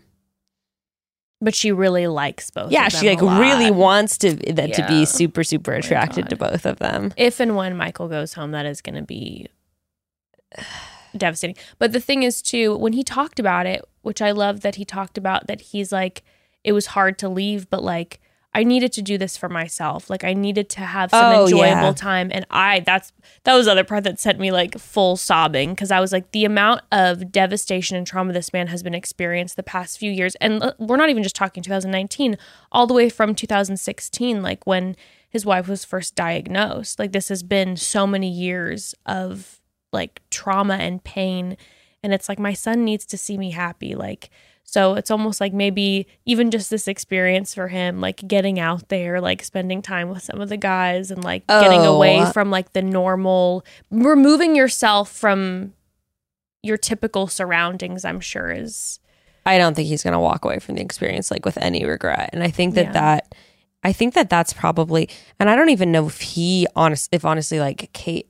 [1.42, 2.72] But she really likes both.
[2.72, 3.40] yeah, of them Yeah, she like a lot.
[3.40, 7.14] really wants to that to be super super oh attracted to both of them.
[7.16, 9.48] if and when Michael goes home, that is going to be
[11.18, 11.56] devastating.
[11.78, 14.86] But the thing is, too, when he talked about it, which I love that he
[14.86, 16.24] talked about that he's like,
[16.64, 18.20] it was hard to leave, but like,
[18.52, 20.10] I needed to do this for myself.
[20.10, 21.92] Like, I needed to have some Oh, enjoyable yeah.
[21.94, 22.32] time.
[22.34, 23.14] And I, that's,
[23.44, 26.32] that was the other part that sent me like full sobbing because I was like,
[26.32, 30.34] the amount of devastation and trauma this man has been experienced the past few years.
[30.36, 32.38] And we're not even just talking 2019,
[32.72, 34.96] all the way from 2016, like when
[35.30, 36.98] his wife was first diagnosed.
[36.98, 39.62] Like, this has been so many years of
[39.94, 41.56] like trauma and pain.
[42.02, 43.94] And it's like, my son needs to see me happy.
[43.94, 44.32] Like,
[44.72, 49.20] so it's almost like maybe even just this experience for him, like getting out there,
[49.20, 51.96] like spending time with some of the guys and like getting Oh.
[51.96, 55.74] away from like the normal, removing yourself from
[56.62, 59.00] your typical surroundings, I'm sure is.
[59.46, 62.30] I don't think he's going to walk away from the experience like with any regret.
[62.34, 62.92] And I think that Yeah.
[62.94, 63.36] that
[63.82, 65.10] I think that that's probably
[65.40, 68.30] and I don't even know if he honest if honestly like Kate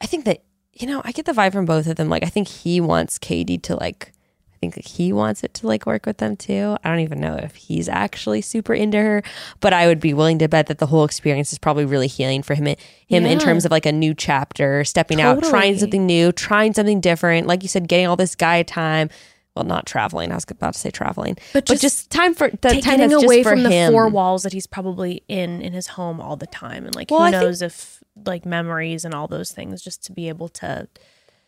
[0.00, 0.42] I think that
[0.74, 3.18] you know, I get the vibe from both of them like I think he wants
[3.18, 4.12] Katie to like
[4.56, 6.76] I think he wants it to like work with them too.
[6.82, 9.22] I don't even know if he's actually super into her,
[9.60, 12.42] but I would be willing to bet that the whole experience is probably really healing
[12.42, 12.64] for him.
[13.06, 17.00] Him in terms of like a new chapter, stepping out, trying something new, trying something
[17.02, 17.46] different.
[17.46, 19.10] Like you said, getting all this guy time.
[19.54, 20.32] Well, not traveling.
[20.32, 23.12] I was about to say traveling, but But just, just time for the time that's
[23.14, 23.92] away from the him.
[23.92, 27.20] four walls that he's probably in in his home all the time, and like Well,
[27.20, 30.48] who I think- knows if like memories and all those things, just to be able
[30.48, 30.88] to.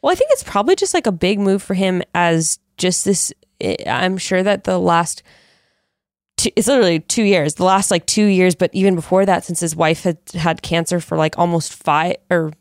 [0.03, 3.33] Well, I think it's probably just like a big move for him as just this.
[3.63, 5.23] I- I'm sure that the last,
[6.37, 9.61] two, it's literally two years, the last like two years, but even before that, since
[9.61, 12.53] his wife had had cancer for like almost five or.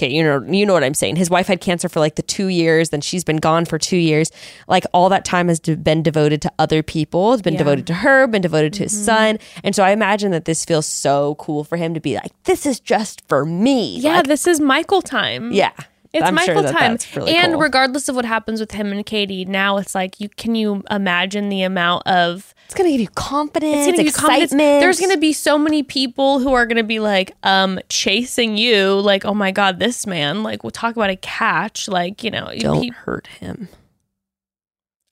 [0.00, 1.16] Okay, you know, you know what I'm saying.
[1.16, 3.96] His wife had cancer for like the two years, then she's been gone for two
[3.96, 4.30] years.
[4.68, 7.32] Like all that time has been devoted to other people.
[7.32, 7.58] It's been Yeah.
[7.58, 9.04] devoted to her, been devoted to his mm-hmm.
[9.04, 12.30] son, and so I imagine that this feels so cool for him to be like,
[12.44, 15.50] "This is just for me." Yeah, Like, this is Michael time.
[15.50, 15.72] yeah.
[16.12, 17.16] It's I'm sure Michael that time.
[17.16, 17.60] really and cool.
[17.60, 21.50] regardless of what happens with him and Katie, now it's like you can you imagine
[21.50, 23.76] the amount of It's gonna give you confidence.
[23.76, 24.44] it's gonna give you confidence.
[24.52, 24.80] excitement.
[24.80, 29.26] There's gonna be so many people who are gonna be like, um, chasing you, like,
[29.26, 32.90] oh my god, this man, like, we'll talk about a catch, like, you know, don't
[32.94, 33.68] hurt him.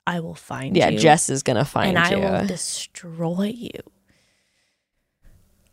[0.07, 1.99] I will find Yeah, you, Jess is gonna find you.
[1.99, 3.71] and I will destroy you.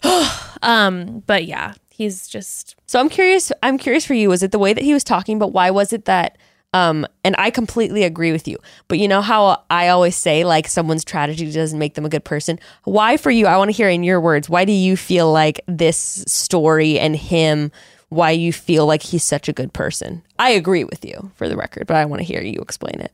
[0.61, 3.51] um, but yeah, he's just so I'm curious.
[3.61, 4.29] I'm curious for you.
[4.29, 5.37] Was it the way that he was talking?
[5.39, 6.37] But why was it that?
[6.75, 8.57] Um, and I completely agree with you.
[8.87, 12.23] But you know how I always say like someone's tragedy doesn't make them a good
[12.25, 12.59] person.
[12.83, 13.45] Why for you?
[13.45, 14.49] I want to hear in your words.
[14.49, 17.71] Why do you feel like this story and him?
[18.09, 20.23] Why you feel like he's such a good person?
[20.39, 23.11] I agree with you for the record, but I want to hear you explain it.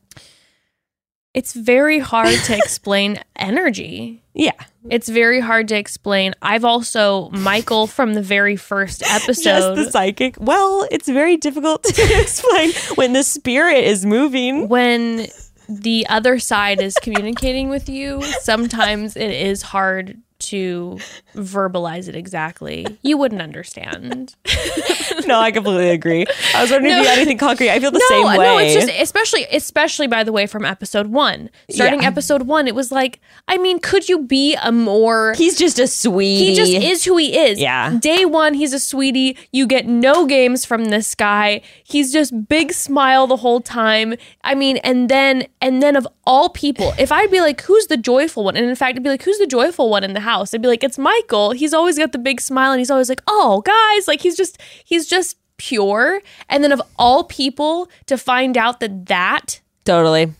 [1.34, 4.22] it's very hard to explain energy.
[4.34, 4.52] Yeah,
[4.88, 6.34] It's very hard to explain.
[6.40, 9.42] I've also Michael from the very first episode.
[9.44, 10.36] Just the psychic.
[10.40, 14.68] Well, it's very difficult to explain when the spirit is moving.
[14.68, 15.26] when
[15.68, 20.98] the other side is communicating with you, sometimes it is hard to
[21.34, 22.86] verbalize it exactly.
[23.02, 24.34] You wouldn't understand.
[25.26, 26.24] No, I completely agree.
[26.54, 27.70] I was wondering if you had anything concrete.
[27.70, 28.36] I feel the same way.
[28.36, 31.50] no, it's just especially especially by the way from episode 1.
[31.70, 32.06] Starting Yeah.
[32.08, 35.86] episode 1, it was like, I mean, could you be a more he's just a
[35.86, 36.46] sweetie.
[36.46, 37.60] he just is who he is.
[37.60, 37.96] Yeah.
[38.00, 39.36] Day one, he's a sweetie.
[39.52, 41.60] You get no games from this guy.
[41.84, 44.14] He's just big smile the whole time.
[44.42, 47.96] I mean, and then and then of all people, if I'd be like, who's the
[47.96, 48.56] joyful one?
[48.56, 50.29] And in fact, I'd be like, who's the joyful one in the house?
[50.38, 51.52] I'd be like, it's Michael.
[51.52, 54.60] He's always got the big smile and he's always like, oh guys, like he's just
[54.84, 56.20] he's just pure.
[56.48, 60.32] And then of all people to find out that that Totally.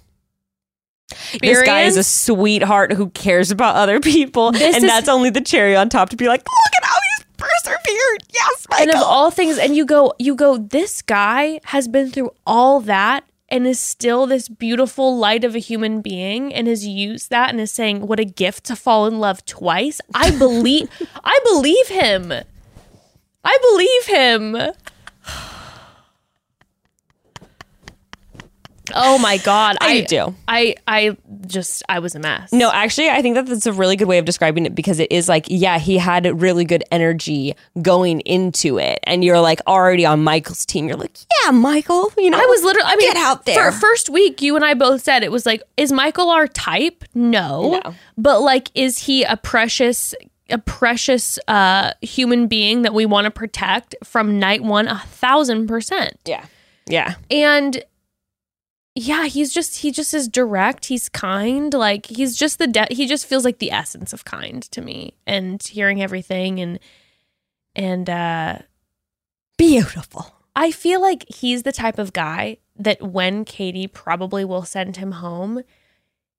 [1.40, 4.52] This guy is a sweetheart who cares about other people.
[4.52, 6.96] This and is- that's only the cherry on top to be like, look at how
[7.16, 8.24] he's persevered.
[8.32, 12.30] Yes, and of all things and you go you go this guy has been through
[12.46, 17.30] all that and is still this beautiful light of a human being and has used
[17.30, 20.00] that and is saying what a gift to fall in love twice.
[20.14, 20.88] I believe
[21.24, 22.32] i believe him.
[23.42, 24.72] I believe him
[28.94, 30.34] oh my god I do.
[30.48, 33.96] i i just i was a mess No, actually, I think that that's a really
[33.96, 37.54] good way of describing it because it is like, yeah, he had really good energy
[37.82, 40.86] going into it, and you're like already on Michael's team.
[40.88, 42.86] You're like, yeah, Michael, you know, I was literally.
[42.88, 43.72] I mean, get out there.
[43.72, 47.04] For first week, you and I both said it was like, is Michael our type?
[47.14, 47.80] No.
[47.84, 47.94] No.
[48.16, 50.14] But like, is he a precious,
[50.50, 54.88] a precious uh, human being that we want to protect from night one?
[54.88, 56.14] A thousand percent.
[56.26, 56.44] yeah,
[56.86, 57.14] yeah.
[57.30, 57.82] And
[58.94, 60.86] yeah, he's just he just is direct.
[60.86, 61.72] He's kind.
[61.72, 65.14] Like he's just the de- he just feels like the essence of kind to me.
[65.26, 66.78] And hearing everything and
[67.76, 68.58] and uh
[69.56, 70.34] Beautiful.
[70.56, 75.12] I feel like he's the type of guy that when Katie probably will send him
[75.12, 75.62] home,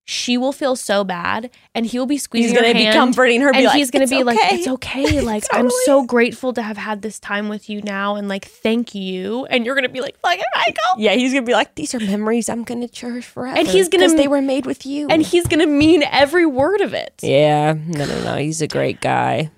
[0.04, 3.42] she will feel so bad and he'll be squeezing He's gonna her be hand, comforting
[3.42, 3.52] her.
[3.52, 5.22] Be and like, he's gonna "It's be like, "It's okay.
[5.26, 8.96] Like I'm so grateful to have had this time with you now, and like thank
[8.96, 12.00] you." And you're gonna be like, "Fucking Michael," Yeah, he's gonna be like, these are
[12.00, 13.58] memories I'm gonna cherish forever.
[13.58, 15.08] And he's gonna they were made with you.
[15.10, 17.14] and he's gonna mean every word of it.
[17.22, 18.36] yeah, no, no, no.
[18.38, 19.52] He's a great guy.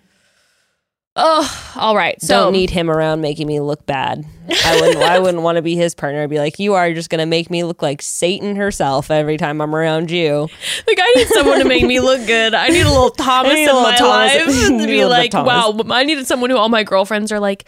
[1.15, 2.19] Oh, all right.
[2.21, 4.25] So Don't need him around making me look bad.
[4.65, 4.97] I wouldn't.
[5.03, 6.23] I wouldn't want to be his partner.
[6.23, 9.61] I'd be like, you are just gonna make me look like Satan herself every time
[9.61, 10.49] I'm around you.
[10.87, 12.55] Like I need someone to make me look good.
[12.55, 14.35] I need a little Thomas in a little my Thomas.
[14.35, 15.79] life to be like, wow.
[15.91, 17.65] I needed someone who all my girlfriends are like,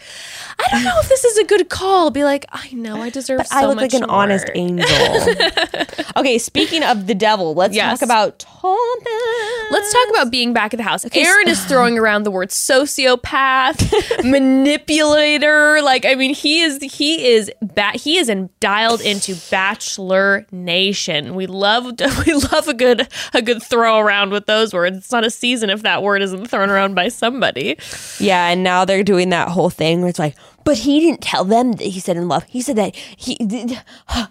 [0.58, 2.10] I don't know if this is a good call.
[2.10, 3.38] Be like, I know I deserve.
[3.38, 4.86] But so I look like an honest angel.
[6.16, 8.00] okay, speaking of the devil, let's Yes.
[8.00, 9.55] talk about Thomas.
[9.70, 11.02] Let's talk about being back at the house.
[11.02, 15.80] so- Aaron is throwing around the word sociopath, manipulator.
[15.82, 21.34] Like, I mean, he is he is ba- he is in, dialed into Bachelor Nation.
[21.34, 21.84] We love
[22.26, 24.96] we love a good a good throw around with those words.
[24.98, 27.78] It's not a season if that word isn't thrown around by somebody.
[28.18, 30.36] Yeah, and now they're doing that whole thing where it's like,
[30.66, 32.42] but he didn't tell them that he said in love.
[32.48, 33.78] He said that he did.
[34.08, 34.28] And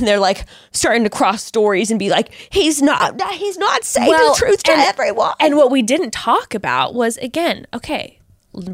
[0.00, 4.32] they're like starting to cross stories and be like, he's not, he's not saying Well,
[4.32, 5.34] the truth to and- everyone.
[5.38, 8.18] And what we didn't talk about was again, okay,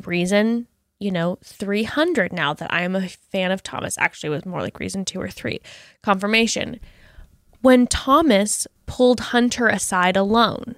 [0.06, 0.68] reason,
[1.00, 3.98] you know, 300 now that I am a fan of Thomas.
[3.98, 5.60] Actually, it was more like reason 2 or 3.
[6.02, 6.78] Confirmation.
[7.62, 10.76] When Thomas pulled Hunter aside alone.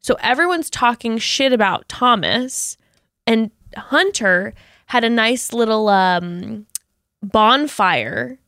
[0.00, 2.78] So everyone's talking shit about Thomas
[3.26, 4.54] and Hunter
[4.92, 6.66] had a nice little um
[7.22, 8.38] bonfire,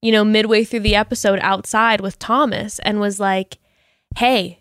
[0.00, 3.58] you know, midway through the episode outside with Thomas and was like,
[4.16, 4.60] "Hey,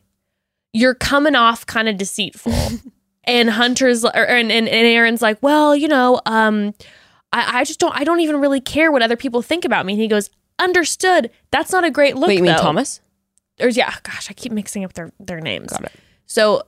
[0.73, 2.53] you're coming off kind of deceitful.
[3.23, 6.73] and Hunter's or, and, and, and Aaron's like, well, you know, um,
[7.31, 9.93] I, I just don't I don't even really care what other people think about me.
[9.93, 11.30] And he goes, understood.
[11.51, 12.30] That's not a great look.
[12.30, 12.56] Wait, you mean.
[12.56, 13.01] Thomas?
[13.60, 15.72] Or yeah, gosh, I keep mixing up their their names.
[15.72, 15.91] Got it.
[16.26, 16.64] So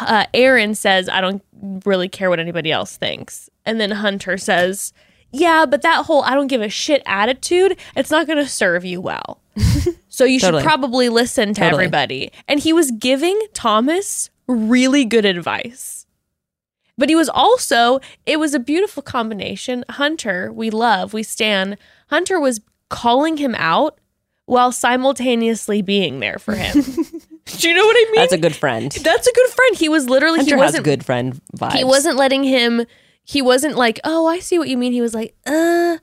[0.00, 1.42] uh, Aaron says, I don't
[1.84, 3.48] really care what anybody else thinks.
[3.64, 4.92] And then Hunter says,
[5.30, 8.84] Yeah, but that whole I don't give a shit attitude, it's not going to serve
[8.84, 9.40] you well.
[10.08, 10.62] so you Totally.
[10.62, 11.84] should probably listen to Totally.
[11.84, 12.32] everybody.
[12.46, 16.06] And he was giving Thomas really good advice.
[16.96, 19.84] But he was also, it was a beautiful combination.
[19.88, 21.76] Hunter, we love, we stand.
[22.08, 23.98] Hunter was calling him out
[24.46, 26.82] while simultaneously being there for him.
[27.58, 28.20] Do you know what I mean?
[28.20, 28.92] That's a good friend.
[28.92, 29.76] That's a good friend.
[29.76, 31.72] He was literally Hunter he wasn't good friend vibes.
[31.72, 32.84] he wasn't letting him
[33.28, 35.98] he wasn't like, "Oh, I see what you mean." He was like, "Uh,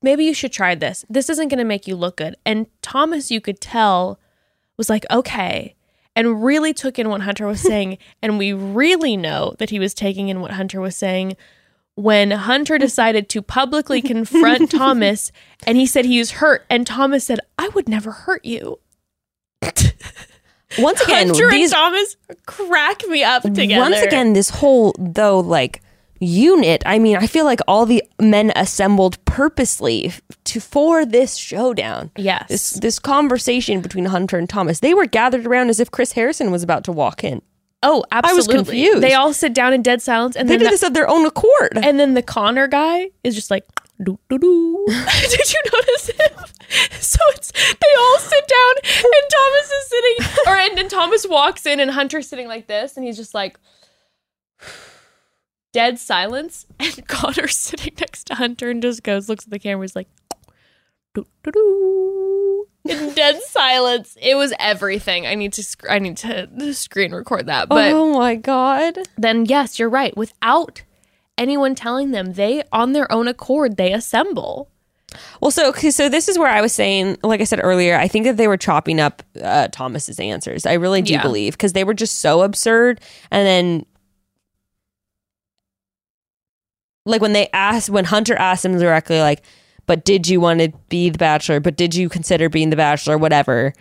[0.00, 1.04] maybe you should try this.
[1.10, 4.18] This isn't going to make you look good." And Thomas, you could tell
[4.78, 5.74] was like, "Okay."
[6.16, 9.92] And really took in what Hunter was saying, and we really know that he was
[9.92, 11.36] taking in what Hunter was saying
[11.96, 15.32] when Hunter decided to publicly confront Thomas
[15.66, 18.78] and he said he was hurt and Thomas said, "I would never hurt you."
[20.78, 22.16] Once again, Hunter these and Thomas
[22.46, 23.80] crack me up together.
[23.80, 25.82] Once again, this whole though like
[26.20, 26.82] unit.
[26.86, 30.12] I mean, I feel like all the men assembled purposely
[30.44, 32.10] to for this showdown.
[32.16, 32.48] Yes.
[32.48, 34.80] This this conversation between Hunter and Thomas.
[34.80, 37.42] They were gathered around as if Chris Harrison was about to walk in.
[37.82, 38.74] Oh, i was absolutely.
[38.74, 39.02] confused.
[39.02, 41.24] They all sit down in dead silence, and They did the, this of their own
[41.24, 41.72] accord.
[41.76, 43.64] and then the Connor guy is just like,
[44.02, 44.86] doo doo doo.
[44.88, 46.44] Did you notice him?
[47.00, 48.74] So it's they all sit down,
[49.04, 52.96] and Thomas is sitting, or and then Thomas walks in, and Hunter's sitting like this,
[52.96, 53.58] and he's just like.
[55.72, 59.84] Dead silence, and Connor's sitting next to Hunter and just goes, looks at the camera,
[59.84, 60.08] he's like,
[61.14, 62.66] doo doo doo.
[62.88, 65.28] In dead silence, it was everything.
[65.28, 68.98] I need to, sc- I need to screen record that, but oh my god.
[69.16, 70.16] then yes, you're right.
[70.16, 70.82] Without
[71.40, 74.70] anyone telling them, they on their own accord they assemble.
[75.40, 78.26] Well, so so this is where I was saying, like I said earlier, I think
[78.26, 80.66] that they were chopping up uh, Thomas's answers.
[80.66, 81.22] I really do Yeah.
[81.22, 83.00] believe because they were just so absurd.
[83.32, 83.86] And then,
[87.06, 89.42] like when they asked, when Hunter asked him directly, like,
[89.86, 91.58] "But did you want to be the Bachelor?
[91.60, 93.18] But did you consider being the Bachelor?
[93.18, 93.72] Whatever."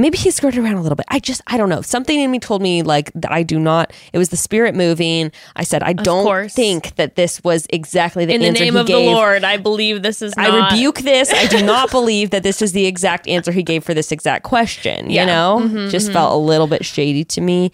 [0.00, 1.06] Maybe he skirted around a little bit.
[1.08, 1.82] I just, I don't know.
[1.82, 3.92] Something in me told me like that I do not.
[4.12, 5.30] It was the spirit moving.
[5.56, 6.54] I said I don't course.
[6.54, 8.46] think that this was exactly the answer.
[8.46, 8.96] In the name of gave.
[9.06, 10.32] the Lord, I believe this is.
[10.36, 11.32] I not- rebuke this.
[11.32, 14.44] I do not believe that this was the exact answer he gave for this exact
[14.44, 15.10] question.
[15.10, 15.22] Yeah.
[15.22, 17.72] You know, just felt a little bit shady to me.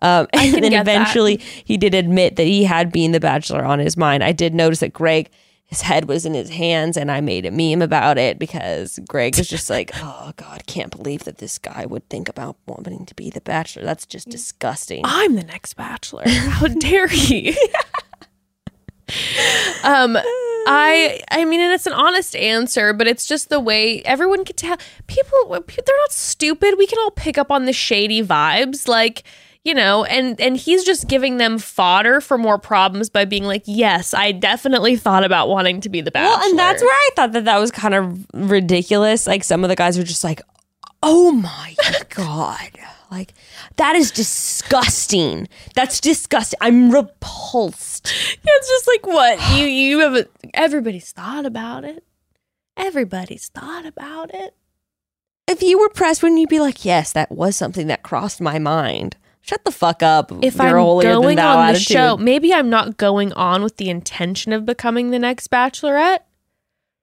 [0.00, 0.80] Um, and then get that.
[0.80, 4.22] eventually he did admit that he had being the bachelor on his mind.
[4.22, 5.28] I did notice that Greg,
[5.68, 9.36] his head was in his hands, and I made a meme about it because Greg
[9.36, 13.14] was just like, "Oh God, can't believe that this guy would think about wanting to
[13.14, 13.84] be the bachelor.
[13.84, 16.24] That's just disgusting." I'm the next Bachelor.
[16.26, 17.50] How dare he?
[19.84, 20.16] um,
[20.66, 24.56] I I mean, and it's an honest answer, but it's just the way everyone can
[24.56, 24.78] tell.
[25.06, 26.76] People, they're not stupid.
[26.78, 29.22] We can all pick up on the shady vibes, like
[29.64, 30.04] you know.
[30.04, 34.32] And and he's just giving them fodder for more problems by being like, "Yes, I
[34.32, 37.44] definitely thought about wanting to be the bachelor." Well, and that's where I thought that
[37.44, 39.26] that was kind of ridiculous.
[39.26, 40.40] Like some of the guys were just like,
[41.02, 41.74] "Oh my
[42.10, 42.70] god."
[43.10, 43.32] Like
[43.76, 45.48] that is disgusting.
[45.74, 46.58] That's disgusting.
[46.60, 48.12] I'm repulsed.
[48.44, 50.14] yeah, it's just like what you you have.
[50.14, 52.04] A, everybody's thought about it.
[52.76, 54.54] Everybody's thought about it.
[55.46, 58.58] If you were pressed, wouldn't you be like, "Yes, that was something that crossed my
[58.58, 59.16] mind."
[59.48, 60.30] Shut the fuck up.
[60.42, 64.66] if I'm going on the show, maybe I'm not going on with the intention of
[64.66, 66.18] becoming the next bachelorette,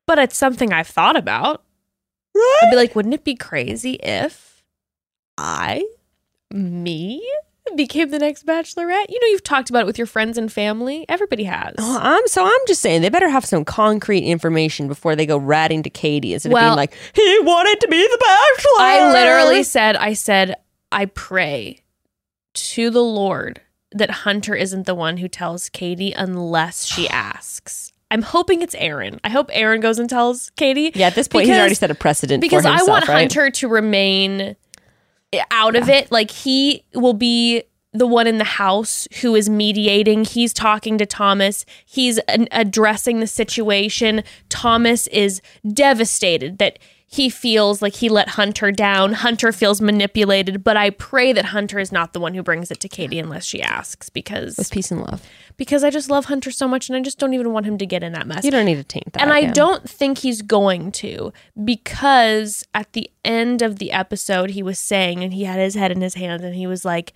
[0.05, 1.63] but it's something I've thought about.
[2.35, 2.59] Right?
[2.61, 4.63] I'd be like, wouldn't it be crazy if
[5.39, 5.83] I,
[6.51, 7.27] me,
[7.75, 9.09] became the next bachelorette.
[9.09, 11.03] You know, you've talked about it with your friends and family.
[11.09, 11.73] Everybody has.
[11.79, 15.37] Well, I'm so I'm just saying they better have some concrete information before they go
[15.37, 18.85] ratting to Katie instead of Well- being like he wanted to be the bachelor.
[18.85, 20.57] I literally said, I said,
[20.91, 21.81] I pray
[22.55, 23.61] to the Lord
[23.91, 27.91] that Hunter isn't the one who tells Katie unless she asks.
[28.11, 29.19] I'm hoping it's Aaron.
[29.23, 30.91] I hope Aaron goes and tells Katie.
[30.93, 33.17] Yeah, at this point he's already set a precedent because himself, I want right?
[33.21, 34.55] Hunter to remain
[35.51, 36.11] out of it.
[36.11, 37.63] Like he will be
[37.93, 40.25] the one in the house who is mediating.
[40.25, 41.65] He's talking to Thomas.
[41.85, 44.23] He's an- addressing the situation.
[44.49, 45.41] Thomas is
[45.73, 46.77] devastated that
[47.15, 49.13] he feels like he let Hunter down.
[49.13, 52.81] Hunter feels manipulated, but I pray that Hunter is not the one who brings it
[52.81, 55.25] to Katie unless she asks because with peace and love.
[55.55, 57.85] because I just love Hunter so much and I just don't even want him to
[57.85, 58.43] get in that mess.
[58.43, 59.21] You don't need to taint that.
[59.21, 59.53] And I yeah.
[59.53, 61.31] don't think he's going to
[61.63, 65.93] because at the end of the episode, he was saying, and he had his head
[65.93, 67.13] in his hands, and he was like,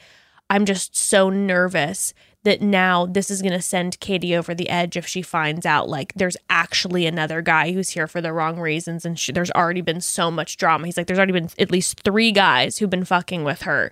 [0.50, 2.14] I'm just so nervous
[2.44, 5.90] that now this is going to send Katie over the edge if she finds out
[5.90, 9.06] like there's actually another guy who's here for the wrong reasons.
[9.06, 10.86] And she, there's already been so much drama.
[10.86, 13.92] He's like, there's already been at least three guys who've been fucking with her.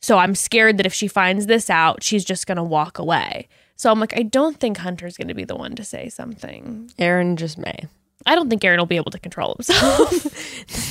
[0.00, 3.48] So I'm scared that if she finds this out, she's just going to walk away.
[3.76, 6.90] So I'm like, I don't think Hunter's going to be the one to say something.
[6.98, 7.86] Aaron just may.
[8.28, 10.10] I don't think Aaron will be able to control himself.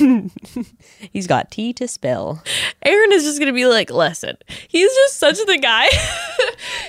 [1.12, 2.42] He's got tea to spill.
[2.84, 4.36] Aaron is just gonna be like, listen,
[4.66, 5.84] he's just such the guy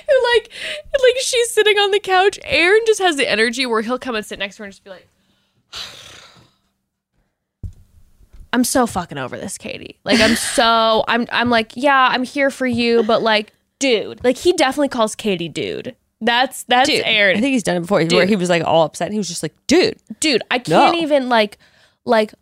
[0.08, 0.50] who like
[0.92, 2.40] like she's sitting on the couch.
[2.42, 4.82] Aaron just has the energy where he'll come and sit next to her and just
[4.82, 5.06] be like
[8.52, 10.00] I'm so fucking over this, Katie.
[10.02, 14.24] Like I'm so I'm I'm like, yeah, I'm here for you, but like, dude.
[14.24, 15.94] Like he definitely calls Katie dude.
[16.20, 17.36] That's that's Dude, Aaron.
[17.36, 18.02] I think he's done it before.
[18.04, 19.10] Where he was like all upset.
[19.12, 21.00] He was just like, dude, dude i can't No.
[21.00, 21.56] even like
[22.04, 22.34] like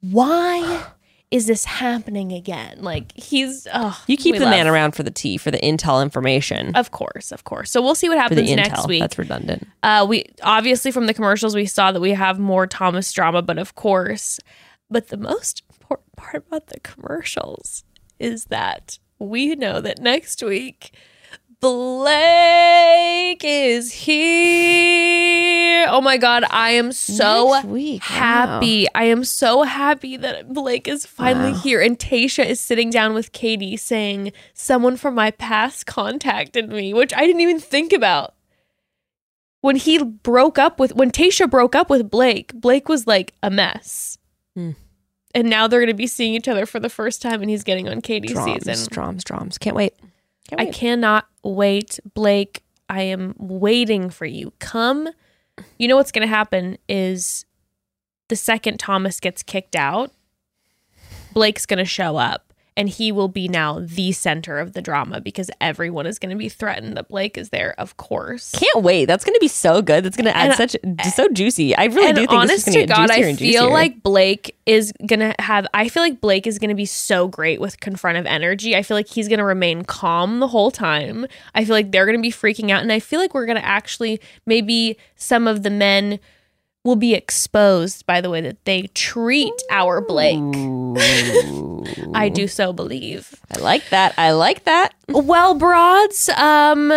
[0.00, 0.84] why
[1.30, 5.10] is this happening again like he's oh you keep we the man around for the
[5.10, 6.74] tea, for the intel information.
[6.76, 8.56] of course of course so we'll see what for the happens intel.
[8.56, 9.66] next week That's redundant.
[9.82, 13.58] uh we obviously from the commercials we saw that we have more thomas drama but
[13.58, 14.38] of course
[14.90, 17.84] but the most important part about the commercials
[18.20, 20.94] is that we know that next week
[21.64, 25.86] Blake is here.
[25.88, 28.06] Oh my god, I am so week, wow.
[28.16, 28.86] happy.
[28.94, 31.58] I am so happy that Blake is finally Wow.
[31.60, 36.92] here and Tayshia is sitting down with Katie saying someone from my past contacted me,
[36.92, 38.34] which I didn't even think about.
[39.62, 43.48] When he broke up with when Tayshia broke up with Blake, Blake was like a
[43.50, 44.18] mess.
[44.54, 44.72] Hmm.
[45.34, 47.64] And now they're going to be seeing each other for the first time and he's
[47.64, 48.86] getting on Katie's Drums, season.
[48.92, 49.56] drums, drums.
[49.56, 49.94] Can't wait.
[50.48, 52.62] Can't I cannot wait, Blake.
[52.88, 54.52] I am waiting for you.
[54.58, 55.08] Come.
[55.78, 57.44] You know what's going to happen is
[58.28, 60.12] the second Thomas gets kicked out,
[61.32, 65.20] Blake's going to show up and he will be now the center of the drama
[65.20, 68.50] because everyone is going to be threatened that Blake is there, of course.
[68.52, 69.04] Can't wait.
[69.04, 70.04] That's going to be so good.
[70.04, 71.76] That's going to add And- such so juicy.
[71.76, 73.66] I really do think honest this is to going to God, I feel juicier.
[73.68, 75.66] like Blake is gonna have.
[75.74, 78.74] I feel like Blake is gonna be so great with confrontive energy.
[78.74, 81.26] I feel like he's gonna remain calm the whole time.
[81.54, 84.20] I feel like they're gonna be freaking out, and I feel like we're gonna actually
[84.46, 86.18] maybe some of the men
[86.84, 90.38] will be exposed by the way that they treat our Blake.
[92.14, 93.40] I do so believe.
[93.56, 94.14] I like that.
[94.18, 94.94] I like that.
[95.08, 96.92] Well, broads, um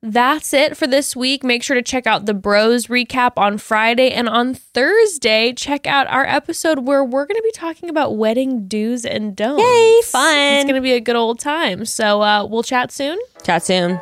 [0.00, 1.42] that's it for this week.
[1.42, 6.06] Make sure to check out the Bros recap on Friday and on Thursday, check out
[6.06, 9.60] our episode where we're going to be talking about wedding do's and don'ts.
[9.60, 10.36] Yay, fun.
[10.38, 11.84] It's going to be a good old time.
[11.84, 13.18] So, uh we'll chat soon.
[13.42, 14.00] Chat soon.